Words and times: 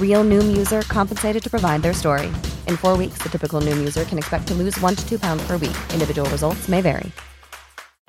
Real 0.00 0.24
Noom 0.24 0.56
user 0.56 0.82
compensated 0.82 1.42
to 1.44 1.48
provide 1.48 1.82
their 1.82 1.94
story. 1.94 2.26
In 2.66 2.76
four 2.76 2.96
weeks, 2.96 3.18
the 3.18 3.28
typical 3.28 3.60
Noom 3.60 3.76
user 3.76 4.04
can 4.04 4.18
expect 4.18 4.48
to 4.48 4.54
lose 4.54 4.76
one 4.80 4.96
to 4.96 5.08
two 5.08 5.20
pounds 5.20 5.46
per 5.46 5.52
week. 5.52 5.76
Individual 5.92 6.28
results 6.30 6.68
may 6.68 6.80
vary. 6.80 7.12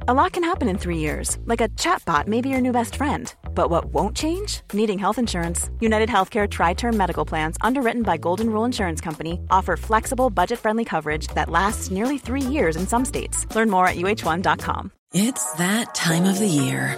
A 0.07 0.13
lot 0.13 0.31
can 0.31 0.43
happen 0.43 0.69
in 0.69 0.77
three 0.77 0.97
years, 0.97 1.37
like 1.45 1.61
a 1.61 1.67
chatbot 1.69 2.25
may 2.25 2.41
be 2.41 2.49
your 2.49 2.61
new 2.61 2.71
best 2.71 2.95
friend. 2.95 3.31
But 3.53 3.69
what 3.69 3.93
won't 3.93 4.15
change? 4.15 4.61
Needing 4.73 4.97
health 4.97 5.19
insurance. 5.19 5.69
United 5.79 6.09
Healthcare 6.09 6.49
Tri 6.49 6.73
Term 6.73 6.95
Medical 6.95 7.25
Plans, 7.25 7.57
underwritten 7.61 8.01
by 8.01 8.17
Golden 8.17 8.49
Rule 8.49 8.65
Insurance 8.65 9.01
Company, 9.01 9.39
offer 9.51 9.77
flexible, 9.77 10.29
budget 10.29 10.57
friendly 10.57 10.85
coverage 10.85 11.27
that 11.35 11.49
lasts 11.49 11.91
nearly 11.91 12.17
three 12.17 12.41
years 12.41 12.75
in 12.75 12.87
some 12.87 13.05
states. 13.05 13.45
Learn 13.53 13.69
more 13.69 13.87
at 13.87 13.97
uh1.com. 13.97 14.91
It's 15.13 15.51
that 15.53 15.93
time 15.93 16.25
of 16.25 16.39
the 16.39 16.47
year. 16.47 16.97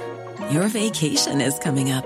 Your 0.49 0.67
vacation 0.67 1.41
is 1.41 1.57
coming 1.59 1.91
up. 1.91 2.05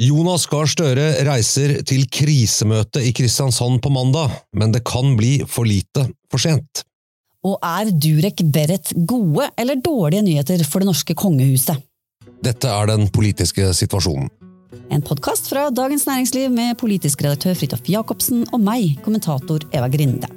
Jonas 0.00 0.46
Gahr 0.48 0.64
Støre 0.64 1.10
reiser 1.28 1.74
til 1.84 2.06
krisemøte 2.08 3.02
i 3.04 3.10
Kristiansand 3.12 3.82
på 3.84 3.90
mandag, 3.92 4.32
men 4.56 4.72
det 4.72 4.80
kan 4.88 5.12
bli 5.18 5.42
for 5.44 5.68
lite 5.68 6.06
for 6.32 6.40
sent. 6.40 6.86
Og 7.44 7.58
er 7.60 7.90
Durek 7.92 8.40
Berrett 8.48 8.94
gode 8.96 9.50
eller 9.60 9.76
dårlige 9.76 10.24
nyheter 10.24 10.64
for 10.64 10.80
det 10.80 10.88
norske 10.88 11.12
kongehuset? 11.12 11.84
Dette 12.40 12.72
er 12.72 12.88
den 12.88 13.10
politiske 13.12 13.74
situasjonen. 13.76 14.30
En 14.88 15.04
podkast 15.04 15.52
fra 15.52 15.66
Dagens 15.68 16.06
Næringsliv 16.08 16.48
med 16.54 16.78
politisk 16.80 17.20
redaktør 17.26 17.58
Fridtjof 17.60 17.92
Jacobsen 17.92 18.46
og 18.54 18.64
meg, 18.64 18.96
kommentator 19.04 19.68
Eva 19.68 19.92
Grinde. 19.92 20.32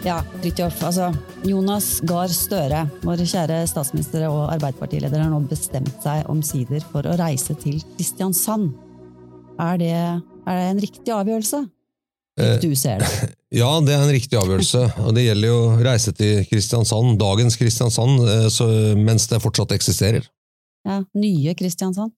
Ja, 0.00 0.20
Fridtjof. 0.40 0.78
Altså, 0.88 1.10
Jonas 1.44 1.98
Gahr 2.08 2.30
Støre, 2.32 2.86
vår 3.04 3.20
kjære 3.28 3.58
statsminister 3.68 4.24
og 4.30 4.46
Arbeiderpartileder, 4.54 5.20
har 5.20 5.28
nå 5.28 5.42
bestemt 5.50 5.92
seg 6.00 6.28
omsider 6.32 6.80
for 6.88 7.04
å 7.04 7.16
reise 7.20 7.52
til 7.60 7.82
Kristiansand. 7.98 8.70
Er 9.60 9.76
det, 9.80 9.92
er 9.92 10.56
det 10.56 10.64
en 10.70 10.80
riktig 10.80 11.12
avgjørelse? 11.12 11.60
Du 12.64 12.72
ser 12.78 13.04
det. 13.04 13.10
Ja, 13.50 13.66
det 13.82 13.90
er 13.90 14.04
en 14.04 14.12
riktig 14.14 14.38
avgjørelse. 14.38 14.80
og 15.02 15.14
Det 15.16 15.24
gjelder 15.24 15.50
jo 15.50 15.54
å 15.58 15.78
reise 15.82 16.12
til 16.14 16.44
Kristiansand, 16.46 17.16
dagens 17.18 17.56
Kristiansand, 17.58 18.20
eh, 18.22 18.44
så, 18.46 18.68
mens 18.94 19.26
det 19.26 19.40
fortsatt 19.42 19.74
eksisterer. 19.74 20.28
Ja, 20.86 21.00
Nye 21.18 21.56
Kristiansand? 21.58 22.14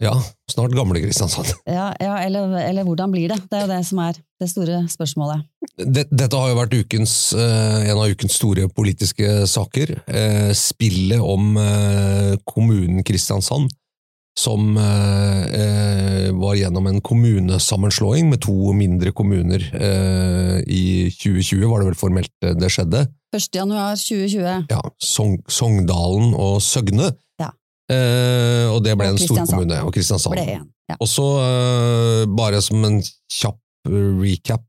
Ja, 0.00 0.14
snart 0.50 0.72
gamle 0.72 1.02
Kristiansand. 1.04 1.52
Ja, 1.68 1.90
ja 2.00 2.16
eller, 2.24 2.56
eller 2.64 2.88
hvordan 2.88 3.12
blir 3.12 3.28
det? 3.28 3.42
Det 3.52 3.60
er 3.60 3.66
jo 3.66 3.72
det 3.74 3.82
som 3.86 4.00
er 4.02 4.16
det 4.40 4.48
store 4.50 4.80
spørsmålet. 4.90 5.44
Dette 5.86 6.38
har 6.38 6.50
jo 6.50 6.58
vært 6.58 6.74
ukens, 6.76 7.12
eh, 7.34 7.90
en 7.90 7.98
av 7.98 8.10
ukens 8.10 8.34
store 8.38 8.68
politiske 8.68 9.46
saker. 9.50 9.94
Eh, 10.06 10.50
Spillet 10.56 11.20
om 11.20 11.56
kommunen 12.48 13.04
Kristiansand, 13.04 13.70
som 14.38 14.74
var 14.74 16.54
gjennom 16.56 16.86
en 16.88 17.00
kommunesammenslåing 17.04 18.30
med 18.30 18.40
to 18.40 18.72
mindre 18.72 19.12
kommuner 19.12 19.60
i 20.64 21.10
2020, 21.12 21.68
var 21.68 21.82
det 21.82 21.90
vel 21.90 21.98
formelt 22.00 22.32
det 22.40 22.70
skjedde. 22.72 23.04
1. 23.36 23.58
januar 23.60 23.96
2020. 24.00 24.66
Ja, 24.72 24.80
Sogn 24.98 25.42
Sogndalen 25.48 26.32
og 26.32 26.62
Søgne. 26.64 27.12
Ja. 27.40 27.50
og 28.72 28.80
det 28.84 28.96
ble 28.96 29.10
Og 29.12 29.18
en 29.18 29.20
storkommune. 29.20 29.82
Og 29.84 29.92
Kristiansand. 29.92 30.32
Ble. 30.32 30.62
Ja. 30.88 30.96
Og 30.98 31.08
så, 31.08 31.28
bare 32.32 32.62
som 32.64 32.82
en 32.88 33.02
kjapp 33.30 33.60
recap, 33.88 34.62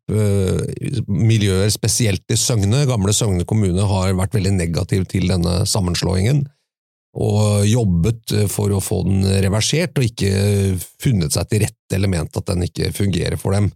miljøer 1.07 1.69
spesielt 1.74 2.25
i 2.34 2.38
Søgne, 2.40 2.85
gamle 2.90 3.13
Søgne 3.13 3.46
kommune, 3.46 3.85
har 3.85 4.16
vært 4.18 4.35
veldig 4.40 4.56
negativ 4.57 5.06
til 5.12 5.29
denne 5.29 5.62
sammenslåingen, 5.69 6.44
og 7.13 7.68
jobbet 7.69 8.34
for 8.50 8.74
å 8.74 8.81
få 8.81 9.03
den 9.06 9.22
reversert, 9.46 9.94
og 10.00 10.07
ikke 10.07 10.34
funnet 11.01 11.35
seg 11.35 11.50
til 11.51 11.66
rette 11.68 11.97
eller 11.97 12.09
ment 12.09 12.40
at 12.40 12.47
den 12.50 12.66
ikke 12.66 12.90
fungerer 12.96 13.38
for 13.38 13.53
dem. 13.53 13.69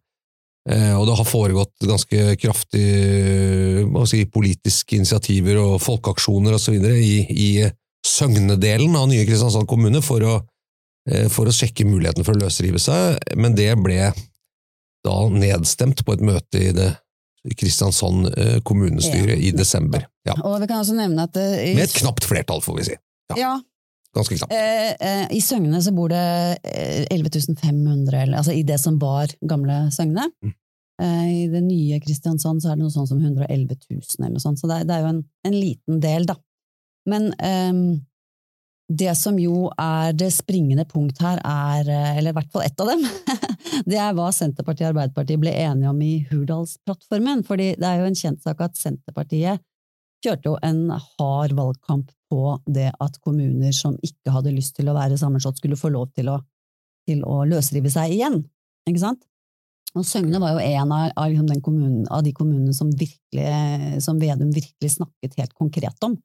Og 0.68 1.04
det 1.08 1.16
har 1.16 1.28
foregått 1.30 1.86
ganske 1.88 2.34
kraftig 2.42 2.88
si, 4.10 4.24
politiske 4.28 4.98
initiativer 4.98 5.62
og 5.62 5.78
folkeaksjoner 5.80 6.58
osv. 6.58 6.76
i, 6.98 7.20
i 7.30 7.50
Søgne-delen 8.08 8.98
av 8.98 9.08
nye 9.12 9.24
Kristiansand 9.28 9.70
kommune 9.70 10.02
for 10.04 10.26
å, 10.26 10.34
for 11.32 11.48
å 11.48 11.54
sjekke 11.56 11.86
muligheten 11.88 12.26
for 12.28 12.36
å 12.36 12.42
løsrive 12.42 12.82
seg, 12.82 13.22
men 13.40 13.56
det 13.56 13.70
ble 13.80 14.10
da 15.06 15.18
nedstemt 15.30 16.06
på 16.06 16.14
et 16.18 16.24
møte 16.26 16.62
i 16.62 16.72
det 16.76 16.92
Kristiansand 17.58 18.28
kommunestyre 18.68 19.38
i 19.40 19.52
desember. 19.56 20.04
Ja. 20.28 20.34
Og 20.44 20.58
vi 20.62 20.68
kan 20.68 20.82
også 20.82 20.96
nevne 20.98 21.24
at 21.30 21.38
eh, 21.40 21.72
i, 21.72 21.76
Med 21.78 21.86
et 21.88 21.94
knapt 21.96 22.26
flertall, 22.28 22.60
får 22.66 22.76
vi 22.80 22.88
si. 22.90 22.96
Ja, 23.32 23.38
ja, 23.40 23.52
Ganske 24.18 24.36
knapt. 24.40 24.52
eh, 24.56 24.90
eh, 25.00 25.26
I 25.38 25.40
Søgne 25.44 25.80
så 25.86 25.94
bor 25.96 26.10
det 26.12 26.24
eh, 26.68 27.06
11 27.14 27.56
500, 27.62 28.22
eller, 28.26 28.38
altså 28.42 28.52
i 28.58 28.64
det 28.68 28.80
som 28.84 28.98
var 29.00 29.32
gamle 29.48 29.78
Søgne. 29.96 30.26
Mm. 30.44 30.54
Eh, 31.04 31.24
I 31.44 31.48
det 31.54 31.62
nye 31.64 32.02
Kristiansand 32.04 32.64
så 32.64 32.72
er 32.74 32.76
det 32.80 32.84
noe 32.84 32.92
sånt 32.98 33.12
som 33.14 33.22
111 33.22 33.78
000, 33.94 34.02
eller 34.20 34.36
noe 34.36 34.44
sånt, 34.44 34.60
så 34.60 34.68
det, 34.72 34.82
er- 34.82 34.90
det 34.90 34.98
er 34.98 35.06
jo 35.06 35.12
en, 35.14 35.24
en 35.48 35.56
liten 35.62 36.04
del, 36.04 36.26
da. 36.28 36.36
Men 37.08 37.30
ehm, 37.40 37.84
det 38.92 39.14
som 39.20 39.38
jo 39.40 39.70
er 39.80 40.12
det 40.16 40.34
springende 40.36 40.84
punkt 40.90 41.22
her, 41.24 41.40
er, 41.44 41.88
eh, 41.92 42.18
eller 42.20 42.34
i 42.34 42.38
hvert 42.42 42.52
fall 42.52 42.66
ett 42.68 42.80
av 42.84 42.92
dem, 42.92 43.04
det 43.90 44.00
er 44.02 44.14
hva 44.18 44.28
Senterpartiet 44.36 44.88
og 44.88 44.94
Arbeiderpartiet 44.96 45.42
ble 45.42 45.54
enige 45.54 45.92
om 45.92 46.02
i 46.04 46.14
Hurdalsplattformen. 46.30 47.44
fordi 47.48 47.74
det 47.80 47.88
er 47.88 48.02
jo 48.02 48.12
en 48.12 48.20
kjent 48.20 48.44
sak 48.44 48.62
at 48.66 48.78
Senterpartiet 48.80 49.64
kjørte 50.26 50.50
jo 50.50 50.58
en 50.66 50.90
hard 50.92 51.54
valgkamp 51.58 52.12
på 52.32 52.58
det 52.66 52.90
at 53.00 53.18
kommuner 53.24 53.74
som 53.76 53.96
ikke 54.04 54.34
hadde 54.34 54.56
lyst 54.56 54.76
til 54.80 54.90
å 54.90 54.98
være 54.98 55.18
sammenslått, 55.20 55.62
skulle 55.62 55.80
få 55.80 55.92
lov 55.94 56.10
til 56.18 56.32
å, 56.34 56.40
til 57.08 57.24
å 57.24 57.44
løsrive 57.48 57.92
seg 57.94 58.16
igjen. 58.18 58.42
Ikke 58.90 59.04
sant? 59.04 59.22
Og 59.98 60.06
Søgne 60.06 60.40
var 60.42 60.56
jo 60.56 60.64
en 60.64 60.92
av, 60.94 61.12
av, 61.16 61.32
liksom 61.32 61.62
kommunen, 61.64 62.08
av 62.14 62.24
de 62.26 62.34
kommunene 62.36 62.74
som, 62.76 62.90
virkelig, 62.92 64.02
som 64.04 64.20
Vedum 64.22 64.52
virkelig 64.54 64.98
snakket 64.98 65.38
helt 65.40 65.56
konkret 65.58 66.04
om. 66.06 66.18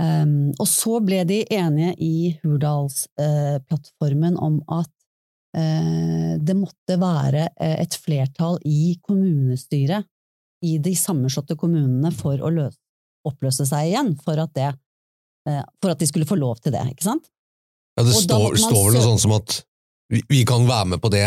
Um, 0.00 0.52
og 0.56 0.64
så 0.70 1.00
ble 1.04 1.24
de 1.28 1.42
enige 1.52 1.92
i 2.00 2.30
Hurdalsplattformen 2.40 4.38
uh, 4.38 4.44
om 4.46 4.60
at 4.78 4.88
det 5.50 6.54
måtte 6.54 6.94
være 7.00 7.48
uh, 7.50 7.72
et 7.82 7.96
flertall 7.98 8.60
i 8.68 8.92
kommunestyret 9.02 10.06
i 10.62 10.76
de 10.78 10.92
sammenslåtte 10.94 11.56
kommunene 11.58 12.12
for 12.14 12.38
å 12.38 12.52
løse, 12.54 12.78
oppløse 13.26 13.66
seg 13.66 13.88
igjen, 13.88 14.12
for 14.20 14.38
at, 14.38 14.52
det, 14.54 14.68
for 15.80 15.92
at 15.92 16.00
de 16.00 16.06
skulle 16.08 16.28
få 16.28 16.36
lov 16.38 16.60
til 16.60 16.74
det, 16.76 16.84
ikke 16.92 17.06
sant? 17.06 17.26
Ja, 17.96 18.04
det 18.04 18.14
står, 18.14 18.54
står 18.60 18.86
vel 18.86 18.96
noe 18.96 19.04
sånt 19.04 19.22
som 19.24 19.34
at 19.36 19.56
vi, 20.12 20.22
vi 20.28 20.42
kan 20.48 20.68
være 20.68 20.92
med 20.92 21.02
på 21.02 21.10
det, 21.12 21.26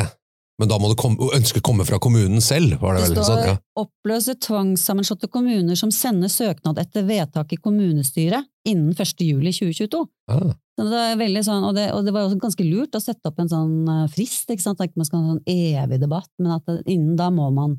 men 0.61 0.69
da 0.69 0.77
må 0.79 0.89
det 0.91 0.97
komme, 1.01 1.29
ønsket 1.33 1.63
komme 1.65 1.85
fra 1.87 1.97
kommunen 2.01 2.41
selv, 2.43 2.75
var 2.81 2.95
det 2.95 3.07
Det 3.07 3.15
vel? 3.15 3.23
står 3.23 3.29
Sånn, 3.29 3.47
ja. 3.49 3.55
'oppløse 3.81 4.35
tvangssammenslåtte 4.45 5.27
kommuner 5.33 5.75
som 5.79 5.89
sender 5.91 6.29
søknad 6.29 6.77
etter 6.77 7.07
vedtak 7.07 7.53
i 7.53 7.57
kommunestyret 7.57 8.45
innen 8.69 8.93
1. 8.93 9.23
juli 9.25 9.51
2022'. 9.51 10.03
Ah, 10.29 10.53
Så 10.77 10.85
det, 10.89 10.99
er 10.99 11.17
veldig 11.17 11.43
sånn, 11.45 11.63
og, 11.67 11.73
det, 11.75 11.87
og 11.93 12.05
det 12.05 12.13
var 12.13 12.27
også 12.27 12.39
ganske 12.41 12.63
lurt 12.65 12.95
å 12.95 13.01
sette 13.01 13.29
opp 13.29 13.39
en 13.39 13.49
sånn 13.49 13.73
eh, 13.89 14.07
frist, 14.13 14.49
ikke 14.49 14.61
sant? 14.61 14.79
Ikke 14.81 14.97
man 15.01 15.05
skal 15.09 15.19
ha 15.19 15.25
en 15.25 15.35
sånn 15.37 15.83
evig 15.83 15.99
debatt, 16.01 16.29
men 16.39 16.51
at 16.55 16.65
det, 16.69 16.79
innen 16.87 17.15
da 17.17 17.29
må 17.33 17.49
man 17.53 17.75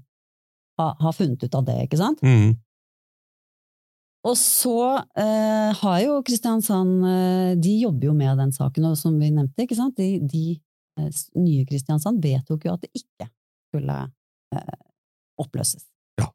ha, 0.79 0.93
ha 1.00 1.12
funnet 1.15 1.43
ut 1.43 1.55
av 1.55 1.65
det, 1.65 1.79
ikke 1.87 1.99
sant? 2.03 2.23
mm. 2.23 2.55
Og 4.25 4.37
så 4.41 4.77
eh, 5.20 5.70
har 5.77 5.99
jo 6.00 6.15
Kristiansand 6.25 7.03
eh, 7.05 7.50
De 7.61 7.75
jobber 7.82 8.06
jo 8.09 8.15
med 8.17 8.38
den 8.41 8.55
saken, 8.56 8.87
og 8.88 8.97
som 8.97 9.19
vi 9.20 9.29
nevnte, 9.31 9.67
ikke 9.67 9.77
sant? 9.77 9.99
De, 10.00 10.17
de 10.25 10.44
nye 11.41 11.64
Kristiansand 11.69 12.23
vedtok 12.23 12.67
jo 12.67 12.75
at 12.75 12.85
det 12.87 12.91
ikke 12.94 13.29
skulle 13.70 13.96
eh, 14.55 14.76
oppløses. 15.43 15.87
Ja. 16.20 16.29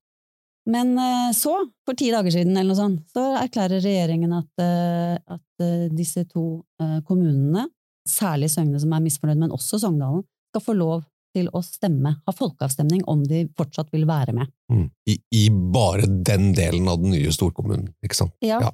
Men 0.70 0.96
eh, 1.00 1.30
så, 1.38 1.54
for 1.88 1.98
ti 2.00 2.10
dager 2.12 2.34
siden 2.36 2.58
eller 2.58 2.74
noe 2.74 2.80
sånt, 2.80 3.06
så 3.14 3.30
erklærer 3.40 3.84
regjeringen 3.84 4.34
at, 4.36 4.50
eh, 4.64 5.16
at 5.36 5.64
eh, 5.66 5.86
disse 5.96 6.26
to 6.30 6.66
eh, 6.82 7.00
kommunene, 7.08 7.68
særlig 8.10 8.50
Søgne 8.52 8.82
som 8.82 8.94
er 8.96 9.06
misfornøyd, 9.06 9.40
men 9.46 9.56
også 9.56 9.80
Sogndalen, 9.82 10.26
skal 10.50 10.66
få 10.66 10.74
lov 10.78 11.06
til 11.36 11.46
å 11.54 11.62
stemme, 11.62 12.16
ha 12.26 12.34
folkeavstemning 12.34 13.04
om 13.12 13.22
de 13.30 13.44
fortsatt 13.58 13.92
vil 13.94 14.08
være 14.10 14.34
med. 14.34 14.50
Mm. 14.74 14.88
I, 15.14 15.18
I 15.38 15.44
bare 15.54 16.08
den 16.10 16.52
delen 16.58 16.88
av 16.90 16.98
den 17.04 17.14
nye 17.14 17.30
storkommunen, 17.36 17.92
ikke 18.06 18.18
sant? 18.18 18.34
Ja. 18.42 18.58
Ja. 18.66 18.72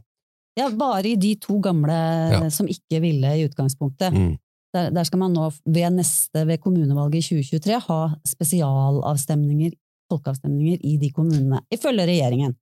Ja, 0.56 0.70
bare 0.72 1.10
i 1.10 1.18
de 1.20 1.34
to 1.44 1.58
gamle 1.60 1.92
Ja. 2.32 2.38
som 2.50 2.70
ikke 2.72 3.02
ville 3.04 3.28
i 3.36 3.44
utgangspunktet. 3.44 4.16
Mm. 4.16 4.38
Der, 4.76 4.92
der 4.92 5.08
skal 5.08 5.22
man 5.22 5.36
nå 5.36 5.48
ved 5.64 5.96
neste, 5.96 6.44
ved 6.48 6.60
kommunevalget 6.64 7.32
i 7.32 7.42
2023, 7.42 7.80
ha 7.88 8.00
spesialavstemninger, 8.28 9.76
folkeavstemninger 10.12 10.84
i 10.84 10.98
de 11.02 11.12
kommunene, 11.16 11.62
ifølge 11.72 12.08
regjeringen. 12.10 12.58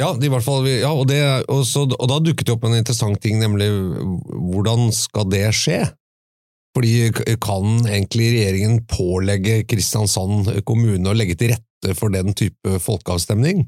Ja, 0.00 0.12
i 0.16 0.30
hvert 0.30 0.44
fall, 0.44 0.66
ja 0.70 0.90
og, 0.94 1.04
det, 1.10 1.20
og, 1.52 1.66
så, 1.68 1.84
og 1.84 2.06
da 2.10 2.20
dukket 2.22 2.48
det 2.48 2.54
opp 2.54 2.64
en 2.66 2.78
interessant 2.78 3.20
ting, 3.22 3.42
nemlig 3.42 3.68
hvordan 4.52 4.88
skal 4.96 5.28
det 5.30 5.44
skje? 5.58 5.82
Fordi 6.72 7.10
kan 7.42 7.82
egentlig 7.84 8.30
regjeringen 8.32 8.78
pålegge 8.88 9.60
Kristiansand 9.68 10.48
kommune 10.64 11.10
å 11.10 11.16
legge 11.16 11.36
til 11.36 11.52
rette 11.52 11.96
for 11.98 12.14
den 12.14 12.32
type 12.38 12.78
folkeavstemning? 12.80 13.66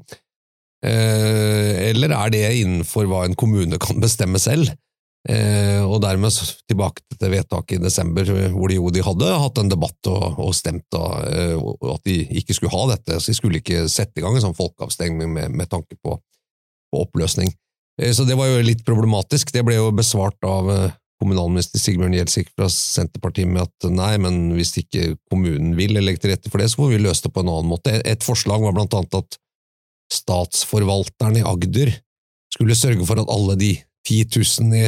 Eh, 0.85 1.91
eller 1.91 2.15
er 2.17 2.33
det 2.33 2.43
innenfor 2.63 3.05
hva 3.09 3.23
en 3.25 3.37
kommune 3.37 3.77
kan 3.81 4.01
bestemme 4.01 4.41
selv? 4.41 4.73
Eh, 5.25 5.81
og 5.81 6.03
dermed 6.03 6.33
tilbake 6.69 7.01
til 7.17 7.31
vedtaket 7.33 7.79
i 7.79 7.81
desember, 7.81 8.29
hvor 8.53 8.69
de 8.69 8.77
jo 8.77 8.91
de 8.93 9.01
hadde 9.01 9.29
hatt 9.41 9.57
en 9.57 9.71
debatt 9.71 10.09
og, 10.11 10.37
og 10.37 10.51
stemt 10.53 10.85
da, 10.93 11.05
eh, 11.25 11.55
og 11.57 11.95
at 11.95 12.03
de 12.05 12.19
ikke 12.41 12.53
skulle 12.53 12.73
ha 12.75 12.83
dette, 12.91 13.17
så 13.17 13.31
de 13.31 13.37
skulle 13.37 13.61
ikke 13.61 13.87
sette 13.89 14.21
i 14.21 14.25
gang 14.25 14.37
en 14.37 14.43
sånn 14.43 14.57
folkeavstemning 14.57 15.31
med, 15.33 15.55
med 15.57 15.71
tanke 15.71 15.97
på, 15.97 16.19
på 16.93 17.01
oppløsning. 17.07 17.49
Eh, 18.01 18.13
Så 18.13 18.27
det 18.29 18.37
var 18.37 18.51
jo 18.51 18.61
litt 18.65 18.85
problematisk. 18.85 19.53
Det 19.55 19.65
ble 19.65 19.79
jo 19.79 19.89
besvart 19.97 20.37
av 20.45 20.69
eh, 20.71 20.93
kommunalminister 21.21 21.81
Sigbjørn 21.81 22.17
Gjelsvik 22.19 22.51
fra 22.53 22.67
Senterpartiet 22.71 23.49
med 23.49 23.63
at 23.65 23.87
nei, 23.89 24.11
men 24.21 24.51
hvis 24.53 24.75
ikke 24.81 25.15
kommunen 25.31 25.73
vil 25.79 25.95
legge 25.97 26.21
til 26.21 26.35
rette 26.35 26.51
for 26.51 26.61
det, 26.61 26.69
så 26.69 26.83
får 26.83 26.93
vi 26.93 27.01
løse 27.01 27.25
det 27.25 27.33
på 27.33 27.41
en 27.41 27.49
annen 27.53 27.71
måte. 27.71 27.95
Et 28.03 28.25
forslag 28.25 28.61
var 28.61 28.75
blant 28.75 28.93
annet 28.97 29.17
at 29.23 29.39
statsforvalteren 30.13 31.39
i 31.39 31.45
Agder 31.47 31.95
skulle 32.53 32.77
sørge 32.77 33.07
for 33.07 33.19
at 33.19 33.31
alle 33.31 33.57
de 33.57 33.71
10 34.05 34.37
000 34.37 34.77
i, 34.77 34.85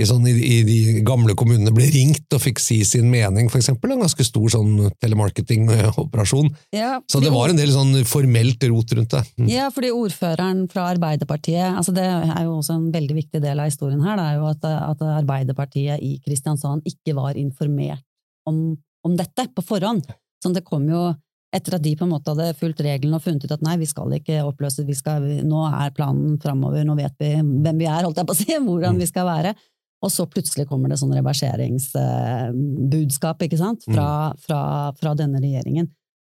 i, 0.00 0.06
sånn, 0.08 0.26
i, 0.30 0.34
i 0.34 0.56
de 0.66 0.78
gamle 1.06 1.36
kommunene 1.38 1.72
ble 1.74 1.86
ringt 1.92 2.36
og 2.36 2.42
fikk 2.42 2.62
si 2.62 2.80
sin 2.88 3.10
mening, 3.12 3.50
eksempel. 3.60 3.94
En 3.94 4.04
ganske 4.04 4.26
stor 4.26 4.48
sånn 4.56 4.90
telemarketing-operasjon. 5.02 6.50
Ja, 6.76 6.98
Så 7.10 7.22
det 7.22 7.32
var 7.34 7.52
en 7.52 7.60
del 7.60 7.72
sånn 7.74 7.92
formelt 8.08 8.64
rot 8.70 8.94
rundt 8.96 9.16
det. 9.16 9.22
Mm. 9.40 9.48
Ja, 9.52 9.70
fordi 9.74 9.92
ordføreren 9.94 10.64
fra 10.70 10.88
Arbeiderpartiet 10.90 11.76
altså 11.76 11.92
Det 11.94 12.04
er 12.04 12.44
jo 12.46 12.56
også 12.58 12.76
en 12.76 12.90
veldig 12.94 13.16
viktig 13.16 13.40
del 13.42 13.60
av 13.60 13.68
historien 13.70 14.02
her, 14.04 14.18
det 14.18 14.26
er 14.26 14.38
jo 14.40 14.46
at, 14.50 14.66
at 14.66 15.02
Arbeiderpartiet 15.20 16.04
i 16.04 16.16
Kristiansand 16.24 16.86
ikke 16.88 17.14
var 17.18 17.38
informert 17.40 18.04
om, 18.48 18.78
om 19.06 19.16
dette 19.18 19.48
på 19.54 19.64
forhånd. 19.66 20.06
Så 20.40 20.52
det 20.54 20.64
kom 20.66 20.86
jo 20.88 21.10
etter 21.54 21.76
at 21.76 21.82
de 21.82 21.96
på 21.98 22.06
en 22.06 22.12
måte 22.12 22.30
hadde 22.32 22.54
fulgt 22.58 22.82
reglene 22.84 23.18
og 23.18 23.24
funnet 23.24 23.44
ut 23.44 23.54
at 23.54 23.64
nei, 23.66 23.76
vi 23.80 23.88
skal 23.90 24.12
ikke 24.14 24.42
oppløse, 24.46 24.86
vi 24.86 24.94
skal, 24.96 25.26
nå 25.46 25.64
er 25.66 25.94
planen 25.96 26.38
framover, 26.42 26.84
nå 26.86 26.94
vet 26.98 27.16
vi 27.18 27.32
hvem 27.40 27.80
vi 27.80 27.88
er, 27.90 28.06
holdt 28.06 28.20
jeg 28.22 28.28
på 28.28 28.36
å 28.36 28.38
si, 28.38 28.48
hvordan 28.68 29.00
vi 29.00 29.08
skal 29.10 29.26
være. 29.28 29.54
Og 30.00 30.08
så 30.12 30.24
plutselig 30.30 30.66
kommer 30.68 30.88
det 30.88 30.98
sånn 31.00 31.12
reverseringsbudskap, 31.12 33.42
ikke 33.44 33.58
sant, 33.60 33.84
fra, 33.84 34.32
fra, 34.40 34.92
fra 34.96 35.14
denne 35.18 35.40
regjeringen. 35.42 35.86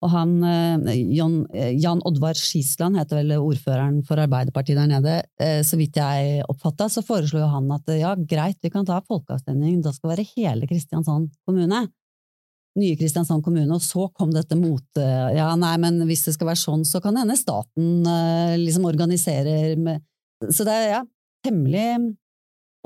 Og 0.06 0.12
han, 0.14 0.36
eh, 0.44 0.78
Jan, 1.16 1.48
eh, 1.54 1.72
Jan 1.82 2.02
Oddvar 2.06 2.36
Skisland 2.38 2.98
heter 3.00 3.16
vel 3.24 3.32
ordføreren 3.40 4.04
for 4.06 4.16
Arbeiderpartiet 4.22 4.78
der 4.78 4.88
nede. 4.92 5.16
Eh, 5.40 5.64
Så 5.64 5.78
vidt 5.80 5.96
jeg 5.96 6.44
oppfatta, 6.52 6.90
så 6.92 7.02
foreslo 7.06 7.40
jo 7.42 7.48
han 7.50 7.72
at 7.72 7.86
ja, 7.98 8.16
greit, 8.16 8.58
vi 8.62 8.70
kan 8.70 8.86
ta 8.86 9.02
folkeavstemning, 9.02 9.82
da 9.82 9.92
skal 9.92 10.10
det 10.12 10.18
være 10.18 10.32
hele 10.36 10.68
Kristiansand 10.70 11.30
kommune. 11.48 11.88
Nye 12.78 12.96
Kristiansand 13.00 13.42
kommune, 13.42 13.72
og 13.72 13.82
så 13.82 14.10
kom 14.14 14.32
dette 14.36 14.56
mot 14.60 14.84
Ja, 15.00 15.56
nei, 15.56 15.78
men 15.80 16.06
hvis 16.06 16.26
det 16.28 16.34
skal 16.36 16.48
være 16.50 16.60
sånn, 16.60 16.84
så 16.84 17.00
kan 17.02 17.14
det 17.16 17.22
hende 17.24 17.38
staten 17.40 18.04
liksom 18.60 18.84
organiserer 18.84 19.78
med 19.80 20.04
Så 20.52 20.66
det 20.68 20.76
er 20.76 20.90
ja, 20.92 21.00
temmelig 21.42 22.18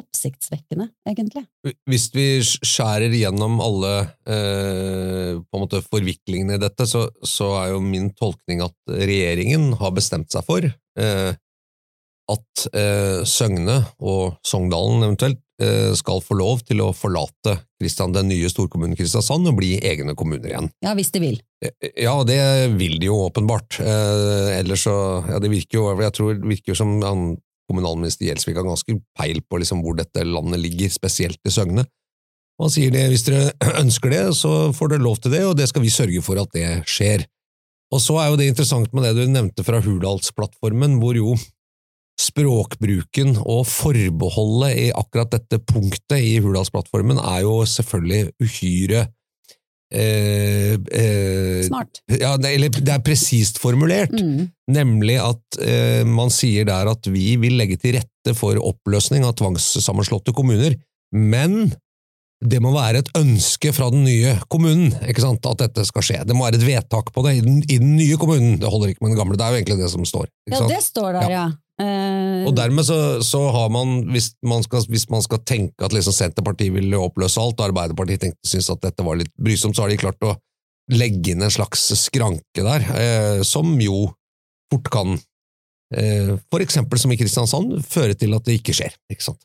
oppsiktsvekkende, 0.09 0.89
egentlig. 1.07 1.45
Hvis 1.89 2.09
vi 2.15 2.27
skjærer 2.43 3.13
gjennom 3.13 3.59
alle 3.63 3.93
eh, 4.27 5.35
på 5.39 5.57
en 5.59 5.63
måte 5.63 5.83
forviklingene 5.85 6.57
i 6.57 6.61
dette, 6.61 6.87
så, 6.89 7.07
så 7.23 7.53
er 7.61 7.75
jo 7.75 7.83
min 7.85 8.09
tolkning 8.17 8.63
at 8.65 8.75
regjeringen 8.89 9.73
har 9.79 9.93
bestemt 9.95 10.31
seg 10.33 10.45
for 10.47 10.65
eh, 10.65 11.31
at 12.29 12.65
eh, 12.77 13.21
Søgne 13.25 13.79
og 14.05 14.35
Sogndalen 14.45 15.05
eventuelt 15.07 15.39
eh, 15.61 15.93
skal 15.97 16.21
få 16.21 16.37
lov 16.37 16.61
til 16.67 16.83
å 16.85 16.91
forlate 16.93 17.55
Kristian, 17.81 18.13
den 18.13 18.29
nye 18.29 18.49
storkommunen 18.51 18.97
Kristiansand 18.99 19.49
og 19.49 19.57
bli 19.57 19.77
egne 19.81 20.13
kommuner 20.19 20.51
igjen. 20.51 20.69
Ja, 20.85 20.93
hvis 20.97 21.13
de 21.15 21.23
vil. 21.23 21.39
Eh, 21.63 21.93
Ja, 22.05 22.13
det 22.27 22.39
vil 22.77 22.99
de 23.01 23.09
jo 23.09 23.17
åpenbart. 23.25 23.79
Eh, 23.81 24.57
ellers 24.59 24.85
så 24.85 24.97
Ja, 25.29 25.39
det 25.41 25.49
virker 25.51 25.79
jo 25.79 25.87
Jeg 26.01 26.13
tror 26.15 26.35
det 26.37 26.49
virker 26.53 26.77
som 26.77 26.99
han, 27.01 27.25
kommunalminister 27.69 28.27
Gjelsvik 28.27 28.57
har 28.59 28.67
ganske 28.67 28.97
peil 29.17 29.39
på 29.45 29.61
liksom 29.61 29.83
hvor 29.85 29.97
dette 29.99 30.25
landet 30.25 30.61
ligger, 30.63 30.91
spesielt 30.91 31.39
i 31.45 31.53
Søgne. 31.53 31.85
Og 32.59 32.67
han 32.67 32.73
sier 32.73 32.91
det, 32.91 33.05
hvis 33.11 33.27
dere 33.29 33.53
ønsker 33.83 34.11
det, 34.11 34.23
så 34.37 34.71
får 34.75 34.95
dere 34.95 35.05
lov 35.05 35.21
til 35.23 35.35
det, 35.35 35.45
og 35.47 35.55
det 35.59 35.69
skal 35.71 35.85
vi 35.85 35.93
sørge 35.93 36.23
for 36.25 36.41
at 36.41 36.51
det 36.55 36.67
skjer. 36.89 37.23
Og 37.89 38.01
så 38.03 38.19
er 38.21 38.29
jo 38.29 38.41
det 38.41 38.49
interessant 38.51 38.91
med 38.93 39.07
det 39.07 39.15
du 39.17 39.31
nevnte 39.31 39.65
fra 39.65 39.79
Hurdalsplattformen, 39.81 40.99
hvor 41.01 41.17
jo 41.17 41.37
språkbruken 42.19 43.37
og 43.47 43.63
forbeholdet 43.69 44.73
i 44.75 44.87
akkurat 44.91 45.31
dette 45.37 45.61
punktet 45.63 46.19
i 46.19 46.35
Hurdalsplattformen 46.43 47.21
er 47.21 47.45
jo 47.45 47.61
selvfølgelig 47.69 48.33
uhyre 48.43 49.05
eh, 49.93 50.75
eh, 50.75 51.63
Smart. 51.67 52.01
Ja, 52.09 52.35
det, 52.37 52.53
eller 52.55 52.69
det 52.69 52.93
er 52.93 53.03
presist 53.05 53.59
formulert, 53.61 54.11
Mm. 54.13 54.49
nemlig 54.69 55.17
at 55.21 55.59
eh, 55.61 56.03
man 56.05 56.29
sier 56.29 56.65
der 56.65 56.87
at 56.91 57.05
vi 57.09 57.35
vil 57.41 57.57
legge 57.57 57.77
til 57.81 57.97
rette 57.99 58.35
for 58.37 58.57
oppløsning 58.61 59.25
av 59.25 59.35
tvangssammenslåtte 59.39 60.33
kommuner, 60.35 60.75
men 61.13 61.73
det 62.39 62.61
må 62.63 62.71
være 62.71 63.01
et 63.03 63.09
ønske 63.19 63.73
fra 63.75 63.89
den 63.91 64.05
nye 64.07 64.37
kommunen 64.51 64.93
ikke 65.09 65.23
sant, 65.25 65.43
at 65.49 65.59
dette 65.59 65.83
skal 65.89 66.05
skje. 66.05 66.19
Det 66.27 66.35
må 66.37 66.45
være 66.45 66.59
et 66.61 66.67
vedtak 66.67 67.09
på 67.15 67.23
det 67.25 67.33
i 67.35 67.41
den, 67.43 67.57
i 67.67 67.79
den 67.81 67.97
nye 67.97 68.15
kommunen. 68.19 68.59
Det 68.61 68.69
holder 68.71 68.93
ikke 68.93 69.03
med 69.03 69.11
den 69.11 69.19
gamle, 69.19 69.39
det 69.39 69.43
er 69.43 69.55
jo 69.55 69.59
egentlig 69.59 69.79
det 69.81 69.89
som 69.91 70.05
står. 70.07 70.29
Ja, 70.47 70.61
det 70.71 70.79
står 70.85 71.17
der, 71.17 71.33
ja. 71.33 71.47
Eh, 71.79 72.43
Og 72.47 72.55
dermed 72.55 72.87
så, 72.87 73.19
så 73.23 73.41
har 73.55 73.69
man, 73.71 74.05
hvis 74.11 74.33
man 74.43 74.63
skal, 74.63 74.83
hvis 74.91 75.07
man 75.11 75.23
skal 75.23 75.43
tenke 75.47 75.83
at 75.83 75.95
liksom 75.95 76.15
Senterpartiet 76.15 76.73
ville 76.75 76.99
oppløse 76.99 77.39
alt, 77.43 77.59
og 77.59 77.69
Arbeiderpartiet 77.69 78.23
tenkte, 78.23 78.47
syntes 78.47 78.71
at 78.71 78.83
dette 78.87 79.05
var 79.05 79.19
litt 79.19 79.31
brysomt, 79.39 79.75
så 79.75 79.85
har 79.85 79.91
de 79.91 79.99
klart 79.99 80.27
å 80.27 80.35
legge 80.91 81.35
inn 81.35 81.43
en 81.45 81.53
slags 81.53 81.85
skranke 81.99 82.63
der, 82.65 82.87
eh, 82.95 83.43
som 83.47 83.75
jo 83.83 84.07
fort 84.71 84.89
kan, 84.95 85.19
eh, 85.95 86.33
for 86.49 86.63
eksempel 86.63 86.99
som 86.99 87.11
i 87.11 87.19
Kristiansand, 87.19 87.79
føre 87.83 88.15
til 88.15 88.35
at 88.35 88.47
det 88.47 88.59
ikke 88.61 88.75
skjer. 88.79 88.95
Ikke 89.11 89.27
sant? 89.27 89.43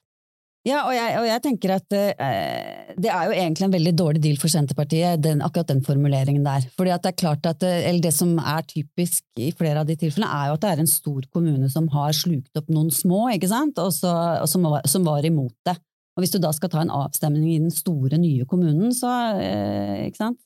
Ja, 0.64 0.86
og 0.88 0.94
jeg, 0.96 1.16
og 1.20 1.26
jeg 1.28 1.42
tenker 1.44 1.74
at 1.74 1.92
eh, 1.92 2.92
det 2.96 3.10
er 3.12 3.26
jo 3.28 3.34
egentlig 3.36 3.66
en 3.66 3.74
veldig 3.74 3.92
dårlig 4.00 4.22
deal 4.24 4.38
for 4.40 4.48
Senterpartiet, 4.48 5.20
den, 5.20 5.42
akkurat 5.44 5.68
den 5.68 5.82
formuleringen 5.84 6.46
der. 6.46 6.64
Fordi 6.78 6.94
at 6.94 7.04
det 7.04 7.10
er 7.12 7.18
klart 7.20 7.48
at, 7.50 7.66
eh, 7.68 7.82
eller 7.90 8.00
det 8.06 8.14
som 8.16 8.32
er 8.40 8.64
typisk 8.70 9.26
i 9.36 9.50
flere 9.52 9.82
av 9.82 9.90
de 9.90 9.98
tilfellene, 10.00 10.30
er 10.32 10.48
jo 10.48 10.56
at 10.56 10.64
det 10.64 10.70
er 10.72 10.82
en 10.86 10.88
stor 10.88 11.28
kommune 11.28 11.68
som 11.68 11.90
har 11.92 12.16
slukt 12.16 12.56
opp 12.56 12.72
noen 12.72 12.88
små, 12.88 13.26
ikke 13.34 13.52
sant, 13.52 13.76
og, 13.82 13.92
så, 13.92 14.14
og 14.40 14.48
som, 14.48 14.64
var, 14.72 14.88
som 14.88 15.04
var 15.04 15.28
imot 15.28 15.52
det. 15.68 15.76
Og 16.16 16.24
hvis 16.24 16.32
du 16.32 16.40
da 16.40 16.54
skal 16.56 16.72
ta 16.72 16.80
en 16.80 16.96
avstemning 16.96 17.52
i 17.52 17.60
den 17.60 17.74
store, 17.74 18.16
nye 18.22 18.48
kommunen, 18.48 18.88
så, 18.96 19.12
eh, 19.36 20.06
ikke 20.08 20.22
sant, 20.22 20.40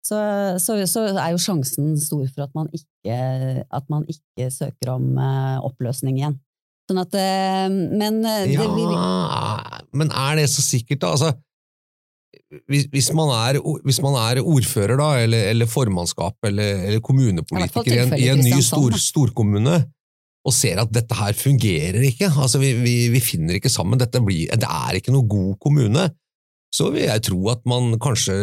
så, 0.00 0.16
så, 0.56 0.80
så 0.88 1.10
er 1.12 1.34
jo 1.34 1.44
sjansen 1.44 1.98
stor 2.00 2.24
for 2.32 2.46
at 2.46 2.54
man 2.56 2.72
ikke, 2.72 3.16
at 3.68 3.90
man 3.92 4.08
ikke 4.08 4.48
søker 4.54 4.96
om 4.96 5.18
eh, 5.20 5.58
oppløsning 5.68 6.16
igjen. 6.16 6.40
Sånn 6.90 7.04
at, 7.04 7.14
eh, 7.14 7.68
men 7.70 8.16
eh, 8.26 8.48
det, 8.50 8.66
blir 8.66 8.88
Ja, 8.90 9.49
men 9.96 10.10
er 10.10 10.40
det 10.40 10.48
så 10.52 10.64
sikkert, 10.64 11.02
da? 11.04 11.14
Altså, 11.14 11.32
hvis, 12.70 12.86
hvis, 12.90 13.10
man 13.16 13.30
er, 13.34 13.60
hvis 13.84 14.00
man 14.02 14.16
er 14.18 14.42
ordfører, 14.42 14.96
da, 14.98 15.08
eller, 15.24 15.48
eller 15.52 15.70
formannskap, 15.70 16.36
eller, 16.46 16.84
eller 16.88 17.02
kommunepolitiker 17.04 17.92
i 17.92 18.02
en, 18.04 18.14
i 18.18 18.28
en 18.32 18.44
ny 18.44 18.60
stor, 18.64 18.96
storkommune, 18.98 19.80
og 20.46 20.54
ser 20.56 20.80
at 20.80 20.92
dette 20.94 21.16
her 21.18 21.36
fungerer 21.36 22.00
ikke, 22.08 22.30
altså 22.32 22.60
vi, 22.62 22.72
vi, 22.80 22.94
vi 23.12 23.20
finner 23.20 23.58
ikke 23.58 23.72
sammen, 23.72 24.00
blir, 24.00 24.48
det 24.56 24.68
er 24.68 24.96
ikke 24.96 25.12
noe 25.12 25.28
god 25.28 25.58
kommune, 25.60 26.08
så 26.74 26.88
vil 26.94 27.08
jeg 27.08 27.24
tro 27.26 27.38
at 27.50 27.64
man 27.68 27.96
kanskje, 28.00 28.34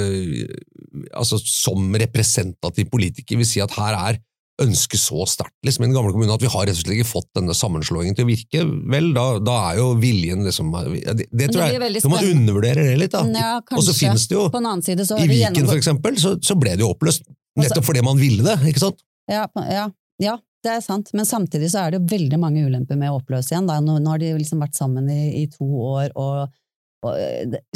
altså 1.16 1.40
som 1.42 1.96
representativ 1.96 2.90
politiker, 2.92 3.40
vil 3.40 3.48
si 3.48 3.64
at 3.64 3.74
her 3.80 3.96
er 3.98 4.20
ønske 4.64 4.98
så 5.00 5.26
sterkt 5.30 5.54
liksom, 5.66 5.84
i 5.84 5.88
den 5.88 5.96
gamle 5.96 6.14
kommunen 6.14 6.34
at 6.34 6.44
vi 6.44 6.50
har 6.52 6.66
rett 6.66 6.78
og 6.78 6.82
slett 6.82 6.98
ikke 6.98 7.10
fått 7.10 7.28
denne 7.38 7.54
sammenslåingen 7.58 8.18
til 8.18 8.26
å 8.26 8.30
virke, 8.30 8.64
vel, 8.94 9.12
da, 9.16 9.26
da 9.44 9.58
er 9.70 9.82
jo 9.82 9.88
viljen 10.02 10.42
liksom 10.48 10.74
Det, 10.74 11.28
det 11.30 11.50
tror 11.54 11.68
jeg 11.68 12.02
Når 12.02 12.14
man 12.14 12.32
undervurderer 12.32 12.90
det 12.92 12.98
litt, 13.04 13.14
da. 13.14 13.24
Ja, 13.38 13.54
og 13.62 13.86
så 13.86 13.96
finnes 13.98 14.28
det 14.30 14.38
jo 14.38 14.48
side 14.86 15.06
så 15.08 15.20
I 15.22 15.30
Viken, 15.30 15.68
for 15.68 15.78
eksempel, 15.78 16.18
så, 16.22 16.36
så 16.42 16.58
ble 16.60 16.76
det 16.78 16.86
jo 16.86 16.92
oppløst. 16.96 17.28
Nettopp 17.58 17.86
fordi 17.88 18.04
man 18.06 18.20
ville 18.20 18.46
det, 18.46 18.58
ikke 18.70 18.84
sant? 18.88 19.02
Ja, 19.30 19.48
ja, 19.68 19.88
ja, 20.22 20.38
det 20.66 20.76
er 20.78 20.84
sant, 20.86 21.10
men 21.18 21.28
samtidig 21.28 21.72
så 21.74 21.84
er 21.84 21.94
det 21.94 22.00
jo 22.00 22.12
veldig 22.12 22.40
mange 22.42 22.64
ulemper 22.66 23.00
med 23.00 23.12
å 23.12 23.20
oppløse 23.20 23.54
igjen. 23.54 23.68
Da. 23.70 23.80
Nå, 23.84 23.98
nå 24.04 24.14
har 24.14 24.22
de 24.22 24.34
liksom 24.38 24.62
vært 24.64 24.78
sammen 24.78 25.10
i, 25.12 25.44
i 25.44 25.46
to 25.52 25.66
år, 25.66 26.12
og, 26.16 26.54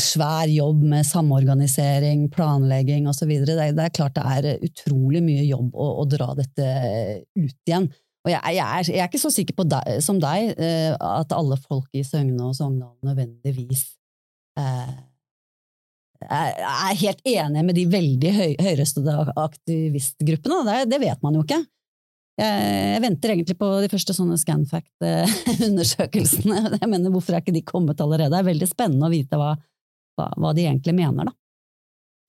svær 0.01 0.49
jobb 0.49 0.81
med 0.93 1.05
samorganisering, 1.05 2.25
planlegging 2.33 3.07
osv. 3.09 3.29
Det, 3.45 3.57
det 3.77 3.83
er 3.85 3.93
klart 3.93 4.17
det 4.17 4.23
er 4.25 4.63
utrolig 4.65 5.21
mye 5.23 5.43
jobb 5.45 5.75
å, 5.77 5.89
å 6.01 6.07
dra 6.09 6.31
dette 6.37 6.71
ut 7.37 7.69
igjen. 7.69 7.89
Og 8.21 8.29
jeg, 8.29 8.41
jeg, 8.57 8.65
er, 8.65 8.89
jeg 8.89 9.01
er 9.01 9.09
ikke 9.09 9.21
så 9.21 9.31
sikker 9.33 9.57
på 9.57 9.65
deg, 9.69 9.95
som 10.05 10.19
deg 10.21 10.51
eh, 10.61 10.91
at 10.93 11.33
alle 11.33 11.57
folk 11.61 11.89
i 11.97 12.03
Søgne 12.05 12.51
og 12.51 12.57
Sogndal 12.57 12.93
nødvendigvis 13.05 13.85
eh, 14.61 14.91
er 16.21 16.99
helt 17.01 17.23
enige 17.25 17.63
med 17.65 17.77
de 17.77 17.87
veldig 17.89 18.33
høy, 18.35 18.51
høyrøstede 18.61 19.15
aktivistgruppene. 19.41 20.59
Det, 20.67 20.77
det 20.93 21.01
vet 21.01 21.23
man 21.25 21.39
jo 21.39 21.45
ikke. 21.47 21.63
Jeg, 22.41 22.95
jeg 22.95 23.01
venter 23.03 23.29
egentlig 23.35 23.53
på 23.59 23.67
de 23.83 23.89
første 23.91 24.13
sånne 24.17 24.37
Scanfact-undersøkelsene. 24.41 26.57
Jeg 26.81 26.89
mener, 26.89 27.11
Hvorfor 27.13 27.35
er 27.37 27.41
ikke 27.43 27.53
de 27.55 27.61
kommet 27.67 28.01
allerede? 28.01 28.31
Det 28.33 28.39
er 28.41 28.47
veldig 28.49 28.69
spennende 28.71 29.07
å 29.07 29.13
vite 29.13 29.37
hva, 29.39 29.51
hva, 30.17 30.27
hva 30.41 30.51
de 30.57 30.63
egentlig 30.65 30.95
mener, 30.97 31.23
da. 31.29 31.33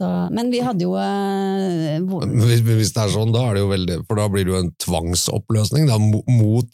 Så, 0.02 0.08
men 0.34 0.46
vi 0.52 0.60
hadde 0.64 0.82
jo 0.86 0.92
eh, 0.98 1.98
hvor- 2.08 2.26
Hvis, 2.26 2.62
hvis 2.66 2.92
det 2.96 3.02
er 3.04 3.10
sånn, 3.12 3.32
da 3.34 3.40
er 3.50 3.54
det 3.54 3.60
jo 3.62 3.68
veldig 3.70 3.96
For 4.08 4.14
da 4.18 4.24
blir 4.32 4.44
det 4.48 4.52
jo 4.54 4.60
en 4.62 4.70
tvangsoppløsning 4.82 5.84
da, 5.90 5.96
mo- 6.02 6.24
mot 6.32 6.68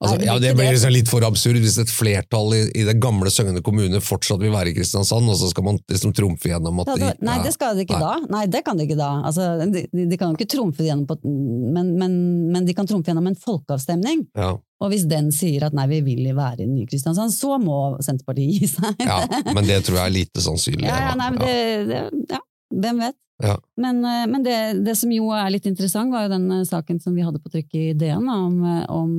altså, 0.00 0.16
ja, 0.26 0.36
Det 0.42 0.52
blir 0.56 0.70
liksom 0.72 0.92
litt 0.94 1.10
for 1.10 1.24
absurd 1.26 1.60
hvis 1.62 1.78
et 1.82 1.92
flertall 1.92 2.54
i, 2.56 2.60
i 2.80 2.84
det 2.88 2.96
gamle 3.02 3.30
Søgne 3.32 3.62
kommune 3.64 4.00
fortsatt 4.04 4.40
vil 4.42 4.52
være 4.54 4.72
i 4.72 4.76
Kristiansand, 4.76 5.28
og 5.30 5.38
så 5.40 5.50
skal 5.52 5.66
man 5.66 5.80
liksom 5.90 6.14
trumfe 6.16 6.50
gjennom 6.50 6.82
at 6.84 6.92
de 6.96 7.12
nei, 7.26 7.36
det 7.44 7.52
skal 7.56 7.78
de 7.78 7.86
ikke 7.86 8.00
da. 8.00 8.14
Nei, 8.32 8.44
det 8.50 8.64
kan 8.66 8.80
de 8.80 8.88
ikke 8.88 8.98
da. 8.98 9.10
Altså, 9.28 9.52
de, 9.64 9.84
de 9.92 10.08
de 10.10 10.18
kan 10.18 10.32
jo 10.32 10.38
ikke 10.40 10.50
trumfe 10.56 10.84
gjennom 10.86 11.06
på 11.08 11.18
men, 11.24 11.94
men, 12.00 12.16
men 12.52 12.66
de 12.66 12.74
kan 12.76 12.88
trumfe 12.88 13.12
gjennom 13.12 13.28
en 13.30 13.38
folkeavstemning. 13.38 14.26
ja, 14.36 14.54
Og 14.80 14.92
hvis 14.92 15.06
den 15.10 15.30
sier 15.34 15.68
at 15.68 15.76
nei, 15.76 15.86
vi 15.90 16.00
vil 16.06 16.30
være 16.36 16.64
i 16.64 16.68
Ny-Kristiansand, 16.70 17.32
så 17.34 17.58
må 17.62 17.80
Senterpartiet 18.04 18.60
gi 18.60 18.70
seg. 18.72 19.04
ja, 19.06 19.20
men 19.52 19.66
det 19.68 19.82
tror 19.86 20.00
jeg 20.00 20.06
er 20.06 20.16
lite 20.20 20.44
sannsynlig. 20.44 20.88
Ja, 20.90 21.10
ja, 21.10 21.16
nei, 21.18 21.30
men 21.34 21.42
det, 21.44 21.56
det, 21.90 22.30
ja, 22.34 22.40
hvem 22.82 23.04
vet? 23.04 23.16
Ja. 23.42 23.56
Men, 23.80 24.04
eh, 24.04 24.26
men 24.30 24.42
det, 24.44 24.84
det 24.84 24.94
som 24.98 25.12
jo 25.12 25.30
er 25.36 25.50
litt 25.54 25.66
interessant, 25.68 26.12
var 26.12 26.22
jo 26.26 26.32
den 26.34 26.50
eh, 26.58 26.64
saken 26.68 27.00
som 27.02 27.14
vi 27.16 27.24
hadde 27.24 27.40
på 27.42 27.50
trykk 27.52 27.68
i 27.78 27.92
DN, 27.98 28.28
om, 28.28 28.64
eh, 28.68 28.84
om 28.92 29.10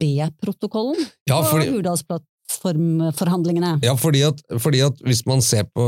B-protokollen 0.00 0.98
Ja, 1.30 1.36
og 1.38 1.44
fordi, 1.50 1.66
Hurdalsplattformforhandlingene. 1.70 3.72
Ja, 3.86 3.94
fordi 3.98 4.20
at, 4.26 4.38
fordi 4.62 4.80
at 4.86 4.96
hvis 5.06 5.22
man 5.28 5.40
ser 5.44 5.64
på 5.70 5.82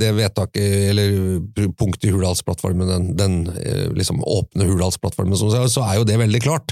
det 0.00 0.10
vedtaket, 0.18 0.68
eller 0.90 1.08
punktet 1.78 2.08
i 2.10 2.14
Hurdalsplattformen, 2.14 2.86
den, 2.90 3.04
den 3.18 3.34
liksom 3.96 4.16
åpne 4.26 4.68
Hurdalsplattformen, 4.68 5.36
så 5.38 5.80
er 5.86 5.94
jo 6.00 6.08
det 6.08 6.18
veldig 6.20 6.42
klart. 6.44 6.68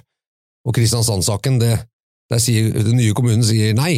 Og 0.67 0.71
Kristiansand-saken, 0.77 1.55
det, 1.63 1.75
der 2.29 2.39
sier, 2.43 2.63
den 2.75 2.99
nye 2.99 3.15
kommunen 3.17 3.45
sier 3.47 3.75
nei, 3.79 3.95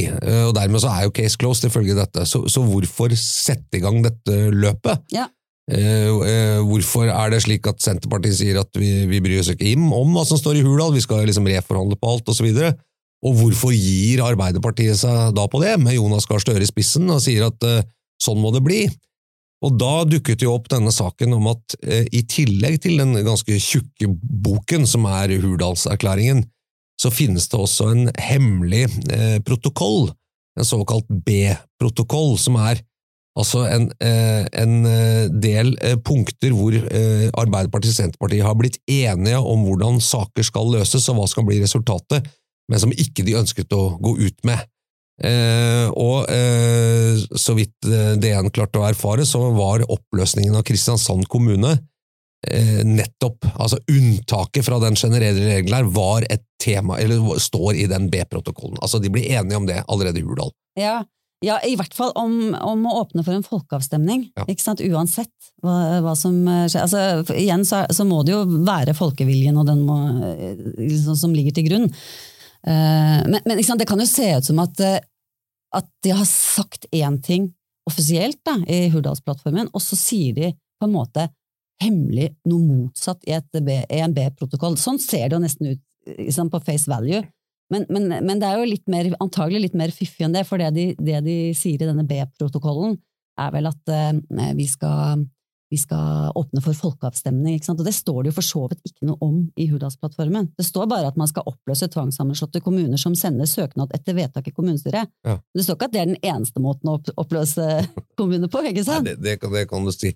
og 0.46 0.52
dermed 0.54 0.80
så 0.84 0.88
er 0.92 1.00
jo 1.08 1.16
case 1.16 1.36
closed 1.40 1.64
ifølge 1.66 1.98
dette. 1.98 2.20
Så, 2.28 2.38
så 2.52 2.60
hvorfor 2.62 3.08
sette 3.18 3.76
i 3.80 3.82
gang 3.82 3.96
dette 4.04 4.34
løpet? 4.54 4.96
Ja. 5.16 5.26
Eh, 5.70 6.10
eh, 6.26 6.60
hvorfor 6.66 7.06
er 7.06 7.30
det 7.30 7.44
slik 7.44 7.68
at 7.70 7.82
Senterpartiet 7.84 8.40
sier 8.40 8.58
at 8.58 8.74
vi, 8.74 9.04
vi 9.06 9.20
bryr 9.22 9.42
oss 9.42 9.52
ikke 9.52 9.76
om 9.78 10.16
hva 10.16 10.24
som 10.26 10.40
står 10.40 10.58
i 10.58 10.64
Hurdal, 10.66 10.94
vi 10.96 11.02
skal 11.04 11.22
liksom 11.28 11.46
reforhandle 11.46 11.98
på 12.00 12.10
alt, 12.10 12.30
osv.? 12.32 12.48
Og 13.20 13.36
hvorfor 13.36 13.74
gir 13.76 14.22
Arbeiderpartiet 14.24 14.98
seg 15.02 15.34
da 15.36 15.44
på 15.50 15.60
det, 15.62 15.76
med 15.82 15.94
Jonas 15.94 16.26
Gahr 16.26 16.42
Støre 16.42 16.64
i 16.64 16.68
spissen, 16.68 17.06
og 17.12 17.20
sier 17.22 17.46
at 17.50 17.66
uh, 17.68 17.82
sånn 18.22 18.40
må 18.40 18.50
det 18.54 18.62
bli? 18.64 18.80
Og 19.60 19.74
da 19.76 20.06
dukket 20.08 20.40
jo 20.40 20.54
opp 20.56 20.70
denne 20.72 20.88
saken 20.94 21.36
om 21.36 21.50
at 21.52 21.76
uh, 21.84 22.06
i 22.08 22.24
tillegg 22.24 22.80
til 22.86 22.96
den 23.02 23.12
ganske 23.26 23.60
tjukke 23.60 24.08
boken 24.16 24.88
som 24.88 25.04
er 25.10 25.36
Hurdalserklæringen, 25.36 26.46
så 27.00 27.12
finnes 27.12 27.46
det 27.52 27.60
også 27.60 27.90
en 27.92 28.08
hemmelig 28.16 28.86
uh, 29.12 29.36
protokoll, 29.44 30.08
en 30.56 30.66
såkalt 30.66 31.12
B-protokoll, 31.28 32.38
som 32.40 32.56
er 32.64 32.80
altså 33.38 33.62
en, 33.70 33.86
eh, 34.02 34.46
en 34.62 34.74
eh, 34.88 35.28
del 35.30 35.72
eh, 35.84 35.96
punkter 36.02 36.54
hvor 36.56 36.74
Arbeiderpartiet 36.74 37.94
og 37.94 37.98
Senterpartiet 37.98 38.46
har 38.46 38.58
blitt 38.58 38.80
enige 38.90 39.38
om 39.38 39.64
hvordan 39.66 40.00
saker 40.02 40.46
skal 40.46 40.72
løses 40.74 41.08
og 41.10 41.20
hva 41.20 41.28
skal 41.30 41.46
bli 41.48 41.60
resultatet, 41.62 42.26
men 42.70 42.82
som 42.82 42.94
ikke 42.94 43.24
de 43.26 43.38
ønsket 43.40 43.72
å 43.76 43.96
gå 44.02 44.16
ut 44.20 44.46
med. 44.46 44.66
Og 46.00 46.30
så 47.36 47.52
vidt 47.52 47.88
DN 48.22 48.46
klarte 48.56 48.80
å 48.80 48.86
erfare, 48.88 49.26
så 49.28 49.50
var 49.52 49.82
oppløsningen 49.84 50.54
av 50.56 50.64
Kristiansand 50.64 51.26
kommune 51.28 51.74
nettopp, 52.88 53.44
altså 53.60 53.82
unntaket 53.92 54.64
fra 54.64 54.78
den 54.80 54.96
generelle 54.96 55.42
regelen 55.44 55.76
her, 55.76 55.90
var 55.92 56.24
et 56.32 56.46
tema, 56.62 56.96
eller 57.02 57.36
står 57.42 57.82
i 57.82 57.84
den 57.90 58.08
B-protokollen. 58.08 58.78
Altså 58.80 59.02
de 59.02 59.12
ble 59.12 59.26
enige 59.28 59.60
om 59.60 59.68
det 59.68 59.82
allerede 59.92 60.22
i 60.22 60.24
Hurdal. 60.24 60.54
Ja, 60.80 61.02
ja, 61.44 61.56
i 61.64 61.72
hvert 61.78 61.94
fall 61.96 62.10
om, 62.20 62.52
om 62.52 62.82
å 62.88 62.96
åpne 63.00 63.24
for 63.24 63.36
en 63.36 63.46
folkeavstemning, 63.46 64.26
Ja. 64.36 64.44
ikke 64.50 64.64
sant? 64.64 64.82
uansett 64.84 65.32
hva, 65.64 66.00
hva 66.04 66.12
som 66.18 66.36
eh, 66.48 66.66
skjer. 66.68 66.84
Altså, 66.84 67.36
igjen 67.36 67.64
så, 67.64 67.84
så 67.92 68.04
må 68.08 68.20
det 68.26 68.34
jo 68.34 68.42
være 68.66 68.96
folkeviljen 68.96 69.56
og 69.60 69.70
den 69.70 69.80
må, 69.86 69.96
eh, 70.26 70.60
liksom, 70.76 71.16
som 71.16 71.36
ligger 71.36 71.56
til 71.56 71.70
grunn. 71.70 71.88
Uh, 72.60 73.24
men 73.24 73.40
men 73.48 73.56
ikke 73.56 73.70
sant? 73.70 73.80
det 73.80 73.88
kan 73.88 74.02
jo 74.02 74.04
se 74.04 74.26
ut 74.36 74.44
som 74.44 74.58
at, 74.60 74.82
at 75.72 75.86
de 76.04 76.10
har 76.12 76.26
sagt 76.28 76.84
én 76.92 77.16
ting 77.24 77.46
offisielt 77.88 78.36
da, 78.44 78.58
i 78.68 78.90
Hurdalsplattformen, 78.92 79.70
og 79.72 79.80
så 79.80 79.96
sier 79.96 80.36
de 80.36 80.50
på 80.52 80.88
en 80.88 80.92
måte 80.92 81.24
hemmelig 81.80 82.34
noe 82.48 82.60
motsatt 82.60 83.24
i, 83.24 83.32
et 83.32 83.62
B, 83.64 83.78
i 83.80 84.00
en 84.04 84.12
B-protokoll. 84.12 84.76
Sånn 84.76 85.00
ser 85.00 85.30
det 85.30 85.38
jo 85.38 85.42
nesten 85.42 85.72
ut 85.72 85.80
liksom, 86.18 86.50
på 86.52 86.60
face 86.66 86.90
value. 86.90 87.22
Men, 87.70 87.86
men, 87.88 88.08
men 88.26 88.40
det 88.42 88.48
er 88.48 88.58
jo 88.58 88.70
litt 88.70 88.88
mer, 88.90 89.08
antagelig 89.22 89.68
litt 89.68 89.76
mer 89.78 89.92
fiffig 89.94 90.26
enn 90.26 90.34
det, 90.34 90.46
for 90.48 90.60
det 90.60 90.72
de, 90.74 90.86
det 90.98 91.20
de 91.26 91.36
sier 91.56 91.78
i 91.78 91.86
denne 91.86 92.06
B-protokollen, 92.08 92.96
er 93.40 93.52
vel 93.54 93.68
at 93.70 93.92
eh, 93.94 94.50
vi, 94.58 94.66
skal, 94.68 95.22
vi 95.70 95.78
skal 95.80 96.34
åpne 96.36 96.62
for 96.64 96.76
folkeavstemning. 96.76 97.56
Ikke 97.56 97.70
sant? 97.70 97.82
Og 97.82 97.86
det 97.86 97.94
står 97.96 98.22
det 98.22 98.32
jo 98.32 98.36
for 98.40 98.46
så 98.46 98.64
vidt 98.72 98.90
ikke 98.90 99.08
noe 99.08 99.20
om 99.24 99.36
i 99.54 99.68
Hurdalsplattformen. 99.70 100.50
Det 100.58 100.66
står 100.66 100.90
bare 100.90 101.12
at 101.12 101.20
man 101.20 101.30
skal 101.30 101.46
oppløse 101.48 101.88
tvangssammenslåtte 101.94 102.62
kommuner 102.64 103.00
som 103.00 103.14
sender 103.18 103.48
søknad 103.48 103.94
etter 103.96 104.18
vedtak 104.18 104.50
i 104.50 104.54
kommunestyret. 104.56 105.12
Ja. 105.26 105.38
Det 105.54 105.66
står 105.66 105.78
ikke 105.78 105.90
at 105.90 105.94
det 105.94 106.02
er 106.02 106.10
den 106.12 106.20
eneste 106.34 106.62
måten 106.64 106.92
å 106.92 106.98
oppløse 107.22 107.70
kommuner 108.20 108.50
på, 108.50 108.64
ikke 108.66 108.82
Nei, 108.82 108.88
sant? 108.90 109.08
det, 109.08 109.20
det, 109.22 109.38
kan, 109.42 109.54
det 109.54 109.68
kan 109.70 109.86
du 109.86 109.94
si. 109.94 110.12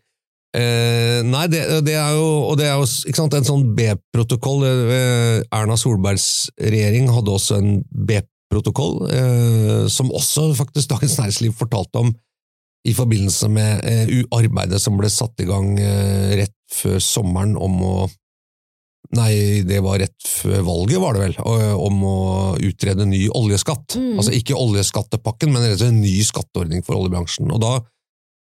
Eh, 0.54 1.20
nei, 1.26 1.46
det, 1.50 1.64
det 1.82 1.96
er 1.98 2.14
jo, 2.14 2.26
og 2.50 2.58
det 2.60 2.68
er 2.68 2.78
jo 2.78 2.86
sant, 2.86 3.34
en 3.34 3.46
sånn 3.46 3.66
B-protokoll. 3.74 4.62
Eh, 4.70 5.40
Erna 5.54 5.76
Solbergs 5.80 6.46
regjering 6.62 7.10
hadde 7.10 7.34
også 7.34 7.58
en 7.58 7.80
B-protokoll, 7.90 9.00
eh, 9.10 9.86
som 9.90 10.12
også 10.14 10.52
faktisk 10.54 10.92
Dagens 10.94 11.18
Næringsliv 11.18 11.56
fortalte 11.58 12.04
om 12.04 12.12
i 12.84 12.92
forbindelse 12.94 13.48
med 13.50 13.86
eh, 13.88 14.12
arbeidet 14.36 14.78
som 14.82 14.98
ble 15.00 15.10
satt 15.10 15.40
i 15.42 15.48
gang 15.48 15.72
eh, 15.80 16.36
rett 16.44 16.58
før 16.74 17.00
sommeren 17.02 17.58
om 17.58 17.80
å 17.82 17.96
Nei, 19.14 19.60
det 19.62 19.76
var 19.84 20.00
rett 20.00 20.26
før 20.26 20.62
valget, 20.66 20.96
var 20.98 21.14
det 21.14 21.20
vel, 21.20 21.34
om 21.78 22.00
å 22.08 22.14
utrede 22.56 23.04
ny 23.06 23.20
oljeskatt. 23.36 23.94
Mm. 24.00 24.16
Altså 24.16 24.32
ikke 24.34 24.56
oljeskattepakken, 24.58 25.52
men 25.52 25.62
rett 25.62 25.76
og 25.76 25.82
slett 25.82 25.92
en 25.92 26.00
ny 26.02 26.14
skatteordning 26.26 26.82
for 26.82 26.96
oljebransjen. 26.98 27.52
Og 27.52 27.60
da 27.62 27.74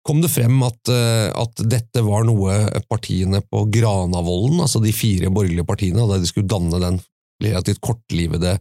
kom 0.07 0.23
det 0.23 0.31
frem 0.31 0.61
at, 0.67 0.93
eh, 0.93 1.29
at 1.35 1.65
dette 1.67 2.03
var 2.07 2.27
noe 2.29 2.55
partiene 2.89 3.43
på 3.43 3.65
Granavolden, 3.75 4.63
altså 4.63 4.83
de 4.83 4.95
fire 4.95 5.33
borgerlige 5.35 5.67
partiene, 5.67 6.07
da 6.07 6.21
de 6.21 6.29
skulle 6.29 6.51
danne 6.51 6.79
den 6.83 7.01
relativt 7.43 7.83
kortlivede 7.85 8.57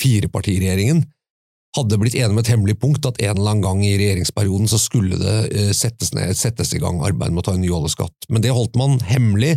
firepartiregjeringen, 0.00 1.02
hadde 1.76 1.98
blitt 2.02 2.16
enige 2.18 2.34
med 2.34 2.44
et 2.44 2.52
hemmelig 2.52 2.76
punkt 2.82 3.06
at 3.06 3.20
en 3.22 3.36
eller 3.36 3.52
annen 3.52 3.64
gang 3.64 3.82
i 3.86 3.94
regjeringsperioden 3.94 4.70
så 4.70 4.78
skulle 4.82 5.18
det 5.20 5.36
eh, 5.54 5.72
settes, 5.76 6.12
ned, 6.16 6.34
settes 6.36 6.74
i 6.76 6.80
gang 6.82 7.00
arbeid 7.06 7.32
med 7.32 7.44
å 7.44 7.48
ta 7.48 7.54
en 7.56 7.62
ny 7.64 7.70
oljeskatt. 7.72 8.28
Men 8.28 8.44
det 8.44 8.52
holdt 8.56 8.76
man 8.78 8.98
hemmelig, 9.06 9.54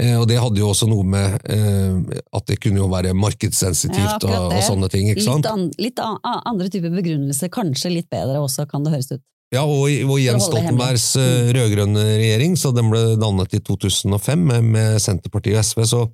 eh, 0.00 0.14
og 0.20 0.28
det 0.30 0.38
hadde 0.40 0.62
jo 0.62 0.70
også 0.70 0.88
noe 0.88 1.04
med 1.04 1.36
at 1.42 2.46
det 2.48 2.60
kunne 2.62 2.80
jo 2.80 2.88
være 2.92 3.12
markedssensitivt 3.18 4.24
ja, 4.24 4.38
og, 4.38 4.54
og 4.54 4.64
sånne 4.64 4.88
ting, 4.92 5.10
ikke 5.12 5.26
sant? 5.26 5.44
Litt, 5.44 5.52
an, 5.52 5.68
litt 5.82 6.00
an, 6.00 6.16
andre 6.48 6.70
typer 6.72 6.94
begrunnelse, 6.94 7.50
kanskje 7.52 7.92
litt 7.98 8.08
bedre 8.12 8.40
også, 8.40 8.64
kan 8.70 8.86
det 8.86 8.94
høres 8.94 9.12
ut. 9.12 9.26
Ja, 9.52 9.66
og, 9.68 9.84
og 9.84 10.16
Jens. 10.16 10.46
Stoltenbergs 10.48 11.10
eh, 11.20 11.52
rød-grønne 11.52 12.06
regjering, 12.16 12.56
så 12.56 12.72
den 12.72 12.88
ble 12.92 13.02
dannet 13.20 13.52
i 13.52 13.60
2005 13.60 14.46
med, 14.48 14.68
med 14.72 15.00
Senterpartiet 15.02 15.58
og 15.60 15.66
SV, 15.68 15.82
så 15.90 16.04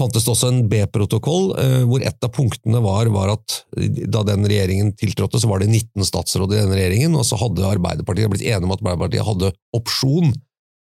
fantes 0.00 0.24
det 0.24 0.32
også 0.32 0.48
en 0.48 0.62
B-protokoll, 0.70 1.50
eh, 1.60 1.82
hvor 1.88 2.04
et 2.04 2.24
av 2.24 2.32
punktene 2.32 2.80
var, 2.84 3.10
var 3.12 3.34
at 3.34 3.58
da 4.08 4.24
den 4.26 4.48
regjeringen 4.48 4.94
tiltrådte, 4.96 5.42
så 5.42 5.50
var 5.50 5.60
det 5.60 5.68
19 5.68 6.08
statsråd 6.08 6.54
i 6.54 6.62
den 6.62 6.72
regjeringen, 6.72 7.18
og 7.18 7.28
så 7.28 7.36
hadde 7.42 7.68
Arbeiderpartiet 7.74 8.32
blitt 8.32 8.46
enige 8.46 8.64
om 8.64 8.72
at 8.72 8.80
Arbeiderpartiet 8.80 9.28
hadde 9.28 9.52
opsjon 9.76 10.32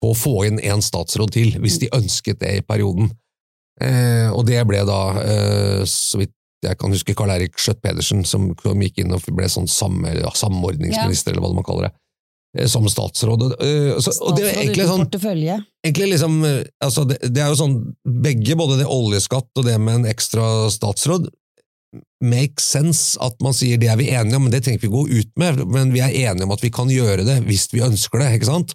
på 0.05 0.13
å 0.13 0.19
få 0.19 0.37
inn 0.47 0.63
en 0.63 0.85
statsråd 0.85 1.35
til, 1.35 1.59
hvis 1.65 1.81
de 1.83 1.91
ønsket 1.97 2.39
det 2.45 2.55
i 2.61 2.65
perioden. 2.67 3.11
Eh, 3.83 4.31
og 4.31 4.45
det 4.47 4.63
ble 4.69 4.85
da, 4.87 5.03
eh, 5.25 5.83
så 5.91 6.23
vidt 6.23 6.35
jeg 6.65 6.79
kan 6.81 6.95
huske, 6.95 7.15
Karl 7.17 7.33
Erik 7.35 7.59
Skjøtt 7.61 7.83
Pedersen, 7.85 8.25
som, 8.29 8.49
som 8.63 8.83
gikk 8.83 9.03
inn 9.03 9.15
og 9.15 9.27
ble 9.35 9.49
sånn 9.51 9.69
sam, 9.71 10.03
ja, 10.09 10.33
samordningsminister, 10.37 11.35
eller 11.35 11.45
hva 11.45 11.53
man 11.59 11.67
kaller 11.67 11.89
det, 11.89 11.93
eh, 12.59 12.69
som 12.71 12.89
statsråd. 12.91 13.47
Eh, 13.55 13.93
så, 14.03 14.15
og 14.25 14.39
det 14.39 14.49
er 14.51 14.61
egentlig 14.65 14.89
sånn 14.89 15.07
egentlig 15.85 16.11
liksom, 16.15 16.37
eh, 16.49 16.61
altså 16.85 17.07
det, 17.11 17.21
det 17.29 17.45
er 17.45 17.53
jo 17.53 17.61
sånn, 17.61 17.79
begge, 18.27 18.59
både 18.59 18.81
det 18.83 18.91
oljeskatt 18.91 19.51
og 19.61 19.69
det 19.69 19.79
med 19.81 20.01
en 20.01 20.11
ekstra 20.13 20.71
statsråd, 20.75 21.31
make 22.25 22.59
sense 22.63 23.21
at 23.23 23.37
man 23.45 23.55
sier 23.55 23.79
det 23.79 23.93
er 23.93 24.01
vi 24.01 24.09
enige 24.11 24.41
om, 24.41 24.49
men 24.49 24.55
det 24.55 24.65
trenger 24.65 24.83
vi 24.83 24.89
ikke 24.89 24.97
gå 24.97 25.21
ut 25.21 25.37
med, 25.39 25.63
men 25.71 25.93
vi 25.95 26.03
er 26.03 26.17
enige 26.31 26.49
om 26.49 26.55
at 26.57 26.65
vi 26.65 26.73
kan 26.75 26.91
gjøre 26.91 27.27
det 27.29 27.39
hvis 27.47 27.69
vi 27.75 27.85
ønsker 27.87 28.23
det, 28.23 28.33
ikke 28.39 28.51
sant? 28.51 28.75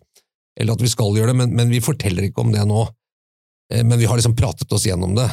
Eller 0.60 0.75
at 0.75 0.84
vi 0.84 0.91
skal 0.91 1.15
gjøre 1.15 1.34
det, 1.34 1.39
men, 1.41 1.51
men 1.55 1.72
vi 1.72 1.84
forteller 1.84 2.29
ikke 2.29 2.46
om 2.46 2.53
det 2.55 2.63
nå. 2.67 2.86
Men 3.69 4.00
vi 4.01 4.08
har 4.10 4.17
liksom 4.17 4.34
pratet 4.36 4.72
oss 4.74 4.88
gjennom 4.88 5.13
det, 5.15 5.27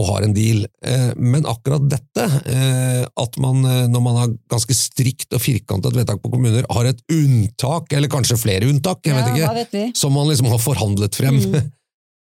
og 0.00 0.08
har 0.08 0.24
en 0.24 0.34
deal. 0.34 0.64
Eh, 0.84 1.12
Men 1.16 1.44
akkurat 1.48 1.84
dette, 1.90 2.24
eh, 2.48 3.04
at 3.04 3.38
man, 3.38 3.64
eh, 3.64 3.86
når 3.92 4.02
man 4.02 4.16
har 4.16 4.28
ganske 4.48 4.74
strikt 4.76 5.32
og 5.36 5.42
firkantet 5.44 5.96
vedtak 5.96 6.22
på 6.22 6.32
kommuner, 6.32 6.64
har 6.70 6.88
et 6.88 7.02
unntak, 7.12 7.92
eller 7.92 8.08
kanskje 8.08 8.40
flere 8.40 8.68
unntak, 8.68 9.04
jeg 9.04 9.14
vet 9.14 9.36
Ja, 9.36 9.52
ikke, 9.52 9.72
vet 9.72 9.96
som 9.96 10.12
man 10.12 10.28
liksom 10.28 10.48
har 10.48 10.58
forhandlet 10.58 11.14
frem 11.14 11.40
Mm. 11.42 11.70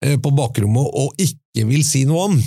på 0.24 0.32
bakrommet 0.34 0.88
og 0.98 1.14
ikke 1.22 1.68
vil 1.68 1.84
si 1.86 2.06
noe 2.06 2.24
om. 2.26 2.38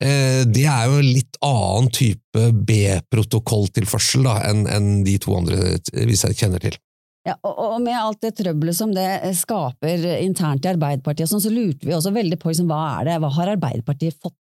Det 0.00 0.62
er 0.64 0.86
jo 0.88 0.96
en 0.96 1.12
litt 1.12 1.36
annen 1.44 1.90
type 1.92 2.44
B-protokolltilførsel 2.64 4.24
enn 4.24 5.04
de 5.04 5.18
to 5.20 5.34
andre 5.36 5.76
vi 5.92 6.16
kjenner 6.16 6.62
til. 6.62 6.78
Ja, 7.28 7.34
og, 7.44 7.52
og 7.52 7.80
med 7.84 7.98
alt 7.98 8.22
det 8.24 8.32
trøbbelet 8.38 8.76
som 8.78 8.94
det 8.96 9.06
skaper 9.36 10.06
internt 10.22 10.64
i 10.64 10.70
Arbeiderpartiet, 10.72 11.28
sånn, 11.28 11.42
så 11.44 11.52
lurte 11.52 11.84
vi 11.84 11.92
også 11.92 12.14
veldig 12.16 12.38
på 12.40 12.48
liksom, 12.48 12.70
hva 12.70 13.00
er 13.00 13.10
det, 13.10 13.18
hva 13.20 13.28
har 13.36 13.52
Arbeiderpartiet 13.58 14.16
fått 14.16 14.38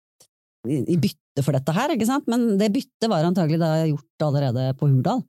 i, 0.71 0.97
bytte 1.01 1.45
for 1.45 1.53
dette 1.57 1.73
her, 1.77 1.95
ikke 1.97 2.07
sant? 2.09 2.27
Men 2.31 2.57
det 2.61 2.71
byttet 2.75 3.09
var 3.13 3.25
antagelig 3.29 3.59
da 3.63 3.73
gjort 3.87 4.27
allerede 4.29 4.69
på 4.81 4.89
Hurdal. 4.91 5.23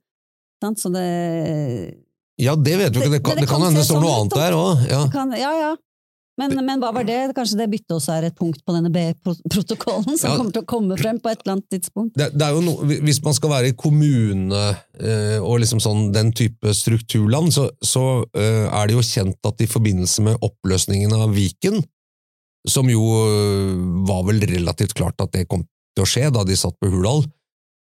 Sant? 0.62 0.78
Så 0.82 0.90
det 0.94 1.06
Ja, 2.38 2.54
det 2.54 2.76
vet 2.78 2.94
vi 2.94 3.02
ikke, 3.02 3.10
det 3.16 3.22
kan, 3.26 3.36
Det- 3.36 3.48
kan 3.50 3.62
hende 3.66 3.80
det 3.80 3.86
står 3.88 4.00
noe 4.02 4.16
annet 4.20 4.34
der 4.38 4.52
òg. 4.54 4.88
Ja. 4.88 5.02
Ja, 5.38 5.52
ja. 5.58 5.76
Men, 6.38 6.52
men 6.64 6.78
hva 6.78 6.92
var 6.94 7.02
det? 7.02 7.34
Kanskje 7.34 7.56
det 7.58 7.66
byttet 7.72 7.90
også 7.96 8.12
er 8.14 8.28
et 8.28 8.36
punkt 8.38 8.60
på 8.62 8.70
denne 8.76 8.92
B-protokollen 8.94 10.14
som 10.16 10.30
Ja. 10.30 10.36
kommer 10.38 10.52
til 10.54 10.62
å 10.62 10.68
komme 10.70 10.94
frem 11.00 11.18
på 11.18 11.32
et 11.32 11.40
eller 11.42 11.56
annet 11.56 11.66
tidspunkt? 11.74 12.14
Det, 12.14 12.28
det 12.38 12.46
er 12.46 12.52
jo 12.54 12.60
no, 12.62 12.76
hvis 12.86 13.18
man 13.24 13.34
skal 13.34 13.50
være 13.50 13.72
i 13.72 13.74
kommune 13.74 14.60
eh, 15.02 15.38
og 15.42 15.58
liksom 15.64 15.80
sånn 15.82 16.12
den 16.14 16.30
type 16.38 16.70
strukturland, 16.78 17.50
så, 17.52 17.66
så 17.82 18.04
eh, 18.38 18.68
er 18.70 18.86
det 18.86 18.94
jo 18.94 19.02
kjent 19.02 19.50
at 19.50 19.60
i 19.60 19.66
forbindelse 19.66 20.22
med 20.28 20.38
oppløsningen 20.46 21.12
av 21.18 21.34
Viken, 21.34 21.82
som 22.70 22.88
jo 22.90 23.02
eh, 23.24 23.74
var 24.08 24.24
vel 24.28 24.42
relativt 24.50 24.94
klart 24.98 25.20
at 25.24 25.34
det 25.34 25.48
kom 25.50 25.64
til 25.96 26.04
å 26.04 26.08
skje 26.08 26.28
da 26.34 26.44
de 26.46 26.56
satt 26.58 26.76
på 26.78 26.90
Hurdal, 26.92 27.24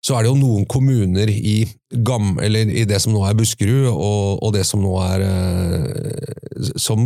så 0.01 0.17
er 0.17 0.25
det 0.25 0.31
jo 0.31 0.39
noen 0.39 0.65
kommuner 0.69 1.29
i, 1.29 1.61
gam, 2.05 2.33
i 2.41 2.85
det 2.89 2.99
som 3.03 3.13
nå 3.13 3.21
er 3.27 3.37
Buskerud, 3.37 3.91
og, 3.91 4.41
og 4.41 4.53
det 4.55 4.63
som 4.67 4.81
nå 4.81 4.95
er 5.05 5.25
eh, 5.27 6.71
som, 6.81 7.05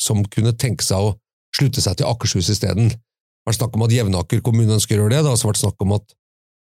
som 0.00 0.24
kunne 0.26 0.54
tenke 0.58 0.84
seg 0.84 1.06
å 1.06 1.14
slutte 1.54 1.84
seg 1.84 2.00
til 2.00 2.08
Akershus 2.08 2.50
isteden. 2.50 2.90
Det 2.90 3.46
har 3.46 3.52
vært 3.52 3.60
snakk 3.60 3.78
om 3.78 3.86
at 3.86 3.94
Jevnaker 3.94 4.42
kommune 4.44 4.74
ønsker 4.74 4.98
å 4.98 5.04
gjøre 5.04 5.14
det, 5.14 5.22
det 5.22 5.30
har 5.30 5.38
også 5.38 5.52
vært 5.52 5.62
snakk 5.62 5.86
om 5.86 5.96
at 6.00 6.18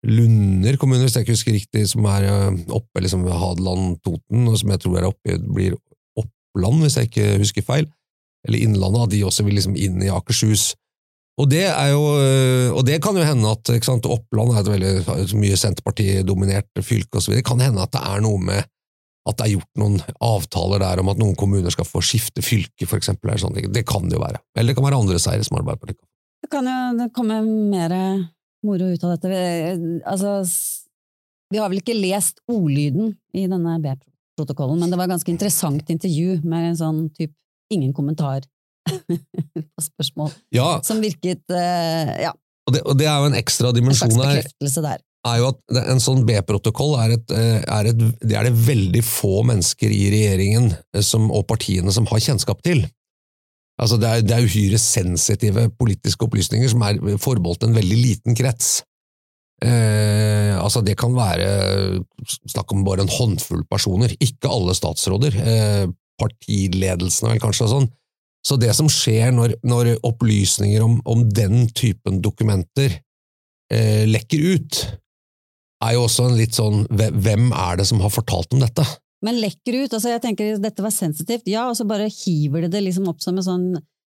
Lunder 0.02 0.74
kommune, 0.82 1.04
hvis 1.06 1.14
jeg 1.14 1.22
ikke 1.22 1.36
husker 1.36 1.54
riktig, 1.54 1.82
som 1.92 2.06
er 2.10 2.26
eh, 2.26 2.60
oppe 2.74 3.04
liksom 3.04 3.24
ved 3.24 3.38
Hadeland-Toten, 3.38 4.48
og 4.50 4.56
som 4.58 4.72
jeg 4.74 4.82
tror 4.82 4.98
er 4.98 5.08
oppe, 5.08 5.38
blir 5.46 5.76
Oppland, 6.18 6.82
hvis 6.82 6.98
jeg 6.98 7.08
ikke 7.08 7.28
husker 7.40 7.64
feil, 7.64 7.86
eller 8.48 8.62
Innlandet, 8.62 9.06
at 9.06 9.12
de 9.14 9.24
også 9.26 9.46
vil 9.46 9.58
liksom 9.58 9.76
inn 9.78 10.02
i 10.02 10.10
Akershus. 10.12 10.72
Og 11.40 11.48
det 11.48 11.64
er 11.70 11.92
jo, 11.94 12.02
øh, 12.20 12.68
og 12.76 12.84
det 12.86 12.98
kan 13.04 13.16
jo 13.16 13.24
hende 13.24 13.54
at 13.54 13.70
ikke 13.72 13.88
sant, 13.88 14.08
Oppland 14.10 14.52
er 14.52 14.60
et 14.60 14.72
veldig 14.72 15.40
mye 15.40 15.56
Senterparti-dominert 15.58 16.84
fylke 16.84 17.22
osv. 17.22 17.38
Det 17.38 17.46
kan 17.46 17.62
hende 17.62 17.82
at 17.82 17.94
det 17.94 18.02
er 18.04 18.24
noe 18.24 18.40
med 18.42 18.68
at 19.22 19.38
det 19.38 19.46
er 19.46 19.54
gjort 19.54 19.78
noen 19.78 20.00
avtaler 20.18 20.82
der 20.82 21.00
om 21.00 21.10
at 21.12 21.20
noen 21.20 21.36
kommuner 21.38 21.70
skal 21.72 21.86
få 21.86 22.02
skifte 22.04 22.42
fylke, 22.42 22.88
for 22.90 22.98
eksempel. 22.98 23.30
Det 23.70 23.84
kan 23.86 24.08
det 24.10 24.18
jo 24.18 24.22
være. 24.24 24.42
Eller 24.56 24.72
det 24.72 24.78
kan 24.78 24.86
være 24.88 24.98
andre 24.98 25.20
seire 25.22 25.46
som 25.46 25.60
Arbeiderpartiet 25.60 26.02
Det 26.42 26.50
kan 26.50 26.66
jo 26.66 27.06
komme 27.14 27.38
mer 27.46 27.94
moro 28.66 28.88
ut 28.90 29.04
av 29.06 29.14
dette. 29.14 29.30
Vi, 29.30 30.00
altså, 30.10 30.40
vi 31.52 31.60
har 31.60 31.70
vel 31.70 31.82
ikke 31.82 31.98
lest 31.98 32.42
ordlyden 32.50 33.14
i 33.36 33.46
denne 33.50 33.76
B-protokollen, 33.84 34.82
men 34.82 34.90
det 34.90 34.98
var 34.98 35.06
et 35.06 35.14
ganske 35.14 35.32
interessant 35.32 35.94
intervju 35.94 36.40
med 36.42 36.72
en 36.72 36.80
sånn 36.82 37.00
typ 37.14 37.34
ingen 37.74 37.94
kommentar 37.96 38.44
på 39.74 39.84
spørsmål, 39.84 40.32
Ja, 40.54 40.80
som 40.86 41.02
virket 41.02 41.44
eh, 41.54 42.14
ja, 42.26 42.32
og 42.68 42.76
det, 42.76 42.82
og 42.86 42.98
det 42.98 43.08
er 43.10 43.18
jo 43.18 43.30
en 43.30 43.38
ekstra 43.38 43.70
en 43.72 43.74
slags 43.74 43.80
dimensjon 43.80 44.22
her. 44.22 44.38
bekreftelse 44.38 44.84
der. 44.84 45.02
er 45.26 45.38
jo 45.38 45.50
at 45.52 45.78
en 45.92 46.02
sånn 46.02 46.24
B-protokoll 46.26 46.96
er, 47.02 47.14
eh, 47.34 47.60
er, 47.62 47.90
det 47.94 48.38
er 48.38 48.48
det 48.48 48.54
veldig 48.66 49.02
få 49.06 49.42
mennesker 49.50 49.90
i 49.90 50.02
regjeringen 50.14 50.72
eh, 50.74 51.02
som, 51.06 51.30
og 51.34 51.46
partiene 51.50 51.94
som 51.94 52.06
har 52.10 52.22
kjennskap 52.22 52.62
til. 52.66 52.84
Altså 53.82 53.98
det, 53.98 54.08
er, 54.08 54.24
det 54.26 54.36
er 54.36 54.46
uhyre 54.46 54.78
sensitive 54.78 55.66
politiske 55.78 56.26
opplysninger 56.26 56.70
som 56.70 56.84
er 56.86 57.00
forbeholdt 57.22 57.66
en 57.66 57.74
veldig 57.74 57.98
liten 57.98 58.38
krets. 58.38 58.82
Eh, 59.62 60.54
altså 60.58 60.82
det 60.86 60.96
kan 60.98 61.14
være 61.14 62.02
snakk 62.50 62.74
om 62.74 62.84
bare 62.86 63.06
en 63.06 63.10
håndfull 63.10 63.64
personer, 63.70 64.14
ikke 64.22 64.50
alle 64.50 64.74
statsråder. 64.78 65.38
Eh, 65.38 65.84
partiledelsen 66.20 67.30
vel 67.30 67.42
kanskje 67.42 67.66
og 67.68 67.72
sånn. 67.76 67.90
Så 68.42 68.58
det 68.58 68.72
som 68.74 68.88
skjer 68.90 69.30
når, 69.34 69.56
når 69.62 69.94
opplysninger 70.02 70.82
om, 70.82 70.98
om 71.06 71.22
den 71.30 71.68
typen 71.78 72.18
dokumenter 72.24 72.98
eh, 73.72 74.02
lekker 74.08 74.48
ut, 74.56 74.80
er 75.82 75.94
jo 75.96 76.04
også 76.06 76.28
en 76.28 76.36
litt 76.38 76.54
sånn 76.54 76.84
Hvem 76.90 77.48
er 77.50 77.80
det 77.80 77.88
som 77.88 78.02
har 78.02 78.12
fortalt 78.14 78.54
om 78.54 78.62
dette? 78.62 78.84
Men 79.22 79.38
lekker 79.38 79.84
ut, 79.84 79.94
altså 79.94 80.10
jeg 80.10 80.22
tenker 80.24 80.58
dette 80.58 80.82
var 80.82 80.94
sensitivt, 80.94 81.46
ja, 81.50 81.68
og 81.70 81.78
så 81.78 81.86
bare 81.86 82.10
hiver 82.10 82.66
de 82.66 82.72
det 82.74 82.82
liksom 82.88 83.06
opp 83.10 83.22
som 83.22 83.38
en 83.38 83.46
sånn 83.46 83.66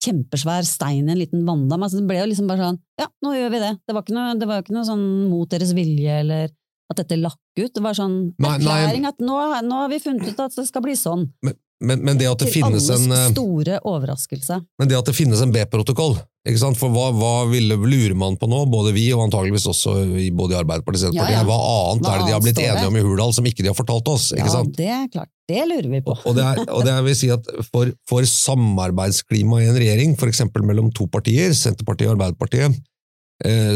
kjempesvær 0.04 0.64
stein 0.68 1.08
i 1.08 1.12
en 1.12 1.20
liten 1.20 1.44
vanndam. 1.48 1.84
Altså 1.84 2.00
det 2.00 2.08
ble 2.08 2.18
jo 2.22 2.28
liksom 2.30 2.48
bare 2.48 2.70
sånn, 2.70 2.80
ja, 3.00 3.08
nå 3.24 3.32
gjør 3.36 3.52
vi 3.52 3.60
det. 3.62 3.72
Det 3.84 3.96
var, 3.96 4.04
ikke 4.04 4.16
noe, 4.16 4.36
det 4.40 4.48
var 4.48 4.64
ikke 4.64 4.76
noe 4.76 4.86
sånn 4.88 5.04
mot 5.30 5.50
deres 5.52 5.74
vilje, 5.76 6.20
eller 6.24 6.48
at 6.92 7.00
dette 7.00 7.20
lakk 7.20 7.40
ut. 7.60 7.72
Det 7.72 7.84
var 7.84 7.96
sånn 7.96 8.16
erklæring 8.40 9.08
at 9.08 9.20
nå, 9.24 9.38
nå 9.68 9.82
har 9.82 9.92
vi 9.92 10.00
funnet 10.02 10.28
ut 10.28 10.42
at 10.44 10.56
det 10.56 10.66
skal 10.68 10.84
bli 10.84 10.96
sånn. 10.98 11.28
Men, 11.44 11.56
men, 11.82 12.16
det, 12.18 12.28
at 12.30 12.38
det 12.38 12.46
Til 12.52 12.62
finnes 12.62 12.86
en, 12.94 13.10
eh, 13.12 13.26
store 13.32 13.80
overraskelse. 13.82 14.60
men 14.78 14.88
det 14.88 14.96
at 14.98 15.08
det 15.10 15.14
finnes 15.16 15.40
en 15.42 15.52
B-protokoll 15.52 16.14
ikke 16.44 16.60
sant? 16.60 16.76
For 16.76 16.92
hva, 16.92 17.06
hva 17.16 17.32
ville, 17.48 17.74
lurer 17.80 18.14
man 18.14 18.36
på 18.36 18.44
nå, 18.48 18.66
både 18.68 18.92
vi 18.92 19.06
og 19.16 19.22
antageligvis 19.24 19.64
også 19.70 19.94
i 20.20 20.26
både 20.30 20.52
i 20.52 20.58
Arbeiderpartiet 20.60 21.06
og 21.06 21.14
Senterpartiet? 21.14 21.38
Ja, 21.38 21.40
ja. 21.40 21.48
Hva 21.48 21.58
annet 21.90 22.04
Hva 22.04 22.12
er 22.14 22.18
det 22.20 22.26
de 22.28 22.34
har 22.36 22.44
blitt 22.44 22.60
enige 22.60 22.90
om 22.90 22.98
i 23.00 23.04
Hurdal 23.06 23.32
som 23.32 23.48
ikke 23.48 23.64
de 23.64 23.70
har 23.72 23.78
fortalt 23.78 24.10
oss? 24.12 24.26
ikke 24.36 24.44
Ja, 24.44 24.52
sant? 24.58 24.76
det 24.76 24.90
er 24.92 25.06
klart. 25.08 25.30
Det 25.48 25.62
lurer 25.68 25.88
vi 25.92 26.00
på. 26.04 26.16
Og 26.24 26.36
det, 26.36 26.44
er, 26.44 26.60
og 26.72 26.84
det 26.84 26.94
vil 27.08 27.16
si 27.16 27.30
at 27.32 27.48
for, 27.72 27.90
for 28.08 28.24
samarbeidsklimaet 28.28 29.64
i 29.64 29.70
en 29.72 29.78
regjering, 29.80 30.14
eksempel 30.28 30.64
mellom 30.68 30.90
to 30.92 31.06
partier, 31.08 31.52
Senterpartiet 31.56 32.08
og 32.10 32.16
Arbeiderpartiet, 32.18 32.76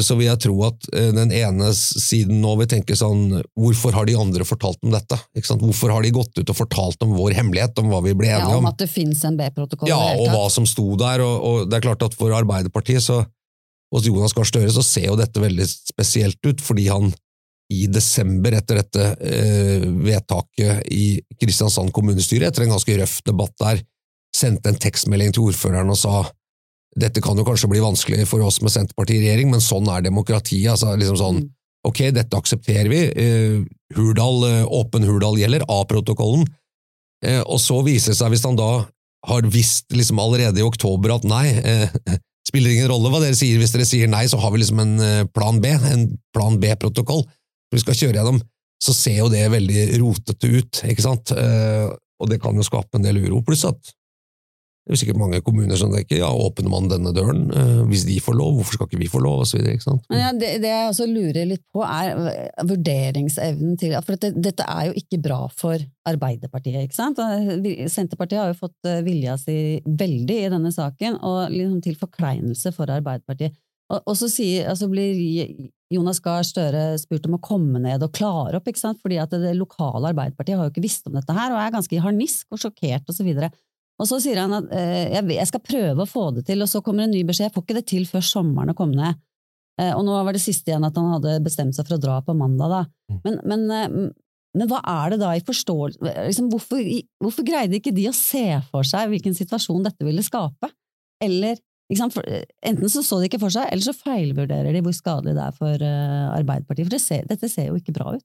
så 0.00 0.14
vil 0.14 0.28
jeg 0.28 0.38
tro 0.44 0.54
at 0.68 0.86
eh, 0.94 1.08
den 1.16 1.32
ene 1.34 1.72
siden 1.74 2.38
nå 2.40 2.52
vil 2.60 2.68
tenke 2.70 2.94
sånn 2.96 3.40
Hvorfor 3.58 3.96
har 3.96 4.06
de 4.06 4.14
andre 4.14 4.46
fortalt 4.46 4.78
om 4.86 4.92
dette? 4.94 5.18
Hvorfor 5.34 5.90
har 5.92 6.06
de 6.06 6.12
gått 6.14 6.38
ut 6.38 6.52
og 6.54 6.56
fortalt 6.56 7.02
om 7.04 7.16
vår 7.18 7.34
hemmelighet, 7.40 7.74
om 7.82 7.90
hva 7.90 7.98
vi 8.04 8.14
ble 8.16 8.30
enige 8.30 8.52
om 8.52 8.54
Ja, 8.54 8.60
om? 8.62 8.68
at 8.70 8.78
det 8.78 8.86
finnes 8.92 9.24
en 9.26 9.36
B-protokoll. 9.40 9.90
Ja, 9.90 9.98
og 10.14 10.30
hva 10.30 10.44
som 10.54 10.68
sto 10.68 10.86
der. 11.00 11.24
Og, 11.26 11.34
og 11.42 11.66
det 11.68 11.80
er 11.80 11.86
klart 11.88 12.06
at 12.06 12.14
for 12.16 12.32
Arbeiderpartiet 12.36 13.02
så, 13.04 13.24
hos 13.94 14.06
Jonas 14.06 14.36
Gahr 14.36 14.46
Støre 14.46 14.70
så 14.72 14.84
ser 14.86 15.10
jo 15.10 15.18
dette 15.18 15.42
veldig 15.42 15.66
spesielt 15.66 16.38
ut, 16.46 16.62
fordi 16.62 16.86
han 16.92 17.10
i 17.74 17.84
desember 17.92 18.54
etter 18.56 18.78
dette 18.80 19.10
eh, 19.20 19.84
vedtaket 20.06 20.86
i 20.94 21.18
Kristiansand 21.36 21.92
kommunestyre, 21.92 22.48
etter 22.48 22.64
en 22.64 22.72
ganske 22.72 22.96
røff 23.02 23.18
debatt 23.26 23.52
der, 23.60 23.82
sendte 24.34 24.70
en 24.70 24.78
tekstmelding 24.80 25.34
til 25.34 25.50
ordføreren 25.50 25.90
og 25.92 25.98
sa 26.00 26.22
dette 26.96 27.20
kan 27.22 27.36
jo 27.36 27.44
kanskje 27.44 27.70
bli 27.70 27.82
vanskelig 27.82 28.26
for 28.30 28.42
oss 28.46 28.60
med 28.62 28.72
Senterpartiet 28.72 29.20
i 29.20 29.26
regjering, 29.26 29.50
men 29.52 29.60
sånn 29.60 29.88
er 29.92 30.02
demokratiet. 30.02 30.70
altså 30.72 30.96
liksom 30.96 31.16
sånn, 31.16 31.40
Mm. 31.44 31.50
Ok, 31.86 31.98
dette 32.10 32.36
aksepterer 32.36 32.88
vi. 32.90 33.00
Eh, 33.06 33.64
Hurdal, 33.94 34.44
eh, 34.44 34.64
åpen 34.66 35.04
Hurdal 35.04 35.38
gjelder, 35.38 35.62
A-protokollen. 35.68 36.44
Eh, 37.24 37.40
og 37.46 37.58
så 37.60 37.84
viser 37.84 38.12
det 38.12 38.18
seg, 38.18 38.30
hvis 38.30 38.42
han 38.44 38.56
da 38.56 38.86
har 39.26 39.42
visst 39.42 39.86
liksom 39.90 40.18
allerede 40.18 40.58
i 40.58 40.66
oktober 40.66 41.14
at 41.14 41.24
nei, 41.24 41.46
eh, 41.46 41.88
spiller 42.48 42.70
ingen 42.70 42.88
rolle 42.90 43.10
hva 43.10 43.20
dere 43.20 43.34
sier, 43.38 43.58
hvis 43.58 43.72
dere 43.72 43.86
sier 43.86 44.08
nei, 44.08 44.26
så 44.26 44.38
har 44.40 44.50
vi 44.50 44.58
liksom 44.58 44.80
en 44.80 45.28
plan 45.32 45.60
B, 45.60 45.68
en 45.68 46.18
plan 46.34 46.58
B-protokoll 46.58 47.24
vi 47.72 47.78
skal 47.78 47.94
kjøre 47.94 48.20
gjennom, 48.20 48.40
så 48.82 48.94
ser 48.94 49.18
jo 49.18 49.28
det 49.32 49.44
veldig 49.52 49.98
rotete 50.00 50.48
ut, 50.48 50.82
ikke 50.88 51.04
sant? 51.04 51.32
Eh, 51.34 51.88
og 52.18 52.30
det 52.30 52.40
kan 52.42 52.56
jo 52.56 52.66
skape 52.66 52.98
en 52.98 53.04
del 53.06 53.20
uro, 53.22 53.42
pluss 53.46 53.64
at 53.68 53.94
det 54.88 54.94
er 54.94 55.00
sikkert 55.02 55.18
mange 55.20 55.38
kommuner 55.44 55.76
som 55.76 55.90
tenker 55.92 56.22
ja, 56.22 56.28
åpner 56.32 56.70
man 56.72 56.86
denne 56.88 57.10
døren, 57.12 57.42
eh, 57.52 57.80
hvis 57.90 58.06
de 58.08 58.14
får 58.24 58.38
lov, 58.38 58.54
hvorfor 58.56 58.78
skal 58.78 58.88
ikke 58.88 59.02
vi 59.02 59.10
få 59.12 59.20
lov, 59.20 59.42
og 59.42 59.50
så 59.50 59.58
videre, 59.58 59.76
ikke 59.76 59.84
sant? 59.84 60.06
Men 60.08 60.22
ja, 60.22 60.30
det, 60.32 60.52
det 60.62 60.70
jeg 60.72 60.86
også 60.94 61.08
lurer 61.10 61.50
litt 61.50 61.64
på, 61.76 61.84
er 61.84 62.14
vurderingsevnen 62.70 63.76
til 63.80 63.92
For 63.98 64.16
dette, 64.16 64.32
dette 64.48 64.64
er 64.64 64.88
jo 64.88 64.96
ikke 64.96 65.20
bra 65.28 65.42
for 65.52 65.84
Arbeiderpartiet, 66.08 66.88
ikke 66.88 66.96
sant? 66.96 67.20
Senterpartiet 67.92 68.40
har 68.40 68.54
jo 68.54 68.60
fått 68.62 68.88
eh, 68.88 69.02
vilja 69.04 69.36
si 69.36 69.58
veldig 69.84 70.40
i 70.46 70.52
denne 70.56 70.72
saken, 70.72 71.20
og 71.20 71.52
liksom 71.52 71.84
til 71.84 72.00
forkleinelse 72.00 72.72
for 72.72 72.88
Arbeiderpartiet. 72.88 73.60
Og, 73.92 74.00
og 74.00 74.16
så 74.16 74.32
sier, 74.32 74.70
altså 74.72 74.88
blir 74.88 75.20
Jonas 75.92 76.20
Gahr 76.24 76.44
Støre 76.44 76.90
spurt 77.00 77.28
om 77.28 77.38
å 77.38 77.44
komme 77.44 77.80
ned 77.80 78.02
og 78.04 78.12
klare 78.16 78.56
opp, 78.56 78.68
ikke 78.68 78.80
sant? 78.80 79.04
fordi 79.04 79.20
at 79.20 79.32
det 79.36 79.54
lokale 79.56 80.14
Arbeiderpartiet 80.14 80.56
har 80.56 80.68
jo 80.68 80.72
ikke 80.72 80.84
visst 80.84 81.08
om 81.08 81.16
dette 81.16 81.36
her, 81.36 81.52
og 81.52 81.60
er 81.60 81.76
ganske 81.76 82.04
harnisk 82.04 82.52
og 82.52 82.64
sjokkert 82.64 83.08
og 83.08 83.16
så 83.16 83.28
videre. 83.28 83.52
Og 83.98 84.06
så 84.06 84.20
sier 84.22 84.38
han 84.38 84.54
at 84.54 84.68
eh, 84.74 85.18
jeg 85.34 85.48
skal 85.50 85.64
prøve 85.64 86.04
å 86.04 86.08
få 86.08 86.28
det 86.36 86.44
til, 86.48 86.62
og 86.62 86.70
så 86.70 86.82
kommer 86.84 87.06
en 87.06 87.14
ny 87.14 87.24
beskjed, 87.26 87.48
jeg 87.48 87.56
får 87.56 87.64
ikke 87.66 87.78
det 87.80 87.88
til 87.90 88.06
før 88.06 88.24
sommeren 88.24 88.70
er 88.70 88.78
kommet. 88.78 89.18
Eh, 89.78 89.90
og 89.94 90.04
nå 90.06 90.16
var 90.26 90.34
det 90.34 90.42
siste 90.42 90.72
igjen 90.72 90.86
at 90.86 90.96
han 90.98 91.12
hadde 91.16 91.38
bestemt 91.44 91.76
seg 91.76 91.86
for 91.86 91.98
å 91.98 92.02
dra 92.02 92.18
på 92.22 92.36
mandag, 92.38 92.74
da. 92.74 92.82
Mm. 93.10 93.20
Men, 93.24 93.38
men, 93.50 93.64
eh, 93.74 94.34
men 94.58 94.70
hva 94.70 94.80
er 94.82 95.14
det 95.14 95.20
da 95.22 95.32
i 95.36 95.44
forståelse 95.44 96.14
liksom, 96.30 96.50
hvorfor, 96.52 96.82
hvorfor, 97.22 97.46
greide 97.46 97.78
ikke 97.78 97.94
de 97.94 98.08
å 98.10 98.16
se 98.16 98.46
for 98.70 98.86
seg 98.86 99.10
hvilken 99.12 99.36
situasjon 99.36 99.86
dette 99.86 100.06
ville 100.06 100.24
skape? 100.26 100.70
Eller 101.24 101.58
for, 102.12 102.24
Enten 102.66 102.90
så 102.92 103.02
så 103.02 103.18
de 103.18 103.28
ikke 103.28 103.40
for 103.40 103.54
seg, 103.54 103.68
eller 103.72 103.84
så 103.84 103.94
feilvurderer 103.96 104.74
de 104.76 104.82
hvor 104.84 104.94
skadelig 104.96 105.36
det 105.38 105.44
er 105.44 105.54
for 105.56 105.84
uh, 105.84 106.34
Arbeiderpartiet. 106.36 106.84
For 106.84 106.94
det 106.94 107.00
ser, 107.00 107.22
dette 107.30 107.48
ser 107.48 107.70
jo 107.70 107.78
ikke 107.78 107.94
bra 107.96 108.12
ut. 108.18 108.24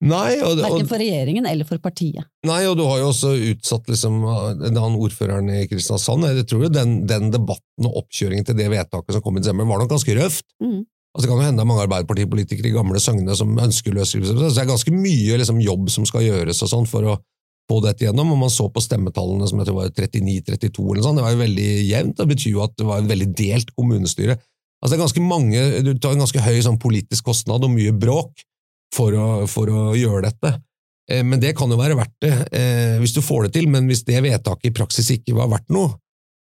Nei, 0.00 0.38
og, 0.40 0.56
Verken 0.56 0.88
for 0.88 1.02
regjeringen 1.02 1.44
eller 1.48 1.68
for 1.68 1.80
partiet. 1.82 2.24
Nei, 2.48 2.62
og 2.70 2.78
du 2.78 2.86
har 2.88 3.02
jo 3.02 3.10
også 3.10 3.34
utsatt 3.50 3.90
liksom, 3.92 4.22
han 4.24 4.96
ordføreren 4.96 5.50
i 5.52 5.66
Kristiansand. 5.68 6.24
Jeg 6.24 6.46
tror 6.48 6.64
jo 6.64 6.70
den, 6.72 7.02
den, 7.08 7.28
debatten 7.34 7.88
og 7.88 7.98
oppkjøringen 8.04 8.46
til 8.48 8.56
det 8.56 8.70
vedtaket 8.72 9.16
som 9.16 9.24
kom 9.24 9.36
i 9.36 9.44
desember, 9.44 9.68
var 9.68 9.82
nok 9.82 9.92
ganske 9.92 10.16
røft. 10.16 10.46
Mm. 10.64 10.86
Altså, 11.10 11.26
det 11.26 11.30
kan 11.32 11.42
jo 11.42 11.48
hende 11.50 11.66
mange 11.68 11.84
arbeiderpartipolitikere 11.84 12.70
i 12.70 12.74
gamle 12.74 13.02
Søgne 13.02 13.36
som 13.36 13.52
ønsker 13.60 13.92
løsrivelse. 13.92 14.38
Så 14.38 14.54
det 14.54 14.64
er 14.64 14.72
ganske 14.72 14.94
mye 14.94 15.40
liksom, 15.42 15.60
jobb 15.66 15.92
som 15.92 16.08
skal 16.08 16.24
gjøres 16.24 16.64
og 16.64 16.72
sånn 16.72 16.88
for 16.88 17.12
å 17.12 17.20
få 17.70 17.80
dette 17.84 18.06
gjennom. 18.06 18.32
og 18.32 18.40
Man 18.46 18.52
så 18.52 18.70
på 18.72 18.80
stemmetallene 18.80 19.48
som 19.50 19.60
jeg 19.60 19.68
tror 19.68 19.82
var 19.82 19.92
39-32, 19.92 20.86
eller 20.86 21.04
sånn, 21.04 21.20
det 21.20 21.26
var 21.26 21.34
jo 21.34 21.44
veldig 21.44 21.72
jevnt. 21.90 22.16
Det 22.22 22.30
betyr 22.32 22.54
jo 22.54 22.64
at 22.64 22.78
det 22.80 22.88
var 22.88 23.02
et 23.02 23.10
veldig 23.10 23.32
delt 23.36 23.74
kommunestyre. 23.76 24.38
Altså, 24.80 24.94
det 24.94 24.96
er 24.96 25.04
ganske 25.04 25.26
mange, 25.28 25.64
Du 25.84 25.92
tar 25.98 26.16
en 26.16 26.24
ganske 26.24 26.40
høy 26.40 26.62
sånn, 26.64 26.80
politisk 26.80 27.28
kostnad 27.28 27.66
og 27.66 27.74
mye 27.74 27.92
bråk 27.92 28.46
for 28.94 29.14
å, 29.14 29.28
for 29.50 29.70
å 29.70 29.84
gjøre 29.98 30.26
dette. 30.28 30.54
Eh, 31.10 31.24
men 31.26 31.42
det 31.42 31.54
kan 31.58 31.70
jo 31.70 31.78
være 31.80 31.98
verdt 31.98 32.16
det, 32.22 32.34
eh, 32.54 32.96
hvis 33.02 33.14
du 33.16 33.22
får 33.24 33.48
det 33.48 33.56
til. 33.58 33.68
Men 33.72 33.90
hvis 33.90 34.04
det 34.08 34.22
vedtaket 34.24 34.70
i 34.70 34.76
praksis 34.76 35.10
ikke 35.16 35.36
var 35.38 35.50
verdt 35.52 35.70
noe, 35.74 35.94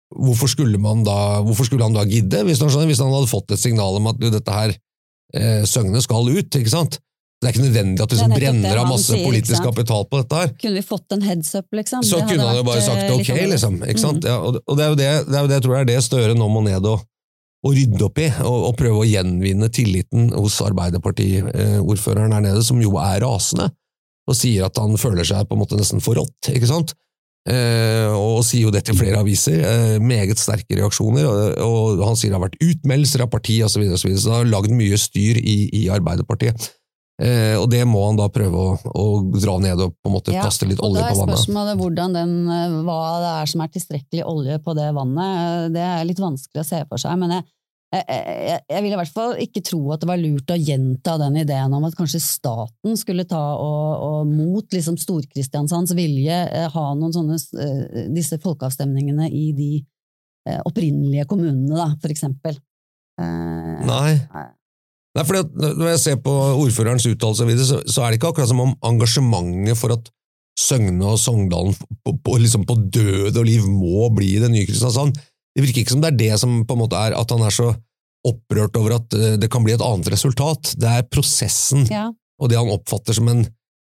hvorfor 0.09 0.49
skulle, 0.49 0.81
da, 1.05 1.19
hvorfor 1.45 1.69
skulle 1.69 1.85
han 1.85 1.97
da 1.97 2.07
gidde? 2.09 2.45
Hvis 2.49 2.63
han, 2.65 2.73
hvis 2.89 3.03
han, 3.03 3.13
hadde 3.13 3.31
fått 3.31 3.53
et 3.53 3.61
signal 3.61 3.99
om 3.99 4.09
at 4.09 4.21
du, 4.21 4.31
dette 4.33 4.55
her 4.55 4.73
eh, 4.73 5.63
Søgne 5.69 6.01
skal 6.05 6.31
ut, 6.33 6.49
ikke 6.49 6.73
sant? 6.73 7.01
Det 7.39 7.47
er 7.47 7.55
ikke 7.55 7.69
nødvendig 7.69 8.03
at 8.03 8.11
du 8.11 8.17
liksom 8.17 8.33
brenner 8.35 8.81
av 8.81 8.89
masse 8.91 9.13
sier, 9.13 9.23
politisk 9.23 9.63
kapital 9.63 10.09
på 10.11 10.19
dette 10.19 10.39
her. 10.41 10.49
Kunne 10.59 10.81
vi 10.81 10.83
fått 10.83 11.15
en 11.15 11.21
heads 11.23 11.53
up, 11.55 11.69
liksom? 11.77 12.03
Så 12.03 12.19
kunne 12.27 12.49
han 12.49 12.57
jo 12.59 12.65
bare 12.67 12.83
sagt 12.83 13.13
ok, 13.15 13.31
liksom. 13.53 13.77
Ikke 13.87 14.03
sant? 14.03 14.25
Mm. 14.25 14.33
Ja, 14.33 14.41
og 14.43 14.81
det 14.81 14.89
er, 14.89 14.97
det, 14.99 15.13
det 15.29 15.37
er 15.39 15.45
jo 15.45 15.51
det, 15.53 15.61
jeg 15.61 15.67
tror 15.69 15.77
jeg 15.77 15.87
er 15.87 15.91
det 15.93 16.01
Støre 16.03 16.35
nå 16.35 16.49
må 16.51 16.65
ned 16.67 16.89
og 16.91 17.05
å 17.67 17.73
rydde 17.75 18.05
opp 18.07 18.21
i, 18.23 18.29
og, 18.45 18.69
og, 18.69 18.77
prøve 18.79 19.03
å 19.03 19.09
gjenvinne 19.09 19.71
tilliten 19.75 20.31
hos 20.37 20.61
Arbeiderparti-ordføreren 20.63 22.37
her 22.37 22.45
nede, 22.45 22.63
som 22.67 22.79
jo 22.83 22.95
er 23.03 23.23
rasende, 23.25 23.71
og 24.29 24.37
sier 24.39 24.69
at 24.69 24.79
han 24.79 24.95
føler 25.01 25.27
seg 25.27 25.49
på 25.49 25.57
en 25.57 25.63
måte 25.65 25.79
nesten 25.79 26.03
forrådt, 26.05 26.53
ikke 26.55 26.71
sant? 26.71 26.95
Eh, 27.49 28.13
og 28.13 28.43
sier 28.45 28.67
jo 28.67 28.73
det 28.75 28.83
til 28.85 28.97
flere 28.99 29.23
aviser. 29.23 29.63
Eh, 29.65 29.95
meget 30.05 30.41
sterke 30.41 30.77
reaksjoner, 30.77 31.25
og, 31.25 31.63
og, 31.65 32.03
han 32.05 32.19
sier 32.19 32.35
det 32.35 32.37
har 32.37 32.45
vært 32.45 32.61
utmeldelser 32.61 33.25
av 33.25 33.31
partiet 33.33 33.65
osv., 33.65 33.79
så, 33.79 33.83
videre, 33.83 33.97
og 33.97 34.03
så, 34.03 34.11
videre, 34.11 34.23
så 34.23 34.31
det 34.31 34.37
har 34.37 34.51
lagd 34.53 34.75
mye 34.77 35.01
styr 35.01 35.41
i, 35.41 35.57
i 35.81 35.87
Arbeiderpartiet. 35.95 36.69
Eh, 37.19 37.57
og 37.59 37.67
det 37.67 37.81
må 37.89 37.99
han 38.07 38.19
da 38.19 38.29
prøve 38.31 38.59
å, 38.63 38.75
å, 38.95 39.05
dra 39.35 39.57
ned 39.59 39.81
og 39.83 39.95
på 39.99 40.07
en 40.07 40.15
måte 40.15 40.31
ja, 40.35 40.45
kaste 40.47 40.69
litt 40.71 40.79
olje 40.79 41.03
på 41.03 41.17
vannet. 41.19 41.19
Da 41.19 41.35
er 41.35 41.41
spørsmålet 41.41 41.79
hvordan 41.81 42.13
den, 42.15 42.35
eh, 42.55 42.75
hva 42.87 42.99
det 43.25 43.31
er 43.33 43.51
som 43.51 43.63
er 43.65 43.71
tilstrekkelig 43.75 44.27
olje 44.31 44.59
på 44.63 44.75
det 44.79 44.91
vannet. 44.95 45.73
Det 45.75 45.83
er 45.83 46.05
litt 46.07 46.21
vanskelig 46.23 46.63
å 46.63 46.69
se 46.69 46.79
for 46.87 47.03
seg, 47.03 47.17
men 47.19 47.35
jeg, 47.35 47.43
jeg, 47.97 48.05
jeg, 48.13 48.61
jeg 48.71 48.85
vil 48.85 48.95
i 48.95 49.01
hvert 49.01 49.17
fall 49.17 49.35
ikke 49.43 49.63
tro 49.67 49.81
at 49.97 50.05
det 50.05 50.11
var 50.13 50.21
lurt 50.23 50.53
å 50.55 50.59
gjenta 50.61 51.17
den 51.25 51.41
ideen 51.43 51.75
om 51.75 51.89
at 51.89 51.97
kanskje 51.99 52.21
staten 52.23 53.01
skulle 53.01 53.27
ta 53.27 53.43
og, 53.65 54.05
og 54.07 54.31
mot 54.31 54.77
liksom 54.77 55.01
Stor-Kristiansands 55.03 55.97
vilje 55.99 56.37
eh, 56.47 56.69
ha 56.71 56.85
noen 56.95 57.17
sånne 57.17 57.41
disse 58.15 58.39
folkeavstemningene 58.45 59.27
i 59.27 59.49
de 59.59 59.73
opprinnelige 60.65 61.27
kommunene, 61.29 61.75
da, 61.77 61.91
for 62.01 62.15
eksempel. 62.15 62.55
Nei. 63.19 64.15
Nei, 65.19 65.25
fordi 65.27 65.41
at 65.43 65.79
Når 65.81 65.89
jeg 65.91 66.01
ser 66.05 66.21
på 66.23 66.33
ordførerens 66.63 67.09
uttalelse, 67.11 67.67
så, 67.67 67.81
så 67.91 68.05
er 68.05 68.13
det 68.13 68.21
ikke 68.21 68.31
akkurat 68.31 68.51
som 68.53 68.63
om 68.63 68.77
engasjementet 68.87 69.79
for 69.81 69.97
at 69.97 70.13
Søgne 70.59 71.07
og 71.07 71.19
Sogndalen 71.23 71.75
på, 72.03 72.15
på, 72.25 72.37
liksom 72.43 72.65
på 72.67 72.77
død 72.91 73.37
og 73.37 73.45
liv 73.47 73.67
må 73.67 74.09
bli 74.15 74.33
det 74.43 74.51
nye 74.51 74.67
Kristiansand. 74.67 75.19
Det 75.55 75.63
virker 75.63 75.83
ikke 75.83 75.95
som 75.95 76.03
det 76.03 76.11
er 76.13 76.19
det 76.19 76.33
som 76.43 76.57
på 76.67 76.75
en 76.75 76.83
måte 76.83 76.99
er 76.99 77.15
at 77.19 77.35
han 77.35 77.45
er 77.47 77.55
så 77.55 77.69
opprørt 78.27 78.75
over 78.79 78.97
at 78.99 79.15
eh, 79.15 79.37
det 79.39 79.51
kan 79.53 79.63
bli 79.63 79.77
et 79.77 79.85
annet 79.85 80.11
resultat. 80.11 80.73
Det 80.79 80.91
er 80.91 81.07
prosessen 81.11 81.87
ja. 81.91 82.09
og 82.43 82.51
det 82.51 82.59
han 82.59 82.73
oppfatter 82.75 83.15
som 83.17 83.31
en, 83.31 83.45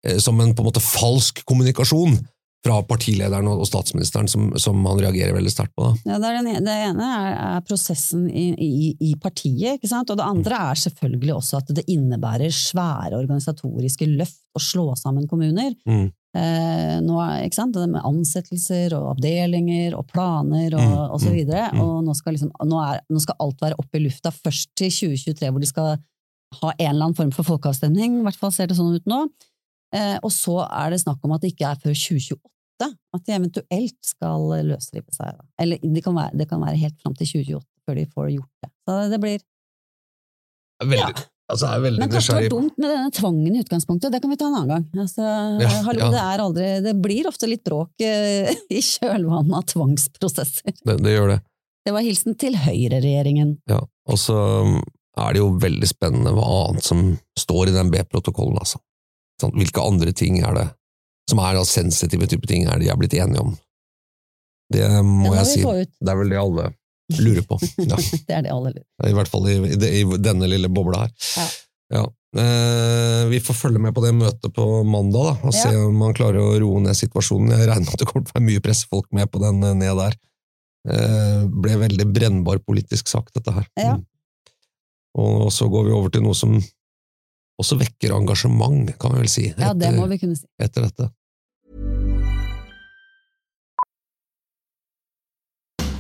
eh, 0.06 0.18
som 0.22 0.42
en 0.42 0.56
på 0.58 0.66
en 0.66 0.70
måte 0.72 0.84
falsk 0.84 1.44
kommunikasjon 1.46 2.18
fra 2.66 2.80
partilederen 2.88 3.48
og 3.52 3.64
statsministeren 3.70 4.30
som, 4.32 4.50
som 4.62 4.80
han 4.90 5.02
reagerer 5.04 5.36
veldig 5.36 5.52
sterkt 5.54 5.76
på. 5.78 5.92
Ja, 6.08 6.18
det, 6.22 6.32
den, 6.40 6.66
det, 6.66 6.76
ene 6.88 7.10
er, 7.20 7.36
er 7.60 7.66
prosessen 7.68 8.26
i, 8.26 8.48
i, 8.58 8.90
i, 9.06 9.14
partiet, 9.22 9.78
ikke 9.78 9.90
sant? 9.92 10.10
og 10.10 10.18
det 10.18 10.26
andre 10.26 10.62
er 10.72 10.82
selvfølgelig 10.86 11.36
også 11.36 11.62
at 11.62 11.74
det 11.78 11.86
innebærer 11.94 12.54
svære 12.54 13.20
organisatoriske 13.20 14.10
løft 14.16 14.42
å 14.58 14.64
slå 14.64 14.88
sammen 14.98 15.28
kommuner. 15.30 15.76
Mm. 15.86 16.08
Eh, 16.36 16.96
nå, 17.06 17.20
ikke 17.46 17.60
sant? 17.60 17.76
Det 17.78 17.86
med 17.92 18.04
ansettelser 18.08 18.96
og 18.98 19.14
avdelinger 19.14 19.96
og 19.96 20.08
planer 20.12 20.74
og, 20.76 20.82
mm. 20.84 20.98
og 21.06 21.22
så 21.22 21.30
mm. 21.30 21.36
videre. 21.38 21.68
Mm. 21.72 21.84
Og 21.86 21.94
nå 22.08 22.16
skal, 22.18 22.36
liksom, 22.36 22.52
nå, 22.72 22.82
er, 22.82 23.04
nå 23.12 23.22
skal, 23.24 23.40
alt 23.46 23.62
være 23.68 23.80
oppe 23.84 24.00
i 24.00 24.06
lufta 24.08 24.34
først 24.36 24.74
til 24.80 24.92
2023, 24.92 25.52
hvor 25.52 25.64
de 25.64 25.70
skal 25.70 25.94
ha 26.62 26.74
en 26.74 26.90
eller 26.90 27.10
annen 27.10 27.18
form 27.18 27.36
for 27.36 27.48
folkeavstemning. 27.48 28.20
I 28.20 28.26
hvert 28.26 28.42
fall 28.42 28.54
ser 28.56 28.72
det 28.72 28.80
sånn 28.80 28.96
ut 28.96 29.08
nå. 29.12 29.26
Eh, 29.96 30.18
og 30.24 30.32
så 30.34 30.64
er 30.66 30.92
det 30.92 31.04
snakk 31.04 31.24
om 31.24 31.36
at 31.36 31.46
det 31.46 31.54
ikke 31.54 31.70
er 31.70 31.80
før 31.84 31.96
2028 31.96 32.55
at 32.84 33.24
de 33.24 33.36
eventuelt 33.36 34.00
skal 34.04 34.50
løsrive 34.68 35.16
seg. 35.16 35.38
Eller 35.62 35.80
det 35.80 36.04
kan 36.04 36.16
være, 36.18 36.36
det 36.36 36.50
kan 36.50 36.64
være 36.64 36.82
helt 36.82 36.98
fram 37.02 37.16
til 37.16 37.32
2028 37.32 37.64
før 37.86 38.00
de 38.00 38.06
får 38.12 38.34
gjort 38.34 38.66
det. 38.66 38.72
Så 38.86 38.98
det 39.14 39.22
blir 39.22 39.44
Veldig, 40.84 40.98
ja. 41.00 41.24
altså 41.54 41.70
Men 41.80 42.10
kanskje 42.12 42.34
det 42.36 42.40
var 42.42 42.52
dumt 42.52 42.80
med 42.82 42.90
denne 42.92 43.12
tvangen 43.16 43.54
i 43.56 43.62
utgangspunktet, 43.64 44.12
det 44.12 44.20
kan 44.20 44.34
vi 44.34 44.38
ta 44.42 44.50
en 44.50 44.58
annen 44.60 44.74
gang. 44.74 44.88
Altså, 45.06 45.28
ja, 45.64 45.70
hallo, 45.86 46.02
ja. 46.02 46.10
Det, 46.12 46.24
aldri, 46.44 46.66
det, 46.84 46.96
blir 47.00 47.30
ofte 47.30 47.48
litt 47.48 47.64
bråk 47.64 47.94
uh, 48.04 48.52
i 48.76 48.82
kjølvannet 48.84 49.56
av 49.56 49.68
tvangsprosesser. 49.72 50.76
Det, 50.82 50.98
det, 51.00 51.14
gjør 51.16 51.32
det. 51.32 51.40
Det 51.88 51.94
var 51.96 52.04
hilsen 52.04 52.36
til 52.42 52.58
høyreregjeringen. 52.60 53.56
Ja, 53.72 53.80
og 53.86 54.20
så 54.20 54.36
um, 54.66 54.82
er 55.22 55.32
det 55.32 55.44
jo 55.46 55.54
veldig 55.64 55.88
spennende 55.88 56.36
hva 56.36 56.50
annet 56.66 56.90
som 56.92 57.06
står 57.40 57.72
i 57.72 57.78
den 57.78 57.94
B-protokollen, 57.94 58.60
altså. 58.60 58.82
Sånn, 59.40 59.56
hvilke 59.56 59.84
andre 59.84 60.12
ting 60.16 60.42
er 60.44 60.60
det 60.60 60.68
som 61.30 61.42
er 61.42 61.58
da 61.58 61.66
sensitive 61.68 62.28
type 62.30 62.48
ting, 62.50 62.66
er 62.68 62.80
det 62.80 62.88
de 62.88 62.92
er 62.94 63.00
blitt 63.00 63.16
enige 63.18 63.42
om. 63.42 63.54
Det 64.74 64.88
må 65.06 65.34
jeg 65.38 65.48
si. 65.50 65.62
Det 65.66 66.12
er 66.12 66.20
vel 66.20 66.34
det 66.34 66.42
alle 66.42 66.72
lurer 67.22 67.46
på. 67.46 67.60
Ja. 67.92 67.98
det 67.98 68.34
er 68.34 68.46
det 68.48 68.54
alle 68.54 68.74
lurer 68.74 68.86
på. 68.86 69.10
I 69.10 69.16
hvert 69.18 69.32
fall 69.32 69.50
i, 69.50 69.58
i, 69.76 69.90
i 70.02 70.22
denne 70.22 70.50
lille 70.50 70.70
bobla 70.74 71.06
her. 71.06 71.12
Ja. 71.38 71.48
ja. 72.00 72.06
Eh, 72.36 73.28
vi 73.32 73.40
får 73.40 73.56
følge 73.56 73.80
med 73.80 73.94
på 73.96 74.04
det 74.04 74.12
møtet 74.18 74.54
på 74.56 74.66
mandag 74.84 75.30
da, 75.30 75.36
og 75.48 75.54
se 75.56 75.70
om 75.80 75.94
man 76.02 76.16
klarer 76.18 76.42
å 76.42 76.56
roe 76.60 76.82
ned 76.84 76.98
situasjonen. 76.98 77.54
Jeg 77.56 77.70
regner 77.70 77.86
med 77.86 77.94
at 77.96 78.02
det 78.02 78.10
kommer 78.10 78.26
til 78.26 78.34
å 78.34 78.40
være 78.40 78.48
mye 78.50 78.64
pressefolk 78.66 79.08
med 79.16 79.32
på 79.32 79.44
den 79.44 79.62
eh, 79.64 79.78
ned 79.84 80.02
der. 80.02 80.18
Eh, 80.86 81.46
ble 81.66 81.78
veldig 81.86 82.10
brennbar 82.14 82.60
politisk 82.66 83.10
sagt, 83.10 83.34
dette 83.38 83.54
her. 83.56 83.70
Mm. 83.80 84.04
Og 85.22 85.48
så 85.54 85.70
går 85.72 85.88
vi 85.88 85.96
over 85.96 86.12
til 86.12 86.26
noe 86.26 86.36
som 86.36 86.58
også 87.62 87.78
vekker 87.80 88.16
engasjement, 88.16 88.92
kan 89.00 89.16
vi 89.16 89.24
vel 89.24 89.30
si. 89.32 89.46
Etter, 89.52 89.70
ja, 89.70 89.74
det 89.74 89.94
må 89.96 90.08
vi 90.12 90.20
kunne 90.22 90.36
si. 90.36 90.48
Etter 90.62 90.88
dette. 90.88 91.10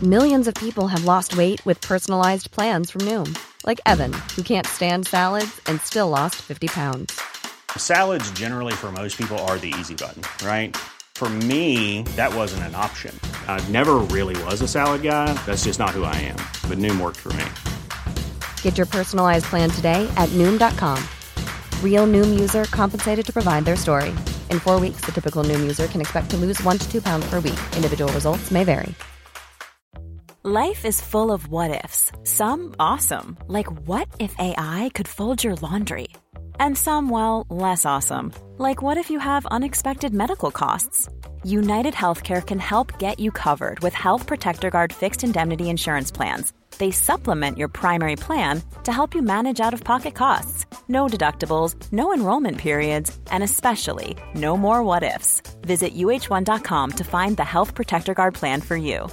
Millions 0.03 0.47
of 0.47 0.53
people 0.55 0.87
have 0.87 1.05
lost 1.05 1.37
weight 1.37 1.65
with 1.65 1.79
personalized 1.79 2.51
plans 2.51 2.91
from 2.91 3.01
Noom. 3.01 3.33
Like 3.65 3.79
Evan, 3.85 4.13
who 4.35 4.43
can't 4.43 4.67
stand 4.67 5.07
salads 5.07 5.61
and 5.67 5.79
still 5.81 6.09
lost 6.09 6.35
50 6.35 6.67
pounds. 6.67 7.19
Salads 7.77 8.29
generally 8.31 8.73
for 8.73 8.91
most 8.91 9.17
people 9.17 9.37
are 9.47 9.57
the 9.57 9.73
easy 9.79 9.95
button, 9.95 10.21
right? 10.45 10.75
For 11.15 11.29
me, 11.29 12.03
that 12.17 12.35
wasn't 12.35 12.63
an 12.63 12.75
option. 12.75 13.17
I 13.47 13.65
never 13.69 13.95
really 14.11 14.35
was 14.43 14.61
a 14.61 14.67
salad 14.67 15.01
guy. 15.01 15.33
That's 15.45 15.63
just 15.63 15.79
not 15.79 15.91
who 15.91 16.03
I 16.03 16.15
am. 16.15 16.35
But 16.69 16.77
Noom 16.77 16.99
worked 16.99 17.17
for 17.17 17.31
me. 17.33 17.45
Get 18.61 18.77
your 18.77 18.87
personalized 18.87 19.45
plan 19.45 19.69
today 19.69 20.05
at 20.17 20.27
Noom.com. 20.29 21.01
Real 21.81 22.05
Noom 22.05 22.37
user 22.37 22.65
compensated 22.65 23.25
to 23.25 23.31
provide 23.31 23.63
their 23.63 23.77
story. 23.77 24.09
In 24.51 24.59
four 24.59 24.77
weeks, 24.77 25.05
the 25.05 25.13
typical 25.13 25.45
Noom 25.45 25.61
user 25.61 25.87
can 25.87 26.01
expect 26.01 26.29
to 26.31 26.37
lose 26.37 26.61
one 26.63 26.77
to 26.77 26.91
two 26.91 27.01
pounds 27.01 27.25
per 27.29 27.39
week. 27.39 27.59
Individual 27.77 28.11
results 28.11 28.51
may 28.51 28.65
vary. 28.65 28.93
Life 30.43 30.85
is 30.85 31.01
full 31.01 31.31
of 31.31 31.47
what 31.47 31.83
ifs. 31.83 32.11
Some 32.23 32.75
awesome, 32.79 33.35
like 33.47 33.65
what 33.87 34.07
if 34.19 34.35
AI 34.37 34.91
could 34.93 35.07
fold 35.07 35.43
your 35.43 35.55
laundry? 35.55 36.09
And 36.59 36.77
some, 36.77 37.09
well, 37.09 37.47
less 37.49 37.83
awesome, 37.83 38.31
like 38.59 38.83
what 38.83 38.97
if 38.97 39.09
you 39.09 39.17
have 39.17 39.47
unexpected 39.47 40.13
medical 40.13 40.51
costs? 40.51 41.09
United 41.43 41.95
Healthcare 41.95 42.45
can 42.45 42.59
help 42.59 42.99
get 42.99 43.19
you 43.19 43.31
covered 43.31 43.79
with 43.79 43.95
Health 43.95 44.27
Protector 44.27 44.69
Guard 44.69 44.93
fixed 44.93 45.23
indemnity 45.23 45.67
insurance 45.67 46.11
plans 46.11 46.53
They 46.77 46.91
supplement 46.91 47.57
your 47.57 47.67
primary 47.69 48.15
plan 48.15 48.61
to 48.83 48.91
help 48.91 49.15
you 49.15 49.21
manage 49.21 49.59
out 49.59 49.73
of 49.73 49.83
pocket 49.83 50.13
costs. 50.15 50.65
No 50.87 51.07
deductibles, 51.07 51.75
no 51.91 52.13
enrollment 52.13 52.57
periods, 52.57 53.17
and 53.31 53.43
especially 53.43 54.15
no 54.33 54.57
more 54.57 54.83
what 54.83 55.03
ifs. 55.03 55.41
Visit 55.61 55.95
uh1.com 55.95 56.91
to 56.91 57.03
find 57.03 57.37
the 57.37 57.43
Health 57.43 57.73
Protector 57.75 58.13
Guard 58.13 58.33
plan 58.33 58.61
for 58.61 58.75
you. 58.75 59.07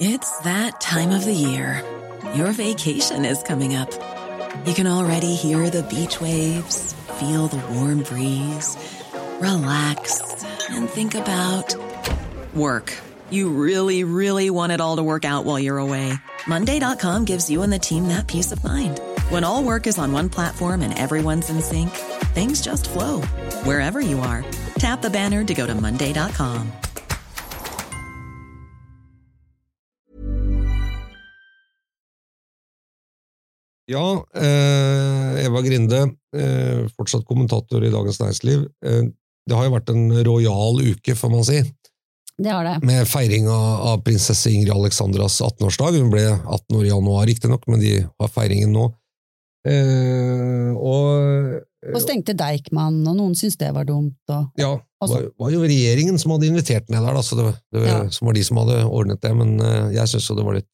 It's 0.00 0.38
that 0.40 0.80
time 0.80 1.10
of 1.10 1.24
the 1.24 1.34
year. 1.34 1.84
Your 2.34 2.52
vacation 2.52 3.24
is 3.24 3.42
coming 3.42 3.74
up. 3.74 3.90
You 4.64 4.74
can 4.74 4.86
already 4.86 5.34
hear 5.34 5.68
the 5.68 5.82
beach 5.82 6.20
waves, 6.20 6.94
feel 7.20 7.46
the 7.46 7.60
warm 7.74 8.02
breeze, 8.02 8.76
relax, 9.40 10.44
and 10.70 10.88
think 10.88 11.14
about 11.14 11.74
work. 12.54 12.96
You 13.30 13.50
really, 13.50 14.04
really 14.04 14.50
want 14.50 14.72
it 14.72 14.80
all 14.80 14.96
to 14.96 15.02
work 15.02 15.24
out 15.24 15.44
while 15.44 15.58
you're 15.58 15.78
away. 15.78 16.14
Monday.com 16.46 17.24
gives 17.24 17.50
you 17.50 17.62
and 17.62 17.72
the 17.72 17.78
team 17.78 18.08
that 18.08 18.26
peace 18.26 18.52
of 18.52 18.62
mind. 18.64 19.00
When 19.30 19.44
all 19.44 19.62
work 19.62 19.86
is 19.86 19.98
on 19.98 20.12
one 20.12 20.28
platform 20.28 20.82
and 20.82 20.98
everyone's 20.98 21.50
in 21.50 21.60
sync, 21.62 21.90
things 22.34 22.62
just 22.62 22.88
flow 22.88 23.20
wherever 23.64 24.00
you 24.00 24.20
are. 24.20 24.44
Tap 24.78 25.02
the 25.02 25.10
banner 25.10 25.44
to 25.44 25.54
go 25.54 25.66
to 25.66 25.74
Monday.com. 25.74 26.72
Ja, 33.86 34.24
eh, 34.34 35.44
Eva 35.44 35.60
Grinde, 35.62 36.16
eh, 36.36 36.86
fortsatt 36.96 37.26
kommentator 37.26 37.84
i 37.84 37.90
Dagens 37.90 38.20
Næringsliv. 38.20 38.68
Eh, 38.84 39.02
det 39.46 39.56
har 39.56 39.64
jo 39.64 39.74
vært 39.74 39.90
en 39.90 40.24
rojal 40.24 40.80
uke, 40.92 41.14
får 41.18 41.30
man 41.30 41.44
si, 41.44 41.58
Det 42.40 42.50
har 42.50 42.64
det. 42.64 42.78
med 42.86 43.04
feiring 43.06 43.48
av, 43.52 44.00
prinsesse 44.06 44.50
Ingrid 44.50 44.72
Alexandras 44.72 45.36
18-årsdag. 45.44 45.98
Hun 46.00 46.10
ble 46.10 46.24
18 46.32 46.78
år 46.78 46.84
i 46.86 46.90
januar, 46.92 47.26
riktignok, 47.28 47.66
men 47.68 47.80
de 47.82 47.92
har 48.06 48.30
feiringen 48.32 48.72
nå. 48.72 48.86
Eh, 49.68 50.72
og 50.74 51.60
Og 51.92 52.00
stengte 52.02 52.34
Deichman, 52.38 53.00
og 53.06 53.16
noen 53.18 53.34
syntes 53.38 53.58
det 53.60 53.70
var 53.74 53.86
dumt. 53.86 54.16
Og, 54.30 54.48
ja, 54.58 54.72
det 54.78 55.10
var, 55.12 55.24
var 55.44 55.50
jo 55.54 55.62
regjeringen 55.66 56.18
som 56.18 56.34
hadde 56.34 56.48
invitert 56.50 56.90
ned 56.90 57.02
der, 57.04 57.14
da, 57.18 57.22
så 57.26 57.38
det, 57.38 57.46
det 57.74 57.86
Ja. 57.86 57.96
som 58.14 58.26
var 58.30 58.34
de 58.38 58.44
som 58.46 58.60
hadde 58.62 58.80
ordnet 58.86 59.20
det, 59.22 59.32
men 59.38 59.56
eh, 59.60 59.90
jeg 59.98 60.08
syns 60.12 60.28
jo 60.30 60.36
det 60.38 60.46
var 60.46 60.58
litt 60.60 60.68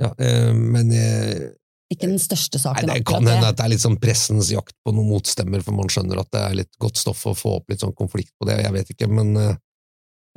Ja, 0.00 0.08
eh, 0.18 0.52
men 0.56 0.90
eh, 0.96 1.50
ikke 1.92 2.08
den 2.08 2.18
største 2.22 2.56
Nei, 2.56 2.62
saken. 2.64 2.88
det 2.94 3.02
kan 3.04 3.26
hende 3.28 3.50
at 3.50 3.58
det 3.58 3.64
er 3.66 3.72
litt 3.74 3.82
sånn 3.84 3.98
pressens 4.00 4.48
jakt 4.54 4.72
på 4.86 4.94
noen 4.96 5.10
motstemmer, 5.12 5.60
for 5.62 5.76
man 5.76 5.90
skjønner 5.92 6.22
at 6.22 6.30
det 6.32 6.40
er 6.46 6.54
litt 6.62 6.72
godt 6.80 6.96
stoff 6.96 7.26
å 7.28 7.34
få 7.36 7.58
opp 7.58 7.68
litt 7.68 7.82
sånn 7.84 7.92
konflikt 7.98 8.32
på 8.40 8.48
det, 8.48 8.62
jeg 8.64 8.72
vet 8.78 8.94
ikke, 8.94 9.10
men 9.12 9.36
eh, 9.36 9.54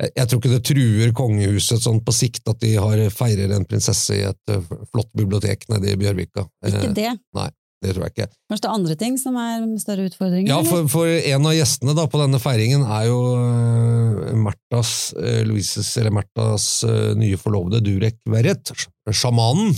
jeg- 0.02 0.28
tror 0.28 0.40
ikke 0.40 0.50
det 0.54 0.64
truer 0.68 1.12
kongehuset 1.16 1.80
sånn 1.82 2.00
på 2.04 2.12
sikt 2.12 2.48
at 2.48 2.58
de 2.60 2.74
har 2.76 2.98
feirer 3.10 3.54
en 3.56 3.64
prinsesse 3.64 4.14
i 4.16 4.24
et 4.28 4.52
eh, 4.52 4.60
flott 4.92 5.08
bibliotek 5.16 5.64
nede 5.72 5.92
i 5.92 5.96
Bjørvika. 6.00 6.44
Ikke 6.66 6.92
det? 6.94 7.14
Nei, 7.34 7.48
Det 7.82 7.92
tror 7.94 8.06
jeg 8.06 8.12
ikke. 8.16 8.26
Kanskje 8.50 8.62
det 8.64 8.68
er 8.70 8.74
andre 8.74 8.94
ting 8.96 9.16
som 9.20 9.36
er 9.36 9.64
større 9.78 10.06
utfordringer? 10.08 10.48
Ja, 10.48 10.62
for, 10.64 10.86
for 10.88 11.06
en 11.06 11.46
av 11.46 11.52
gjestene 11.54 11.94
da 11.94 12.06
på 12.08 12.18
denne 12.22 12.40
feiringen 12.40 12.82
er 12.88 13.04
jo 13.06 13.18
eh, 13.36 14.34
Märthas, 14.34 14.92
eh, 15.20 15.42
Louises, 15.46 15.90
eller 16.00 16.10
Märthas 16.16 16.68
eh, 16.88 17.14
nye 17.20 17.36
forlovede 17.40 17.82
Durek 17.84 18.16
Verret, 18.32 18.72
sjamanen. 19.12 19.74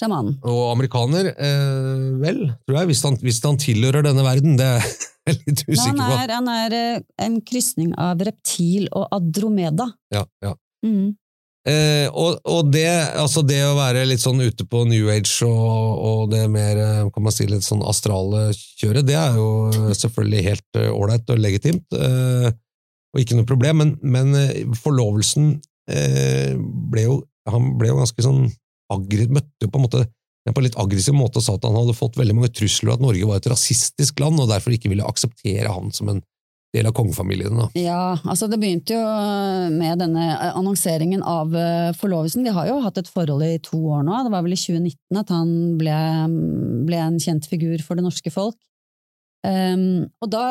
Eh, 0.00 0.02
Sjamanen. 0.02 0.34
Og 0.48 0.60
amerikaner, 0.72 1.30
eh, 1.36 2.08
vel, 2.22 2.42
tror 2.66 2.80
jeg, 2.80 2.90
hvis 2.90 3.04
han, 3.06 3.20
hvis 3.20 3.40
han 3.44 3.60
tilhører 3.60 4.06
denne 4.06 4.24
verden, 4.26 4.56
det 4.60 4.68
er 4.78 4.90
jeg 5.28 5.38
litt 5.44 5.64
usikker 5.66 5.76
usikker 5.76 6.00
Han 6.00 6.02
på. 6.02 6.18
er, 6.18 6.34
han 6.38 6.52
er 6.56 6.76
eh, 6.80 7.00
en 7.26 7.40
krysning 7.44 7.94
av 8.00 8.22
reptil 8.26 8.88
og 8.96 9.10
adromeda. 9.20 9.90
Ja, 10.14 10.24
ja. 10.44 10.56
Mm. 10.86 11.12
Eh, 11.68 12.06
og, 12.16 12.38
og 12.48 12.70
det, 12.72 12.88
altså 13.20 13.42
det 13.44 13.58
å 13.68 13.74
være 13.76 14.06
litt 14.08 14.22
sånn 14.22 14.40
ute 14.40 14.64
på 14.64 14.86
New 14.88 15.10
Age 15.12 15.44
og, 15.44 15.98
og 16.00 16.30
det 16.32 16.46
mer 16.48 16.78
eh, 16.80 17.02
kan 17.12 17.26
man 17.26 17.34
si, 17.36 17.44
litt 17.50 17.66
sånn 17.66 17.84
astrale 17.84 18.46
kjøret, 18.56 19.04
det 19.04 19.18
er 19.20 19.36
jo 19.36 19.68
selvfølgelig 19.92 20.46
helt 20.46 20.80
eh, 20.80 20.88
ålreit 20.88 21.28
og 21.34 21.42
legitimt, 21.44 21.84
eh, 21.92 22.48
og 23.12 23.20
ikke 23.20 23.36
noe 23.36 23.48
problem, 23.50 23.82
men, 23.82 23.92
men 24.00 24.32
eh, 24.40 24.62
forlovelsen 24.80 25.52
eh, 25.92 26.56
ble 26.56 27.06
jo 27.08 27.20
Han 27.50 27.72
ble 27.80 27.88
jo 27.88 27.96
ganske 27.98 28.22
sånn 28.22 28.42
møtte 28.90 29.66
jo 29.66 29.70
på 29.70 29.80
en 29.80 29.86
måte 29.86 30.06
på 30.50 30.62
en 30.62 30.66
litt 30.66 30.78
aggressiv 30.80 31.14
måte 31.14 31.38
og 31.38 31.44
sa 31.44 31.54
at 31.54 31.66
han 31.68 31.76
hadde 31.76 31.94
fått 31.94 32.16
veldig 32.18 32.34
mange 32.34 32.52
trusler, 32.56 32.90
og 32.90 32.98
at 32.98 33.04
Norge 33.04 33.28
var 33.28 33.40
et 33.40 33.48
rasistisk 33.52 34.22
land, 34.22 34.40
og 34.40 34.48
derfor 34.50 34.74
ikke 34.74 34.90
ville 34.90 35.06
akseptere 35.06 35.70
han 35.70 35.92
som 35.94 36.08
en 36.10 36.22
del 36.74 36.86
av 36.86 36.94
kongefamilien. 36.94 37.56
Da. 37.58 37.66
Ja, 37.78 38.04
altså 38.22 38.46
det 38.50 38.60
begynte 38.62 38.94
jo 38.94 39.02
med 39.74 40.00
denne 40.02 40.26
annonseringen 40.52 41.22
av 41.26 41.54
eh, 41.58 41.90
forlovelsen. 41.98 42.46
De 42.46 42.54
har 42.54 42.70
jo 42.70 42.78
hatt 42.84 43.00
et 43.00 43.10
forhold 43.10 43.42
i 43.46 43.58
to 43.64 43.80
år 43.90 44.04
nå. 44.06 44.20
Det 44.26 44.34
var 44.34 44.44
vel 44.46 44.54
i 44.54 44.60
2019 44.60 45.20
at 45.20 45.32
han 45.34 45.54
ble, 45.80 45.96
ble 46.86 47.00
en 47.02 47.18
kjent 47.22 47.50
figur 47.50 47.82
for 47.86 47.98
det 47.98 48.06
norske 48.06 48.32
folk. 48.34 48.58
Um, 49.40 50.04
og 50.20 50.28
da, 50.28 50.44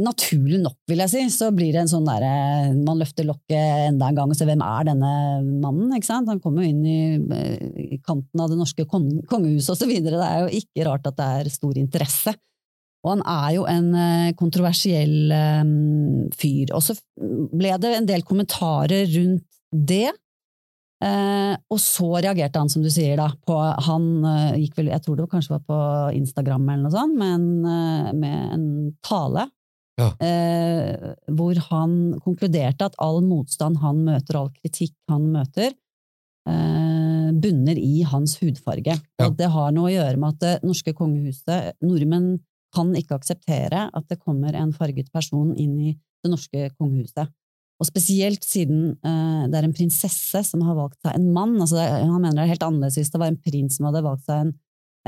naturlig 0.00 0.62
nok 0.62 0.78
vil 0.88 1.02
jeg 1.02 1.12
si, 1.12 1.24
så 1.34 1.50
blir 1.52 1.74
det 1.74 1.82
en 1.82 1.90
sånn 1.90 2.06
derre 2.08 2.70
Man 2.72 2.96
løfter 2.96 3.26
lokket 3.28 3.90
enda 3.90 4.08
en 4.08 4.16
gang 4.16 4.32
og 4.32 4.38
ser 4.38 4.48
hvem 4.48 4.64
er 4.64 4.86
denne 4.88 5.10
mannen? 5.60 5.92
ikke 5.92 6.08
sant? 6.08 6.30
Han 6.32 6.40
kommer 6.40 6.64
jo 6.64 6.72
inn 6.72 6.80
i, 6.88 7.00
eh, 7.36 7.98
i 7.98 8.00
kanten 8.00 8.40
av 8.40 8.48
det 8.48 8.56
norske 8.56 8.86
kong 8.88 9.10
kongehuset 9.28 9.84
videre. 9.90 10.16
Det 10.16 10.30
er 10.30 10.40
jo 10.46 10.62
ikke 10.62 10.88
rart 10.88 11.10
at 11.10 11.20
det 11.20 11.28
er 11.42 11.52
stor 11.52 11.76
interesse. 11.82 12.32
Og 13.04 13.12
han 13.12 13.24
er 13.28 13.50
jo 13.58 13.66
en 13.70 13.90
eh, 13.94 14.32
kontroversiell 14.40 15.36
um, 15.36 16.30
fyr. 16.34 16.72
Og 16.72 16.82
så 16.82 16.96
ble 17.52 17.76
det 17.82 17.92
en 17.98 18.08
del 18.08 18.24
kommentarer 18.26 19.04
rundt 19.18 19.44
det. 19.70 20.08
Eh, 21.04 21.52
og 21.68 21.80
så 21.82 22.06
reagerte 22.14 22.60
han, 22.60 22.70
som 22.72 22.84
du 22.84 22.88
sier, 22.88 23.18
da, 23.20 23.28
på 23.44 23.56
Han 23.84 24.06
eh, 24.24 24.62
gikk 24.62 24.78
vel, 24.78 24.88
jeg 24.94 25.04
tror 25.04 25.18
det 25.18 25.26
kanskje 25.28 25.52
var 25.58 25.64
på 25.68 25.80
Instagram 26.16 26.70
eller 26.72 26.86
noe 26.86 26.94
sånt, 26.94 27.18
med 27.20 27.34
en, 27.34 27.48
eh, 27.68 28.12
med 28.16 28.54
en 28.56 28.66
tale. 29.04 29.44
Ja. 29.96 30.10
Eh, 30.20 31.12
hvor 31.36 31.58
han 31.70 31.92
konkluderte 32.24 32.88
at 32.88 32.96
all 33.00 33.22
motstand 33.24 33.80
han 33.80 34.02
møter, 34.08 34.40
all 34.40 34.50
kritikk 34.56 34.94
han 35.12 35.28
møter, 35.32 35.72
eh, 36.48 37.30
bunner 37.44 37.80
i 37.80 38.02
hans 38.08 38.36
hudfarge. 38.40 38.96
Ja. 38.96 39.28
Og 39.28 39.36
det 39.36 39.48
har 39.52 39.72
noe 39.76 39.90
å 39.90 39.94
gjøre 39.94 40.20
med 40.20 40.36
at 40.36 40.44
det 40.44 40.68
norske 40.68 40.96
kongehuset 40.96 41.76
Nordmenn 41.84 42.38
kan 42.76 42.92
ikke 42.96 43.16
akseptere 43.16 43.86
at 43.88 44.08
det 44.10 44.20
kommer 44.20 44.56
en 44.56 44.72
farget 44.76 45.08
person 45.12 45.54
inn 45.56 45.76
i 45.80 45.96
det 46.24 46.32
norske 46.32 46.70
kongehuset. 46.76 47.32
Og 47.76 47.88
spesielt 47.90 48.44
siden 48.46 48.94
uh, 49.04 49.44
det 49.50 49.58
er 49.58 49.66
en 49.66 49.76
prinsesse 49.76 50.40
som 50.48 50.62
har 50.64 50.76
valgt 50.78 51.00
seg 51.04 51.16
en 51.18 51.26
mann. 51.34 51.56
Altså, 51.60 51.80
han 51.82 52.14
mener 52.22 52.38
det 52.38 52.46
er 52.46 52.54
helt 52.54 52.64
annerledes 52.64 52.96
hvis 53.00 53.12
det 53.12 53.20
var 53.20 53.32
en 53.32 53.40
prins 53.42 53.76
som 53.76 53.88
hadde 53.90 54.04
valgt 54.06 54.24
seg 54.28 54.46
en, 54.46 54.52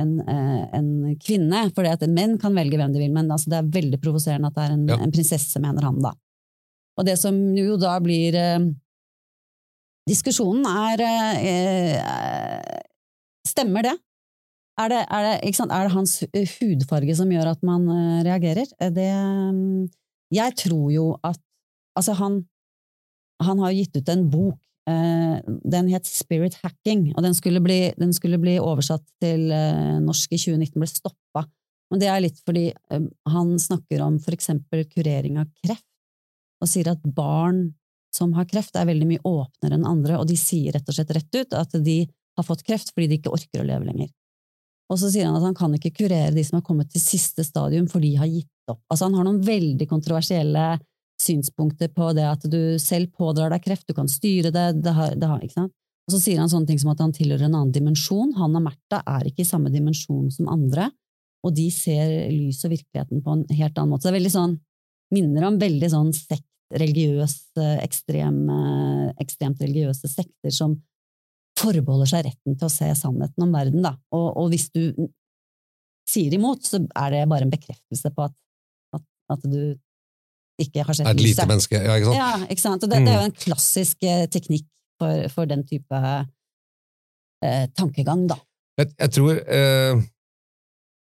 en, 0.03 0.11
uh, 0.27 0.65
en 0.77 0.91
kvinne. 1.23 1.63
For 1.77 2.09
menn 2.13 2.37
kan 2.41 2.59
velge 2.59 2.81
hvem 2.81 2.93
de 2.93 3.01
vil, 3.01 3.15
men 3.15 3.33
altså, 3.33 3.53
det 3.55 3.63
er 3.63 3.71
veldig 3.79 4.01
provoserende 4.05 4.51
at 4.53 4.59
det 4.59 4.67
er 4.67 4.75
en, 4.77 4.85
Ja. 4.91 4.99
en 5.01 5.15
prinsesse, 5.15 5.63
mener 5.65 5.89
han 5.89 6.03
da. 6.05 6.13
Og 6.99 7.09
det 7.09 7.17
som 7.21 7.39
jo 7.57 7.79
da 7.81 7.97
blir 8.05 8.37
uh, 8.37 8.69
Diskusjonen 10.09 10.65
er 10.65 11.03
eh, 11.05 12.77
Stemmer 13.45 13.85
det? 13.85 13.93
Er 14.81 14.89
det, 14.89 15.01
er, 15.05 15.27
det, 15.27 15.51
er 15.67 15.83
det 15.85 15.93
hans 15.93 16.15
hudfarge 16.55 17.17
som 17.19 17.29
gjør 17.35 17.51
at 17.51 17.67
man 17.67 17.85
reagerer? 18.25 18.71
Det 18.95 19.11
mm, 19.53 19.85
Jeg 20.33 20.57
tror 20.63 20.87
jo 20.95 21.11
at 21.21 21.37
Altså, 21.99 22.15
han, 22.15 22.41
han 23.45 23.61
har 23.63 23.77
gitt 23.77 23.97
ut 23.97 24.09
en 24.09 24.31
bok. 24.31 24.59
eh, 24.89 25.41
den 25.69 25.89
het 25.93 26.07
Spirit 26.09 26.55
Hacking, 26.63 27.11
og 27.13 27.23
den 27.23 27.35
skulle 27.37 27.61
bli, 27.61 27.93
den 28.01 28.15
skulle 28.17 28.39
bli 28.41 28.55
oversatt 28.57 29.05
til 29.21 29.51
eh, 29.53 29.99
norsk 30.01 30.33
i 30.33 30.39
2019, 30.41 30.79
ble 30.81 30.89
stoppa. 30.89 31.43
Men 31.91 32.01
det 32.01 32.09
er 32.09 32.23
litt 32.25 32.41
fordi 32.41 32.71
eh, 32.73 33.09
han 33.29 33.59
snakker 33.61 34.01
om 34.07 34.17
for 34.23 34.33
eksempel 34.33 34.87
kurering 34.89 35.37
av 35.43 35.51
kreft, 35.61 35.85
og 36.65 36.71
sier 36.73 36.89
at 36.95 37.05
barn 37.05 37.67
som 38.17 38.33
har 38.33 38.49
kreft, 38.49 38.77
er 38.77 38.89
veldig 38.89 39.11
mye 39.11 39.25
åpnere 39.29 39.77
enn 39.77 39.87
andre, 39.87 40.17
og 40.19 40.27
de 40.31 40.39
sier 40.41 40.73
rett 40.73 40.89
og 40.89 40.97
slett 40.97 41.13
rett 41.13 41.37
ut 41.37 41.53
at 41.55 41.77
de 41.85 41.99
har 42.39 42.47
fått 42.47 42.65
kreft 42.67 42.95
fordi 42.95 43.11
de 43.11 43.19
ikke 43.21 43.35
orker 43.35 43.63
å 43.63 43.69
leve 43.69 43.91
lenger. 43.91 44.09
Og 44.89 44.97
så 45.01 45.11
sier 45.13 45.29
han 45.29 45.37
at 45.37 45.45
han 45.45 45.57
kan 45.57 45.75
ikke 45.77 45.93
kurere 46.01 46.33
de 46.33 46.45
som 46.47 46.59
har 46.59 46.65
kommet 46.65 46.89
til 46.93 47.03
siste 47.03 47.45
stadium, 47.45 47.91
for 47.93 48.01
de 48.01 48.15
har 48.17 48.31
gitt 48.31 48.73
opp. 48.73 48.81
Altså 48.89 49.09
han 49.09 49.19
har 49.19 49.27
noen 49.27 49.43
veldig 49.45 49.89
kontroversielle 49.91 50.65
synspunkter 51.29 51.91
på 51.95 52.11
det 52.17 52.27
at 52.29 52.47
du 52.51 52.79
selv 52.83 53.13
pådrar 53.17 53.53
deg 53.55 53.65
kreft, 53.65 53.87
du 53.89 53.95
kan 53.97 54.11
styre 54.11 54.53
det, 54.55 54.67
det 54.85 54.95
har, 54.97 55.15
det 55.17 55.29
har, 55.31 55.45
ikke 55.45 55.61
sant? 55.61 55.75
Og 56.09 56.15
så 56.15 56.23
sier 56.23 56.41
han 56.41 56.49
sånne 56.49 56.71
ting 56.71 56.81
som 56.81 56.95
at 56.95 57.03
han 57.05 57.13
tilhører 57.13 57.47
en 57.47 57.59
annen 57.59 57.73
dimensjon. 57.75 58.33
Han 58.39 58.57
og 58.57 58.65
Märtha 58.65 59.03
er 59.05 59.29
ikke 59.29 59.45
i 59.45 59.49
samme 59.49 59.69
dimensjon 59.73 60.31
som 60.33 60.49
andre, 60.49 60.89
og 61.45 61.53
de 61.57 61.67
ser 61.73 62.31
lys 62.33 62.63
og 62.65 62.73
virkeligheten 62.73 63.21
på 63.25 63.35
en 63.35 63.45
helt 63.53 63.77
annen 63.77 63.93
måte. 63.93 64.07
Så 64.07 64.09
det 64.09 64.15
er 64.15 64.19
veldig 64.23 64.33
sånn, 64.33 64.55
minner 65.15 65.49
om 65.51 65.59
veldig 65.61 65.91
sånn 65.93 66.15
sekt, 66.17 66.47
religiøs, 66.69 67.35
ekstrem, 67.81 68.41
eh, 68.53 69.05
ekstremt 69.25 69.61
religiøse 69.65 70.09
sekter 70.11 70.53
som 70.53 70.75
forbeholder 71.59 72.09
seg 72.09 72.27
retten 72.27 72.57
til 72.57 72.69
å 72.69 72.73
se 72.73 72.89
sannheten 72.97 73.45
om 73.45 73.55
verden, 73.57 73.85
da. 73.85 73.95
Og, 74.15 74.27
og 74.43 74.51
hvis 74.53 74.69
du 74.73 74.83
sier 76.09 76.35
imot, 76.37 76.65
så 76.65 76.81
er 76.87 77.15
det 77.15 77.23
bare 77.31 77.47
en 77.47 77.53
bekreftelse 77.53 78.13
på 78.17 78.27
at, 78.29 78.37
at, 78.97 79.05
at 79.35 79.47
du 79.49 79.77
ikke 80.59 80.85
har 80.85 80.97
sett 80.97 81.07
Er 81.07 81.15
et 81.15 81.21
lite 81.23 81.37
lyset. 81.37 81.49
menneske, 81.51 81.79
ja, 81.79 81.97
ikke 81.99 82.11
sant? 82.11 82.19
Ja, 82.19 82.51
ikke 82.51 82.65
sant? 82.65 82.85
Og 82.85 82.91
det, 82.93 83.01
det 83.07 83.15
er 83.15 83.19
jo 83.23 83.31
en 83.31 83.39
klassisk 83.45 84.07
eh, 84.07 84.25
teknikk 84.33 84.67
for, 84.99 85.27
for 85.35 85.51
den 85.51 85.65
type 85.69 86.01
eh, 87.45 87.67
tankegang, 87.79 88.27
da. 88.31 88.39
Jeg, 88.79 88.93
jeg 88.95 89.15
tror 89.17 89.39
eh, 89.43 89.93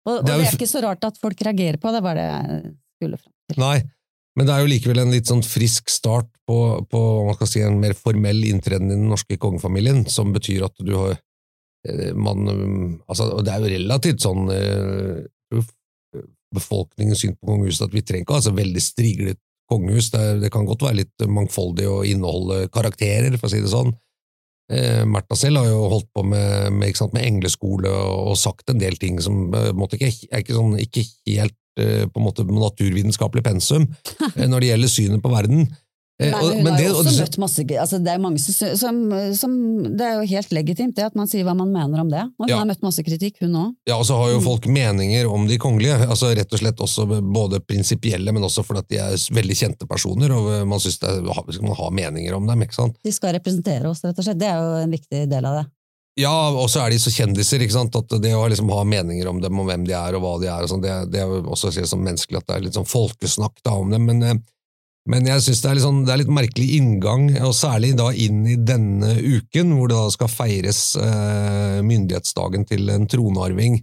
Og, 0.07 0.13
og 0.17 0.21
Det 0.27 0.33
er 0.33 0.43
jo 0.43 0.51
ikke 0.57 0.69
så 0.71 0.83
rart 0.83 1.03
at 1.07 1.19
folk 1.21 1.43
reagerer 1.47 1.79
på 1.81 1.91
det, 1.95 2.03
var 2.03 2.19
det 2.19 2.27
jeg 2.27 2.61
skulle 2.97 3.19
fram 3.19 3.33
til. 3.51 3.59
Nei, 3.63 3.77
men 4.39 4.47
det 4.47 4.53
er 4.55 4.63
jo 4.63 4.71
likevel 4.71 5.03
en 5.03 5.11
litt 5.13 5.27
sånn 5.27 5.43
frisk 5.43 5.91
start 5.91 6.29
på, 6.47 6.57
på 6.87 7.01
man 7.27 7.35
skal 7.35 7.51
si, 7.51 7.63
en 7.67 7.79
mer 7.83 7.95
formell 7.97 8.39
inntreden 8.47 8.91
i 8.91 8.95
den 8.95 9.11
norske 9.11 9.35
kongefamilien, 9.41 10.05
som 10.11 10.31
betyr 10.35 10.65
at 10.69 10.79
du 10.79 10.95
har 10.95 11.17
eh, 11.87 12.13
man, 12.15 12.47
altså, 13.07 13.33
Det 13.43 13.51
er 13.51 13.65
jo 13.65 13.75
relativt 13.75 14.23
sånn 14.23 14.47
befolkningens 16.55 17.23
syn 17.23 17.37
på 17.37 17.49
kongehuset 17.53 17.87
at 17.87 17.95
vi 17.95 18.03
trenger 18.03 18.25
ikke 18.25 18.35
ha 18.35 18.41
altså, 18.41 18.53
veldig 18.57 18.83
striglet 18.83 19.39
kongehus. 19.71 20.11
Det, 20.11 20.23
det 20.43 20.51
kan 20.53 20.67
godt 20.67 20.85
være 20.85 21.01
litt 21.03 21.27
mangfoldig 21.27 21.87
å 21.89 22.01
inneholde 22.07 22.65
karakterer, 22.73 23.37
for 23.39 23.47
å 23.47 23.53
si 23.53 23.61
det 23.63 23.71
sånn. 23.71 23.93
Eh, 24.71 25.03
Märtha 25.07 25.37
selv 25.39 25.61
har 25.61 25.71
jo 25.71 25.79
holdt 25.91 26.09
på 26.15 26.23
med, 26.27 26.71
med, 26.75 26.95
sant, 26.97 27.15
med 27.15 27.27
engleskole 27.27 27.91
og, 27.91 28.31
og 28.31 28.39
sagt 28.39 28.71
en 28.71 28.79
del 28.81 28.95
ting 28.99 29.19
som 29.23 29.49
eh, 29.57 29.71
måte 29.75 29.99
ikke, 29.99 30.11
er 30.31 30.43
ikke, 30.43 30.55
sånn, 30.55 30.77
ikke 30.79 31.05
helt 31.27 31.57
eh, 31.81 32.05
på 32.07 32.21
en 32.21 32.27
måte 32.27 32.45
naturvitenskapelig 32.47 33.43
pensum 33.47 33.89
eh, 34.35 34.47
når 34.47 34.57
det 34.63 34.71
gjelder 34.71 34.93
synet 34.93 35.23
på 35.23 35.33
verden. 35.33 35.65
Eh, 36.21 36.29
Nei, 36.29 36.41
men 36.41 36.53
hun 36.53 36.63
men 36.63 36.73
har 36.77 36.83
jo 36.85 36.97
også 37.01 37.13
møtt 37.17 37.37
masse 37.41 37.63
altså 37.81 37.97
Det 38.03 38.11
er 38.13 38.19
som, 38.37 38.75
som, 38.77 38.97
som 39.33 39.53
Det 39.97 40.05
er 40.05 40.19
jo 40.19 40.27
helt 40.29 40.51
legitimt 40.53 40.95
det 40.99 41.07
at 41.07 41.15
man 41.17 41.29
sier 41.31 41.47
hva 41.47 41.55
man 41.57 41.71
mener 41.73 42.03
om 42.03 42.11
det. 42.11 42.21
Og 42.37 42.45
hun 42.45 42.51
Ja. 42.51 42.59
har 42.61 42.69
møtt 42.69 42.83
masse 42.85 43.01
kritikk, 43.03 43.39
hun 43.41 43.57
òg. 43.57 43.73
Ja, 43.89 43.97
og 43.97 44.05
så 44.05 44.17
har 44.19 44.29
jo 44.29 44.39
Mm. 44.41 44.45
folk 44.45 44.65
meninger 44.67 45.27
om 45.31 45.47
de 45.47 45.57
kongelige, 45.57 45.97
altså 46.07 46.35
rett 46.35 46.53
og 46.53 46.59
slett 46.59 46.77
også 46.77 47.05
både 47.21 47.59
prinsipielle, 47.65 48.31
men 48.31 48.43
også 48.43 48.63
fordi 48.65 48.79
at 48.79 48.87
de 48.89 48.97
er 48.97 49.17
veldig 49.41 49.57
kjente 49.57 49.87
personer, 49.87 50.31
og 50.31 50.67
man 50.67 50.79
synes 50.79 50.97
skal 50.97 51.61
man 51.61 51.75
ha 51.75 51.89
meninger 51.89 52.33
om 52.35 52.45
dem, 52.47 52.61
ikke 52.61 52.73
sant? 52.75 52.97
De 53.03 53.11
skal 53.11 53.33
representere 53.33 53.89
oss, 53.89 54.03
rett 54.03 54.17
og 54.17 54.25
slett. 54.25 54.39
Det 54.39 54.47
er 54.47 54.57
jo 54.61 54.83
en 54.83 54.91
viktig 54.91 55.29
del 55.29 55.45
av 55.45 55.63
det. 55.63 55.65
Ja, 56.19 56.49
og 56.51 56.67
så 56.69 56.83
er 56.85 56.91
de 56.91 56.99
så 56.99 57.11
kjendiser, 57.13 57.61
ikke 57.63 57.77
sant, 57.77 57.95
at 57.95 58.09
det 58.21 58.33
å 58.35 58.47
liksom 58.51 58.69
ha 58.73 58.83
meninger 58.83 59.27
om 59.31 59.39
dem, 59.39 59.59
og 59.61 59.69
hvem 59.69 59.85
de 59.87 59.93
er, 59.95 60.17
og 60.17 60.21
hva 60.25 60.33
de 60.41 60.49
er, 60.51 60.65
og 60.65 60.69
sånt, 60.69 60.83
det, 60.83 61.11
det 61.13 61.21
er 61.21 61.29
jo 61.31 61.41
også 61.53 61.71
å 61.71 61.85
sånn 61.87 62.03
menneskelig 62.03 62.41
at 62.41 62.47
det 62.49 62.55
er 62.57 62.65
litt 62.65 62.75
sånn 62.75 62.89
folkesnakk 62.89 63.61
da 63.63 63.77
om 63.79 63.93
dem, 63.93 64.05
men, 64.09 64.23
eh, 64.23 64.41
men 65.09 65.25
jeg 65.25 65.41
synes 65.41 65.61
det 65.63 65.81
sånn, 65.81 66.01
det 66.05 66.13
er 66.13 66.19
litt 66.21 66.33
merkelig 66.33 66.75
inngang, 66.77 67.31
og 67.41 67.55
særlig 67.57 67.95
da 67.97 68.11
inn 68.13 68.43
i 68.45 68.57
denne 68.59 69.15
uken, 69.17 69.73
hvor 69.73 69.89
det 69.89 69.97
da 69.97 70.11
skal 70.13 70.29
feires 70.29 70.81
eh, 71.01 71.79
myndighetsdagen 71.85 72.67
til 72.69 72.91
en 72.93 73.07
tronarving, 73.09 73.79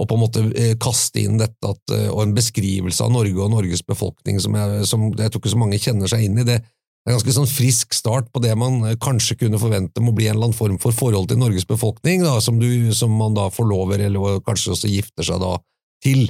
og 0.00 0.08
på 0.08 0.16
en 0.16 0.22
måte 0.24 0.42
eh, 0.58 0.74
kaste 0.82 1.22
inn 1.22 1.38
dette 1.38 1.70
at, 1.70 1.94
eh, 1.94 2.08
og 2.10 2.24
en 2.24 2.34
beskrivelse 2.34 3.06
av 3.06 3.14
Norge 3.14 3.38
og 3.38 3.52
Norges 3.54 3.84
befolkning 3.86 4.42
som 4.42 4.58
jeg, 4.58 4.82
som 4.90 5.06
jeg 5.12 5.30
tror 5.30 5.44
ikke 5.44 5.54
så 5.54 5.62
mange 5.62 5.78
kjenner 5.82 6.10
seg 6.10 6.26
inn 6.26 6.42
i. 6.42 6.46
Det, 6.48 6.58
er 6.58 7.12
en 7.12 7.18
ganske 7.18 7.34
sånn 7.38 7.50
frisk 7.50 7.94
start 7.94 8.32
på 8.34 8.42
det 8.42 8.56
man 8.58 8.82
kanskje 9.02 9.38
kunne 9.44 9.62
forvente 9.62 10.02
må 10.02 10.14
bli 10.14 10.26
en 10.26 10.36
eller 10.36 10.50
annen 10.50 10.58
form 10.58 10.76
for 10.82 10.94
forhold 10.94 11.30
til 11.30 11.38
Norges 11.38 11.68
befolkning, 11.70 12.26
da, 12.26 12.36
som, 12.42 12.58
du, 12.58 12.90
som 12.98 13.14
man 13.14 13.38
da 13.38 13.46
forlover, 13.54 14.02
eller 14.08 14.42
kanskje 14.46 14.74
også 14.74 14.90
gifter 14.90 15.26
seg 15.26 15.42
da 15.42 15.56
til 16.02 16.26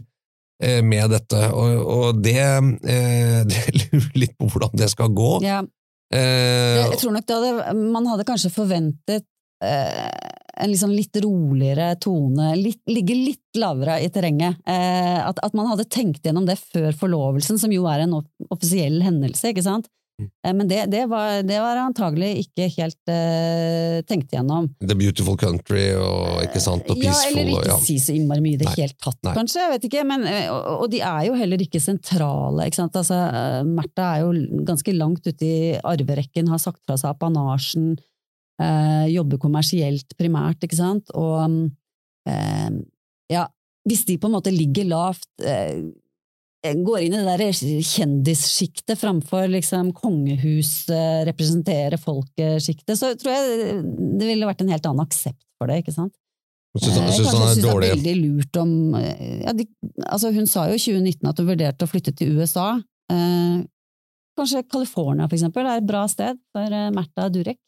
med 0.85 1.11
dette. 1.11 1.45
Og, 1.53 1.85
og 1.97 2.23
det, 2.23 2.39
eh, 2.39 3.39
det 3.51 3.63
lurer 3.79 4.19
litt 4.25 4.37
på 4.39 4.51
hvordan 4.53 4.77
det 4.79 4.91
skal 4.93 5.11
gå. 5.13 5.37
Ja, 5.47 5.63
Eh, 6.13 6.77
jeg, 6.77 6.89
jeg 6.93 7.01
tror 7.01 7.15
nok 7.17 7.29
det 7.29 7.37
hadde, 7.41 7.75
Man 7.79 8.09
hadde 8.11 8.29
kanskje 8.29 8.53
forventet 8.53 9.25
eh, 9.65 10.09
en 10.63 10.69
liksom 10.69 10.93
litt 10.93 11.17
roligere 11.25 11.95
tone, 12.03 12.53
litt, 12.59 12.83
ligge 12.91 13.17
litt 13.17 13.59
lavere 13.59 13.97
i 14.05 14.11
terrenget. 14.13 14.61
Eh, 14.69 15.19
at, 15.23 15.41
at 15.43 15.57
man 15.57 15.71
hadde 15.71 15.89
tenkt 15.91 16.27
gjennom 16.27 16.47
det 16.49 16.59
før 16.61 16.93
forlovelsen, 16.99 17.59
som 17.59 17.73
jo 17.73 17.87
er 17.91 18.05
en 18.05 18.19
offisiell 18.53 19.01
hendelse. 19.05 19.51
ikke 19.51 19.65
sant? 19.65 19.89
Eh, 20.25 20.55
men 20.57 20.69
det, 20.71 20.85
det, 20.93 21.05
var, 21.11 21.43
det 21.47 21.59
var 21.63 21.81
antagelig 21.83 22.31
ikke 22.47 22.69
helt 22.79 22.99
uh, 23.11 23.99
tenkt 24.09 24.33
igjennom. 24.33 24.71
The 24.81 24.97
Beautiful 24.99 25.39
Country 25.41 25.91
og 25.99 26.43
ikke 26.47 26.63
sant, 26.63 26.89
og 26.89 27.03
ja, 27.03 27.15
eller 27.29 27.43
eller 27.43 27.59
og, 27.59 27.65
ikke 27.65 27.73
ja. 27.75 27.81
si 27.85 27.99
så 28.03 28.15
innmari 28.17 28.45
mye 28.45 28.57
i 28.57 28.61
det 28.61 28.69
Nei. 28.71 28.77
helt 28.83 28.99
tatt, 29.03 29.19
Nei. 29.27 29.35
kanskje. 29.37 29.61
Jeg 29.65 29.75
vet 29.75 29.89
ikke, 29.89 30.05
men, 30.09 30.27
eh, 30.29 30.47
og, 30.53 30.85
og 30.85 30.93
de 30.93 31.03
er 31.09 31.27
jo 31.29 31.37
heller 31.39 31.65
ikke 31.65 31.83
sentrale. 31.83 32.69
ikke 32.69 32.81
sant? 32.81 32.99
Altså, 32.99 33.19
eh, 33.29 33.59
Märtha 33.69 34.09
er 34.09 34.25
jo 34.25 34.63
ganske 34.69 34.97
langt 34.97 35.27
ute 35.29 35.49
i 35.49 35.75
arverekken, 35.79 36.51
har 36.53 36.63
sagt 36.63 36.83
fra 36.87 36.99
seg 37.01 37.13
apanasjen, 37.15 37.93
uh, 38.63 39.07
jobber 39.11 39.41
kommersielt 39.43 40.17
primært, 40.19 40.63
ikke 40.65 40.79
sant? 40.79 41.13
Og 41.19 41.69
eh, 42.29 42.71
ja, 43.33 43.47
hvis 43.89 44.05
de 44.07 44.19
på 44.21 44.31
en 44.31 44.37
måte 44.37 44.53
ligger 44.55 44.87
lavt 44.93 45.29
eh, 45.43 45.83
Går 46.63 47.01
inn 47.03 47.15
i 47.17 47.21
det 47.27 47.37
der 47.41 47.57
kjendissjiktet 47.83 48.99
framfor 49.01 49.49
liksom 49.51 49.89
kongehus, 49.97 50.89
eh, 50.95 51.25
representere 51.27 51.99
folket-sjiktet, 51.99 52.95
så 53.01 53.11
tror 53.19 53.33
jeg 53.35 53.81
det 54.21 54.29
ville 54.29 54.47
vært 54.47 54.63
en 54.63 54.71
helt 54.71 54.87
annen 54.87 55.03
aksept 55.03 55.43
for 55.59 55.67
det, 55.67 55.81
ikke 55.83 55.95
sant? 55.97 56.15
Jeg 56.79 56.85
synes, 56.87 57.01
Eh, 57.03 57.11
synes 57.19 57.33
han 57.35 57.43
er 57.49 57.55
det 57.59 57.65
dårlig. 57.67 57.89
er 57.91 57.97
veldig 57.97 58.15
lurt 58.23 58.57
om 58.63 58.95
eh, 58.95 59.43
ja, 59.43 59.53
de, 59.53 59.67
altså 60.07 60.31
Hun 60.33 60.47
sa 60.47 60.69
jo 60.71 60.79
i 60.79 60.81
2019 60.81 61.29
at 61.29 61.39
hun 61.43 61.51
vurderte 61.51 61.85
å 61.85 61.91
flytte 61.91 62.15
til 62.17 62.39
USA. 62.39 62.69
Eh, 63.11 63.59
kanskje 64.39 64.63
California, 64.71 65.27
for 65.29 65.37
eksempel, 65.37 65.67
er 65.67 65.83
et 65.83 65.87
bra 65.91 66.07
sted 66.09 66.39
for 66.55 66.63
eh, 66.73 66.89
Märtha 66.95 67.27
Durek. 67.29 67.59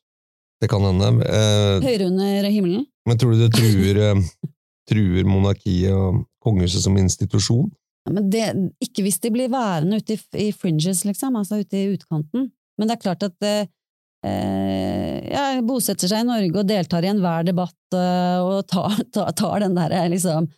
Det 0.62 0.70
kan 0.70 0.80
hende. 0.86 1.10
Eh, 1.26 1.82
Høyere 1.84 2.06
under 2.08 2.46
himmelen. 2.48 2.86
men 3.06 3.18
tror 3.18 3.34
du 3.34 3.42
det 3.42 3.52
truer, 3.58 4.14
truer 4.88 5.24
monarkiet 5.28 5.92
og 5.92 6.22
kongehuset 6.40 6.80
som 6.86 6.96
institusjon? 6.96 7.68
Men 8.10 8.28
det, 8.32 8.44
ikke 8.84 9.06
hvis 9.06 9.20
de 9.22 9.30
blir 9.32 9.52
værende 9.52 10.00
ute 10.02 10.16
i, 10.16 10.48
i 10.48 10.50
fringes, 10.52 11.04
liksom, 11.08 11.38
altså 11.40 11.62
ute 11.62 11.78
i 11.78 11.94
utkanten. 11.94 12.50
Men 12.76 12.90
det 12.90 12.96
er 12.96 13.04
klart 13.04 13.24
at 13.24 13.46
eh, 13.46 13.70
eh, 14.26 15.30
ja, 15.30 15.46
bosetter 15.64 16.10
seg 16.10 16.24
i 16.24 16.28
Norge 16.28 16.60
og 16.60 16.68
deltar 16.68 17.06
i 17.06 17.10
enhver 17.12 17.46
debatt 17.48 17.96
eh, 17.96 18.40
og 18.42 18.66
tar, 18.68 18.98
tar, 19.14 19.32
tar 19.38 19.64
den 19.64 19.78
derre 19.78 20.04
liksom 20.12 20.50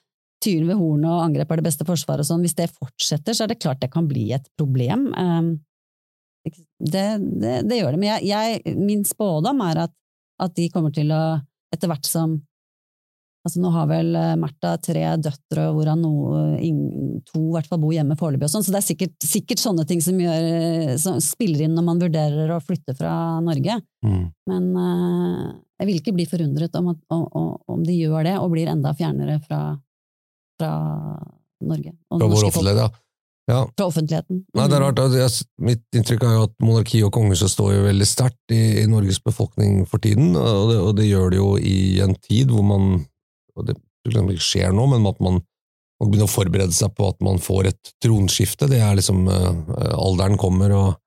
tyren 0.43 0.69
ved 0.69 0.79
hornet 0.79 1.09
og 1.09 1.23
angrep 1.25 1.53
er 1.53 1.61
det 1.61 1.69
beste 1.69 1.87
forsvaret 1.89 2.23
og 2.23 2.29
sånn, 2.29 2.43
hvis 2.45 2.57
det 2.59 2.69
fortsetter, 2.69 3.35
så 3.35 3.47
er 3.47 3.53
det 3.53 3.61
klart 3.63 3.81
det 3.81 3.93
kan 3.95 4.09
bli 4.09 4.29
et 4.37 4.51
problem. 4.59 5.09
Eh, 5.15 6.53
det, 6.83 7.07
det, 7.43 7.55
det 7.67 7.79
gjør 7.81 7.95
det. 7.95 8.03
Men 8.03 8.11
jeg, 8.17 8.29
jeg, 8.33 8.77
min 8.79 9.07
spådom 9.07 9.63
er 9.67 9.87
at, 9.87 9.95
at 10.43 10.59
de 10.59 10.69
kommer 10.75 10.93
til 10.95 11.11
å, 11.15 11.39
etter 11.75 11.91
hvert 11.91 12.09
som 12.09 12.41
Altså 13.47 13.61
Nå 13.63 13.71
har 13.71 13.87
vel 13.87 14.09
eh, 14.19 14.33
Märtha 14.43 14.73
tre 14.83 15.05
døtre, 15.23 15.69
hvorav 15.77 15.99
no, 16.01 16.11
to 17.29 17.43
i 17.45 17.53
hvert 17.55 17.69
fall 17.71 17.79
bor 17.85 17.93
hjemme 17.95 18.17
foreløpig, 18.19 18.49
sånn, 18.51 18.65
så 18.67 18.75
det 18.75 18.81
er 18.81 18.87
sikkert, 18.89 19.15
sikkert 19.23 19.63
sånne 19.63 19.85
ting 19.87 20.03
som, 20.03 20.19
gjør, 20.19 20.97
som 20.99 21.21
spiller 21.23 21.63
inn 21.69 21.77
når 21.79 21.87
man 21.87 22.03
vurderer 22.03 22.51
å 22.57 22.59
flytte 22.65 22.97
fra 22.99 23.13
Norge. 23.47 23.79
Mm. 24.03 24.25
Men 24.51 24.69
uh, 24.75 25.55
jeg 25.79 25.91
vil 25.93 26.01
ikke 26.03 26.17
bli 26.19 26.27
forundret 26.27 26.75
om, 26.81 26.91
at, 26.95 27.01
om, 27.15 27.27
om- 27.71 27.87
de 27.87 27.95
gjør 28.01 28.27
det, 28.27 28.37
og 28.43 28.51
blir 28.57 28.67
enda 28.73 28.91
fjernere 28.99 29.39
fra, 29.47 29.63
fra 30.59 30.71
Norge. 31.63 31.93
Og 32.11 32.21
Fra 32.23 32.29
vår 32.35 32.47
offentlighet, 32.51 32.81
ja. 32.83 32.91
ja. 33.53 33.61
Fra 33.79 33.87
offentligheten. 33.93 34.43
Nei, 34.57 34.67
det 34.67 34.77
er 34.79 34.83
Mm. 34.83 34.87
rart. 34.91 35.19
jeg, 35.23 35.47
mitt 35.71 35.85
inntrykk 36.01 36.25
er 36.27 36.35
jo 36.41 36.47
at 36.51 36.55
monarki 36.65 37.03
og 37.07 37.13
kongehuset 37.15 37.53
står 37.55 37.75
jo 37.77 37.85
veldig 37.87 38.09
sterkt 38.11 38.55
i, 38.57 38.63
i 38.83 38.87
Norges 38.91 39.21
befolkning 39.23 39.85
for 39.87 40.03
tiden, 40.03 40.35
og 40.37 40.73
det, 40.73 40.79
og 40.83 40.97
det 40.99 41.07
gjør 41.13 41.31
det 41.31 41.39
jo 41.45 41.53
i 41.61 41.77
en 42.05 42.17
tid 42.27 42.51
hvor 42.51 42.65
man 42.67 43.05
og 43.57 43.67
det 43.71 43.77
liksom 44.07 44.31
ikke 44.33 44.47
skjer 44.53 44.73
nå, 44.77 44.87
men 44.95 45.07
at 45.11 45.21
man 45.25 45.43
man 45.97 46.11
begynner 46.13 46.29
å 46.29 46.29
forberede 46.29 46.75
seg 46.77 46.91
på 46.93 47.07
at 47.09 47.23
man 47.25 47.39
får 47.41 47.71
et 47.71 47.91
tronskifte. 48.05 48.67
Det 48.69 48.83
er 48.85 48.99
liksom 48.99 49.23
eh, 49.33 49.95
Alderen 49.97 50.37
kommer, 50.37 50.75
og, 50.77 50.99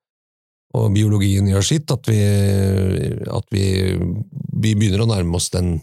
og 0.73 0.87
biologien 0.95 1.45
gjør 1.45 1.67
sitt. 1.67 1.93
At 1.93 2.09
vi, 2.09 2.17
at 3.29 3.45
vi, 3.53 3.65
vi 4.65 4.73
begynner 4.73 5.03
å 5.05 5.09
nærme 5.11 5.37
oss 5.37 5.51
den, 5.53 5.75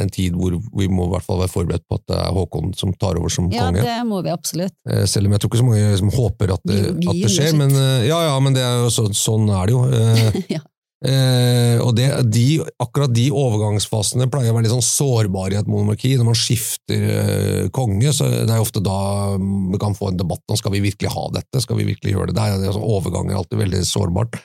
en 0.00 0.10
tid 0.10 0.34
hvor 0.34 0.56
vi 0.56 0.88
må 0.88 1.04
i 1.06 1.12
hvert 1.12 1.26
fall 1.28 1.42
være 1.42 1.52
forberedt 1.52 1.84
på 1.86 2.00
at 2.00 2.06
det 2.08 2.16
er 2.18 2.32
Håkon 2.34 2.72
som 2.74 2.96
tar 2.96 3.20
over 3.20 3.30
som 3.30 3.52
Ja, 3.52 3.68
konge. 3.68 3.84
det 3.84 4.00
må 4.08 4.24
vi 4.24 4.32
absolutt. 4.32 4.74
Eh, 4.88 5.04
Selv 5.12 5.28
om 5.28 5.36
jeg 5.36 5.44
tror 5.44 5.52
ikke 5.52 5.60
så 5.60 5.68
mange 5.68 5.96
som 6.00 6.14
håper 6.16 6.54
at 6.56 6.64
det, 6.64 6.80
at 7.04 7.20
det 7.20 7.34
skjer. 7.36 7.52
Men, 7.60 7.76
eh, 7.84 8.06
ja, 8.08 8.22
ja, 8.30 8.38
men 8.42 8.56
det 8.56 8.64
er 8.64 8.80
jo 8.80 8.88
så, 8.96 9.10
sånn 9.12 9.44
er 9.52 9.68
det 9.68 9.76
jo. 9.76 9.84
Ja. 10.56 10.64
Eh, 11.08 11.76
og 11.84 11.92
det, 11.98 12.08
de, 12.32 12.58
akkurat 12.80 13.12
de 13.14 13.28
overgangsfasene 13.34 14.28
pleier 14.32 14.52
å 14.52 14.56
være 14.56 14.66
litt 14.66 14.74
sånn 14.74 14.86
sårbare 14.86 15.56
i 15.56 15.60
et 15.60 15.70
monarki. 15.70 16.14
Når 16.18 16.28
man 16.30 16.38
skifter 16.38 17.06
eh, 17.12 17.70
konge, 17.74 18.12
så 18.16 18.28
det 18.32 18.48
er 18.48 18.58
jo 18.58 18.66
ofte 18.66 18.82
da 18.84 18.98
vi 19.38 19.80
kan 19.82 19.96
få 19.96 20.10
en 20.10 20.20
debatt 20.20 20.44
om 20.48 20.60
skal 20.60 20.74
vi 20.74 20.82
virkelig 20.84 21.12
ha 21.14 21.28
dette, 21.36 21.62
skal 21.64 21.80
vi 21.80 21.88
virkelig 21.92 22.16
gjøre 22.16 22.32
det. 22.32 22.38
Det 22.38 22.48
er, 22.48 22.60
det 22.62 22.68
er 22.70 22.76
sånn, 22.76 22.90
overgang 22.96 23.30
er 23.30 23.40
alltid 23.40 23.62
veldig 23.64 23.84
sårbart. 23.88 24.40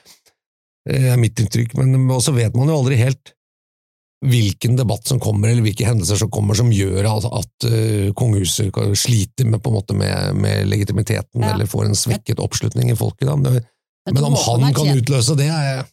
Det 0.90 1.04
er 1.12 1.20
mitt 1.22 1.40
inntrykk, 1.40 1.76
men 1.82 2.08
så 2.24 2.34
vet 2.34 2.56
man 2.58 2.72
jo 2.72 2.80
aldri 2.80 2.98
helt 3.00 3.36
hvilken 4.26 4.76
debatt 4.76 5.08
som 5.08 5.20
kommer, 5.22 5.48
eller 5.48 5.64
hvilke 5.64 5.88
hendelser 5.88 6.20
som 6.20 6.32
kommer 6.34 6.58
som 6.58 6.72
gjør 6.76 7.08
at, 7.08 7.28
at 7.40 7.68
uh, 7.72 8.10
kongehuset 8.20 8.76
sliter 9.00 9.48
med, 9.48 9.64
måte 9.64 9.96
med, 9.96 10.36
med 10.36 10.68
legitimiteten, 10.68 11.40
Ja. 11.40 11.54
eller 11.54 11.70
får 11.70 11.88
en 11.88 11.96
svekket 11.96 12.42
oppslutning 12.44 12.92
i 12.92 12.98
folket. 13.00 13.30
Da. 13.30 13.38
Men 14.12 14.28
om 14.28 14.36
han 14.36 14.74
kan 14.76 14.92
utløse 14.92 15.38
det, 15.40 15.48
er 15.48 15.86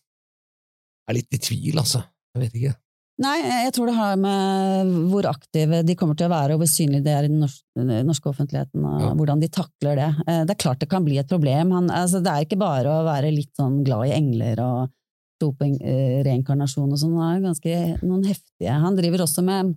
er 1.09 1.15
litt 1.15 1.33
i 1.33 1.39
tvil, 1.39 1.79
altså. 1.79 2.03
Jeg 2.35 2.43
vet 2.45 2.59
ikke. 2.61 2.75
Nei, 3.19 3.37
jeg 3.41 3.73
tror 3.73 3.87
det 3.89 3.95
har 3.97 4.17
med 4.21 4.91
hvor 5.09 5.25
aktive 5.31 5.79
de 5.89 5.95
kommer 5.97 6.17
til 6.19 6.27
å 6.29 6.35
være, 6.35 6.53
og 6.53 6.61
hvor 6.61 6.69
synlige 6.69 7.05
de 7.07 7.13
er 7.17 7.25
i 7.25 7.31
den 7.31 7.41
norske, 7.41 8.29
offentligheten, 8.29 8.85
og 8.85 9.01
Ja. 9.01 9.15
hvordan 9.15 9.41
de 9.41 9.49
takler 9.49 9.97
det. 9.97 10.11
Eh, 10.29 10.45
Det 10.45 10.51
er 10.53 10.61
klart 10.61 10.79
det 10.81 10.91
kan 10.91 11.03
bli 11.05 11.17
et 11.19 11.27
problem. 11.29 11.71
Han, 11.73 11.89
altså, 11.89 12.21
det 12.23 12.29
er 12.29 12.45
ikke 12.45 12.59
bare 12.61 12.85
å 12.93 13.05
være 13.09 13.33
litt 13.35 13.55
sånn 13.57 13.83
glad 13.85 14.09
i 14.09 14.13
engler 14.19 14.61
og 14.61 14.91
dopingreinkarnasjon 15.41 16.93
og 16.93 16.99
sånn. 17.01 17.17
Han 17.21 17.37
er 17.39 17.49
ganske 17.49 18.05
noen 18.05 18.25
heftige. 18.29 18.77
Han 18.85 18.97
driver 18.97 19.25
også 19.25 19.45
med 19.45 19.75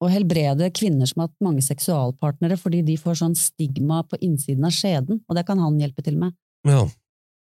å 0.00 0.08
helbrede 0.08 0.70
kvinner 0.72 1.06
som 1.08 1.20
har 1.20 1.28
hatt 1.28 1.44
mange 1.44 1.60
seksualpartnere, 1.64 2.56
fordi 2.60 2.82
de 2.84 2.96
får 2.96 3.18
sånn 3.20 3.36
stigma 3.36 4.02
på 4.08 4.16
innsiden 4.24 4.64
av 4.64 4.72
skjeden, 4.72 5.20
og 5.28 5.36
det 5.36 5.44
kan 5.46 5.58
han 5.60 5.78
hjelpe 5.78 6.02
til 6.04 6.16
med. 6.16 6.32
Ja, 6.66 6.86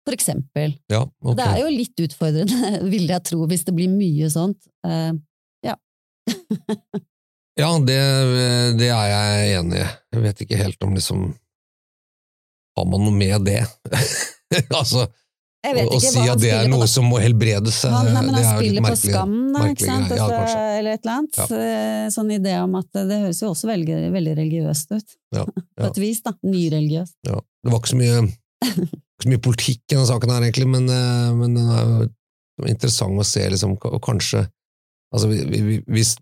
For 0.06 0.16
eksempel. 0.16 0.72
ja 0.88 1.02
okay. 1.04 1.36
Det 1.36 1.46
er 1.46 1.58
jo 1.60 1.72
litt 1.74 2.02
utfordrende, 2.06 2.70
vil 2.92 3.10
jeg 3.10 3.26
tro, 3.28 3.44
hvis 3.50 3.66
det 3.68 3.74
blir 3.76 3.92
mye 3.92 4.30
sånt. 4.32 4.64
Uh, 4.86 5.12
Ja, 7.60 7.70
det, 7.78 8.00
det 8.78 8.88
er 8.88 9.06
jeg 9.10 9.54
enig 9.60 9.80
i. 9.80 9.86
Jeg 10.14 10.24
vet 10.24 10.44
ikke 10.46 10.60
helt 10.60 10.84
om 10.86 10.94
liksom 10.96 11.24
Har 12.78 12.86
man 12.88 13.02
noe 13.04 13.12
med 13.14 13.44
det? 13.44 13.64
altså, 14.80 15.04
vet 15.66 15.90
å, 15.90 15.98
si 16.00 16.22
at 16.24 16.40
det 16.40 16.52
er 16.54 16.64
på, 16.64 16.70
noe 16.72 16.86
som 16.88 17.10
må 17.10 17.18
helbredes, 17.20 17.82
Han, 17.90 18.08
nei, 18.14 18.22
men 18.22 18.38
det 18.38 18.44
er 18.46 18.54
jo 18.54 18.62
litt 18.62 18.70
spiller 18.70 18.80
på 18.80 18.86
merkelig. 18.86 19.12
skam, 19.12 19.34
da, 19.34 19.58
merkelig 19.58 19.74
ikke 19.74 19.90
sant? 19.90 20.14
Ja, 20.16 20.28
Altså, 20.38 20.62
eller 20.78 20.94
et 20.94 21.04
eller 21.04 21.16
annet. 21.18 21.42
Ja. 21.42 21.60
Eh, 21.60 22.06
Sånn 22.14 22.32
idé 22.38 22.56
om 22.62 22.78
at 22.80 22.88
det 22.96 23.20
høres 23.26 23.42
jo 23.42 23.52
også 23.52 23.70
veldig, 23.74 23.98
veldig 24.16 24.38
religiøst 24.40 24.96
ut. 24.96 25.16
Ja, 25.36 25.44
På 25.50 25.90
et 25.90 26.00
vis, 26.00 26.22
da. 26.24 26.32
Nyreligiøst. 26.46 27.18
Ja. 27.28 27.42
Det 27.60 27.74
var 27.74 27.82
ikke 27.82 27.92
så 27.92 28.00
mye, 28.00 28.24
ikke 29.20 29.28
så 29.28 29.34
mye 29.34 29.44
politikk 29.44 29.82
i 29.84 29.94
denne 29.94 30.08
saken 30.08 30.32
her, 30.32 30.46
egentlig, 30.48 30.66
men, 30.72 30.88
eh, 30.88 31.30
men 31.36 31.54
den 31.58 31.70
er 31.76 31.84
jo 32.08 32.66
interessant 32.72 33.20
å 33.20 33.24
se, 33.28 33.44
liksom, 33.52 33.76
og 33.76 34.00
kanskje 34.04 34.46
altså, 35.14 35.28
vi- 35.30 35.62
vi- 35.66 35.84
hvis, 35.88 36.16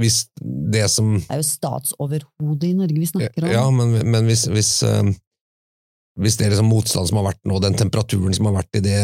hvis 0.00 0.18
det 0.72 0.88
som 0.90 1.14
Det 1.20 1.30
er 1.30 1.40
jo 1.42 1.48
statsoverhodet 1.48 2.70
i 2.70 2.74
Norge 2.78 2.98
vi 2.98 3.06
snakker 3.06 3.44
om. 3.46 3.50
Ja, 3.54 3.64
men, 3.70 3.96
men 4.10 4.26
hvis, 4.28 4.46
hvis, 4.50 4.82
eh, 4.82 5.12
hvis 6.20 6.36
det 6.38 6.50
liksom 6.52 6.68
motstand 6.70 7.08
som 7.08 7.18
har 7.22 7.32
vært 7.32 7.40
nå, 7.48 7.60
den 7.62 7.74
temperaturen 7.78 8.34
som 8.36 8.46
har 8.46 8.60
vært 8.60 8.76
i 8.78 8.84
det, 8.84 9.00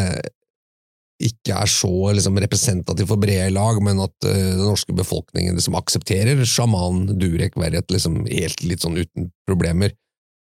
ikke 1.20 1.52
er 1.52 1.68
så 1.68 1.90
liksom, 2.16 2.38
representativ 2.40 3.06
for 3.10 3.20
brede 3.20 3.50
lag, 3.52 3.76
men 3.84 3.98
at 4.00 4.14
uh, 4.24 4.30
den 4.32 4.62
norske 4.64 4.94
befolkningen 4.96 5.52
liksom, 5.58 5.74
aksepterer 5.76 6.38
sjaman 6.48 7.02
Durek 7.20 7.58
Verret 7.60 7.90
liksom, 7.92 8.22
helt 8.30 8.62
litt 8.64 8.80
sånn 8.80 8.96
uten 8.96 9.26
problemer, 9.46 9.92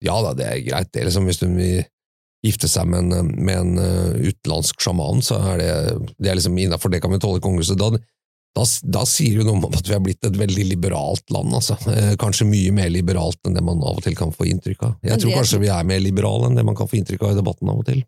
ja 0.04 0.14
da, 0.22 0.30
det 0.38 0.46
er 0.46 0.60
greit. 0.68 0.92
Det, 0.94 1.08
liksom, 1.08 1.26
hvis 1.26 1.40
hun 1.42 1.56
vil 1.58 1.82
gifte 2.46 2.68
seg 2.70 2.88
med 2.88 3.12
en, 3.12 3.34
med 3.36 3.56
en 3.58 3.82
eh, 3.82 4.30
utenlandsk 4.30 4.80
sjaman, 4.80 5.20
så 5.24 5.40
er 5.52 5.60
det, 5.60 5.74
det 6.18 6.30
er 6.32 6.38
liksom 6.38 6.56
innafor 6.58 6.92
det 6.92 7.02
kan 7.04 7.12
vi 7.12 7.20
tåle 7.20 7.40
i 7.40 7.44
kongehuset. 7.44 7.76
Da, 7.80 7.90
da, 8.56 8.64
da 8.96 9.02
sier 9.08 9.40
det 9.40 9.46
noe 9.48 9.58
om 9.58 9.66
at 9.68 9.86
vi 9.86 9.96
har 9.96 10.02
blitt 10.04 10.24
et 10.26 10.38
veldig 10.40 10.64
liberalt 10.70 11.34
land, 11.34 11.52
altså. 11.58 11.76
Eh, 11.92 12.14
Kanskje 12.20 12.48
mye 12.48 12.72
mer 12.76 12.88
liberalt 12.92 13.38
enn 13.46 13.58
det 13.58 13.64
man 13.66 13.84
av 13.84 14.00
og 14.00 14.06
til 14.06 14.16
kan 14.18 14.32
få 14.34 14.48
inntrykk 14.50 14.88
av. 14.88 14.96
Jeg 15.06 15.20
tror 15.22 15.36
kanskje 15.42 15.60
vi 15.66 15.70
er 15.74 15.86
mer 15.92 16.00
liberale 16.02 16.48
enn 16.48 16.58
det 16.58 16.66
man 16.66 16.78
kan 16.78 16.88
få 16.90 17.00
inntrykk 17.00 17.28
av 17.28 17.36
i 17.36 17.40
debatten 17.42 17.72
av 17.72 17.84
og 17.84 17.88
til. 17.90 18.02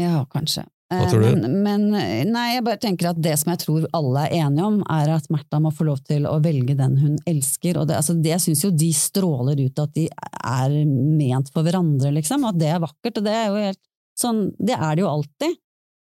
Ja, 0.00 0.24
kanskje. 0.32 0.66
Hva 0.90 1.04
Eh, 1.04 1.10
tror 1.10 1.22
du? 1.22 1.46
Men, 1.46 1.52
men 1.62 2.32
nei, 2.34 2.46
jeg 2.56 2.64
bare 2.66 2.80
tenker 2.82 3.10
at 3.12 3.18
det 3.22 3.36
som 3.38 3.52
jeg 3.52 3.62
tror 3.62 3.86
alle 3.94 4.24
er 4.26 4.40
enige 4.42 4.66
om, 4.66 4.80
er 4.90 5.12
at 5.14 5.28
Märtha 5.30 5.60
må 5.62 5.70
få 5.74 5.86
lov 5.86 6.00
til 6.06 6.26
å 6.26 6.36
velge 6.42 6.74
den 6.78 6.96
hun 6.98 7.16
elsker. 7.30 7.78
Og 7.78 7.86
det, 7.86 8.00
altså, 8.00 8.16
det 8.18 8.40
syns 8.42 8.64
jo 8.66 8.72
de 8.74 8.90
stråler 8.96 9.62
ut 9.62 9.82
at 9.82 9.94
de 9.94 10.08
er 10.10 10.74
ment 10.90 11.52
for 11.54 11.66
hverandre, 11.66 12.10
liksom. 12.18 12.48
At 12.50 12.58
det 12.58 12.72
er 12.74 12.82
vakkert. 12.82 13.20
Og 13.20 13.28
det 13.28 13.36
er 13.36 13.46
jo 13.48 13.66
helt 13.68 13.82
sånn 14.20 14.40
Det 14.58 14.74
er 14.74 14.98
det 14.98 15.04
jo 15.04 15.12
alltid. 15.12 15.54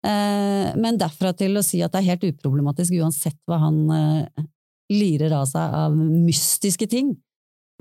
Eh, 0.03 0.71
men 0.82 0.97
derfra 0.99 1.32
til 1.38 1.55
å 1.55 1.63
si 1.63 1.80
at 1.86 1.93
det 1.93 2.01
er 2.01 2.09
helt 2.15 2.26
uproblematisk 2.34 2.97
uansett 2.97 3.38
hva 3.47 3.61
han 3.61 3.78
eh, 3.95 4.47
lirer 4.91 5.38
av 5.38 5.45
seg 5.47 5.78
av 5.84 5.95
mystiske 5.95 6.89
ting. 6.91 7.13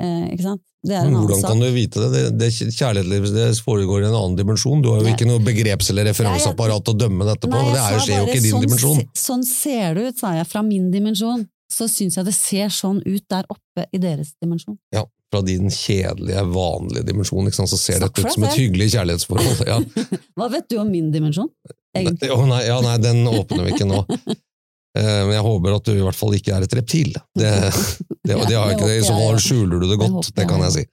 Eh, 0.03 0.33
ikke 0.35 0.47
sant? 0.49 0.63
Hvordan 0.83 1.45
kan 1.47 1.61
du 1.63 1.69
vite 1.71 2.01
det? 2.03 2.09
det, 2.11 2.23
det 2.41 2.49
Kjærlighetslivet 2.75 3.61
foregår 3.63 4.03
i 4.03 4.09
en 4.09 4.17
annen 4.19 4.35
dimensjon. 4.39 4.83
Du 4.83 4.91
har 4.91 5.05
jo 5.05 5.13
ikke 5.13 5.29
noe 5.29 5.43
begreps- 5.45 5.93
eller 5.95 6.09
referanseapparat 6.11 6.91
å 6.91 6.95
dømme 6.99 7.27
dette 7.29 7.47
på. 7.47 7.55
Nei, 7.55 7.71
det 7.71 7.83
er 7.85 7.95
jo, 7.95 8.03
skjer 8.03 8.19
jo 8.19 8.27
ikke 8.27 8.41
i 8.41 8.43
din 8.43 8.57
sånn, 8.57 8.67
dimensjon. 8.67 9.03
Sånn 9.23 9.45
ser 9.47 9.99
det 9.99 10.09
ut, 10.09 10.19
sa 10.19 10.35
jeg, 10.41 10.49
fra 10.51 10.65
min 10.67 10.91
dimensjon. 10.95 11.47
Så 11.73 11.87
syns 11.89 12.19
jeg 12.19 12.27
det 12.27 12.35
ser 12.37 12.73
sånn 12.75 12.99
ut 13.07 13.25
der 13.31 13.47
oppe 13.53 13.87
i 13.95 14.01
deres 14.03 14.35
dimensjon. 14.43 14.77
Ja, 14.93 15.07
fra 15.33 15.41
din 15.47 15.71
kjedelige, 15.73 16.43
vanlige 16.53 17.07
dimensjon, 17.09 17.47
ikke 17.49 17.63
sant? 17.63 17.71
så 17.73 17.79
ser 17.81 18.03
Snakk 18.03 18.19
dette 18.19 18.27
ut 18.27 18.35
som 18.35 18.49
et 18.51 18.59
hyggelig 18.59 18.91
kjærlighetsforhold. 18.97 19.63
Ja. 19.71 19.79
Hva 20.37 20.51
vet 20.53 20.67
du 20.69 20.81
om 20.83 20.91
min 20.93 21.13
dimensjon? 21.15 21.49
Egentlig. 21.97 22.29
Å, 22.33 22.43
nei, 22.51 22.65
ja, 22.67 22.81
nei, 22.85 22.99
den 23.01 23.23
åpner 23.31 23.69
vi 23.69 23.77
ikke 23.77 23.89
nå. 23.89 24.03
Eh, 24.99 25.21
Men 25.27 25.37
jeg 25.37 25.45
håper 25.47 25.77
at 25.77 25.87
du 25.89 25.93
i 25.95 26.03
hvert 26.05 26.19
fall 26.19 26.35
ikke 26.37 26.57
er 26.57 26.67
et 26.67 26.75
reptil. 26.77 27.13
Det, 27.39 27.53
det, 28.27 28.35
det 28.35 28.57
har 28.57 28.73
jeg 28.73 28.79
ikke, 28.79 28.91
I 28.99 29.07
så 29.07 29.17
fall 29.17 29.41
skjuler 29.41 29.81
du 29.81 29.89
det 29.91 30.01
godt, 30.03 30.33
det 30.37 30.49
kan 30.51 30.65
jeg, 30.67 30.75
si. 30.77 30.85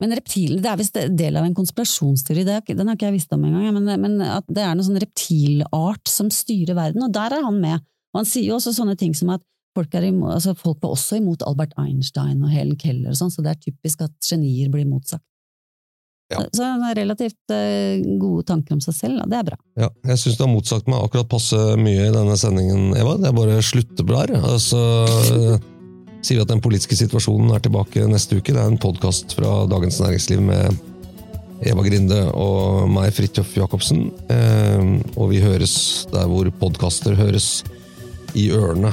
Men 0.00 0.16
reptiler, 0.16 0.62
det 0.64 0.70
er 0.70 0.80
visst 0.80 0.96
del 1.18 1.36
av 1.36 1.44
en 1.44 1.56
konspirasjonsteori, 1.56 2.46
det 2.48 2.60
den 2.72 2.88
har 2.88 2.96
ikke 2.96 3.10
jeg 3.10 3.18
visst 3.18 3.34
om 3.36 3.42
engang, 3.44 3.68
men, 3.76 3.90
men 4.00 4.22
at 4.24 4.46
det 4.48 4.62
er 4.64 4.72
noen 4.72 4.86
sånn 4.86 5.02
reptilart 5.02 6.08
som 6.08 6.30
styrer 6.32 6.78
verden, 6.78 7.04
og 7.04 7.12
der 7.12 7.36
er 7.36 7.44
han 7.44 7.58
med. 7.60 7.84
Og 8.14 8.22
han 8.22 8.28
sier 8.28 8.48
jo 8.48 8.56
også 8.56 8.72
sånne 8.78 8.96
ting 8.98 9.12
som 9.14 9.34
at 9.34 9.44
folk, 9.76 9.92
er 9.94 10.08
imot, 10.08 10.32
altså 10.38 10.54
folk 10.58 10.80
var 10.82 10.94
også 10.96 11.20
imot 11.20 11.44
Albert 11.46 11.76
Einstein 11.78 12.40
og 12.42 12.50
Helen 12.54 12.78
Keller 12.80 13.12
og 13.12 13.20
sånn, 13.20 13.32
så 13.34 13.44
det 13.44 13.52
er 13.52 13.60
typisk 13.68 14.06
at 14.06 14.14
genier 14.24 14.72
blir 14.72 14.88
motsagt. 14.88 15.24
Ja. 16.30 16.44
Så 16.54 16.62
han 16.62 16.82
har 16.86 16.94
relativt 16.94 17.50
eh, 17.50 17.98
gode 18.20 18.44
tanker 18.46 18.76
om 18.76 18.82
seg 18.84 18.94
selv, 18.94 19.18
da. 19.18 19.26
det 19.26 19.38
er 19.40 19.48
bra. 19.48 19.58
Ja, 19.82 19.88
jeg 20.12 20.20
syns 20.22 20.38
du 20.38 20.44
har 20.44 20.52
motsagt 20.52 20.90
meg 20.90 21.02
akkurat 21.02 21.30
passe 21.30 21.58
mye 21.80 22.06
i 22.06 22.14
denne 22.14 22.36
sendingen, 22.38 22.92
Eva. 22.94 23.16
Det 23.18 23.30
er 23.30 23.34
bare 23.36 23.58
å 23.58 23.64
slutte. 23.66 24.06
Og 24.06 24.60
så 24.62 24.82
eh, 25.10 25.56
sier 26.22 26.38
vi 26.38 26.44
at 26.44 26.52
den 26.52 26.62
politiske 26.62 26.98
situasjonen 26.98 27.50
er 27.56 27.64
tilbake 27.64 28.06
neste 28.10 28.38
uke. 28.38 28.54
Det 28.54 28.62
er 28.62 28.70
en 28.70 28.80
podkast 28.80 29.34
fra 29.38 29.64
Dagens 29.70 29.98
Næringsliv 30.02 30.44
med 30.46 30.78
Eva 31.66 31.84
Grinde 31.84 32.22
og 32.38 32.86
meg, 32.94 33.10
Fridtjof 33.16 33.50
Jacobsen. 33.58 34.06
Eh, 34.30 34.86
og 35.16 35.32
vi 35.34 35.42
høres 35.42 35.74
der 36.14 36.30
hvor 36.30 36.48
podkaster 36.62 37.18
høres, 37.18 37.60
i 38.38 38.46
ørene. 38.54 38.92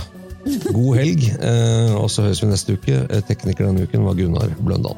God 0.74 0.96
helg, 0.98 1.28
eh, 1.38 1.94
og 1.94 2.10
så 2.10 2.26
høres 2.26 2.42
vi 2.42 2.50
neste 2.50 2.74
uke. 2.74 3.04
Tekniker 3.30 3.68
denne 3.70 3.86
uken 3.86 4.08
var 4.08 4.18
Gunnar 4.18 4.58
Bløndal. 4.58 4.98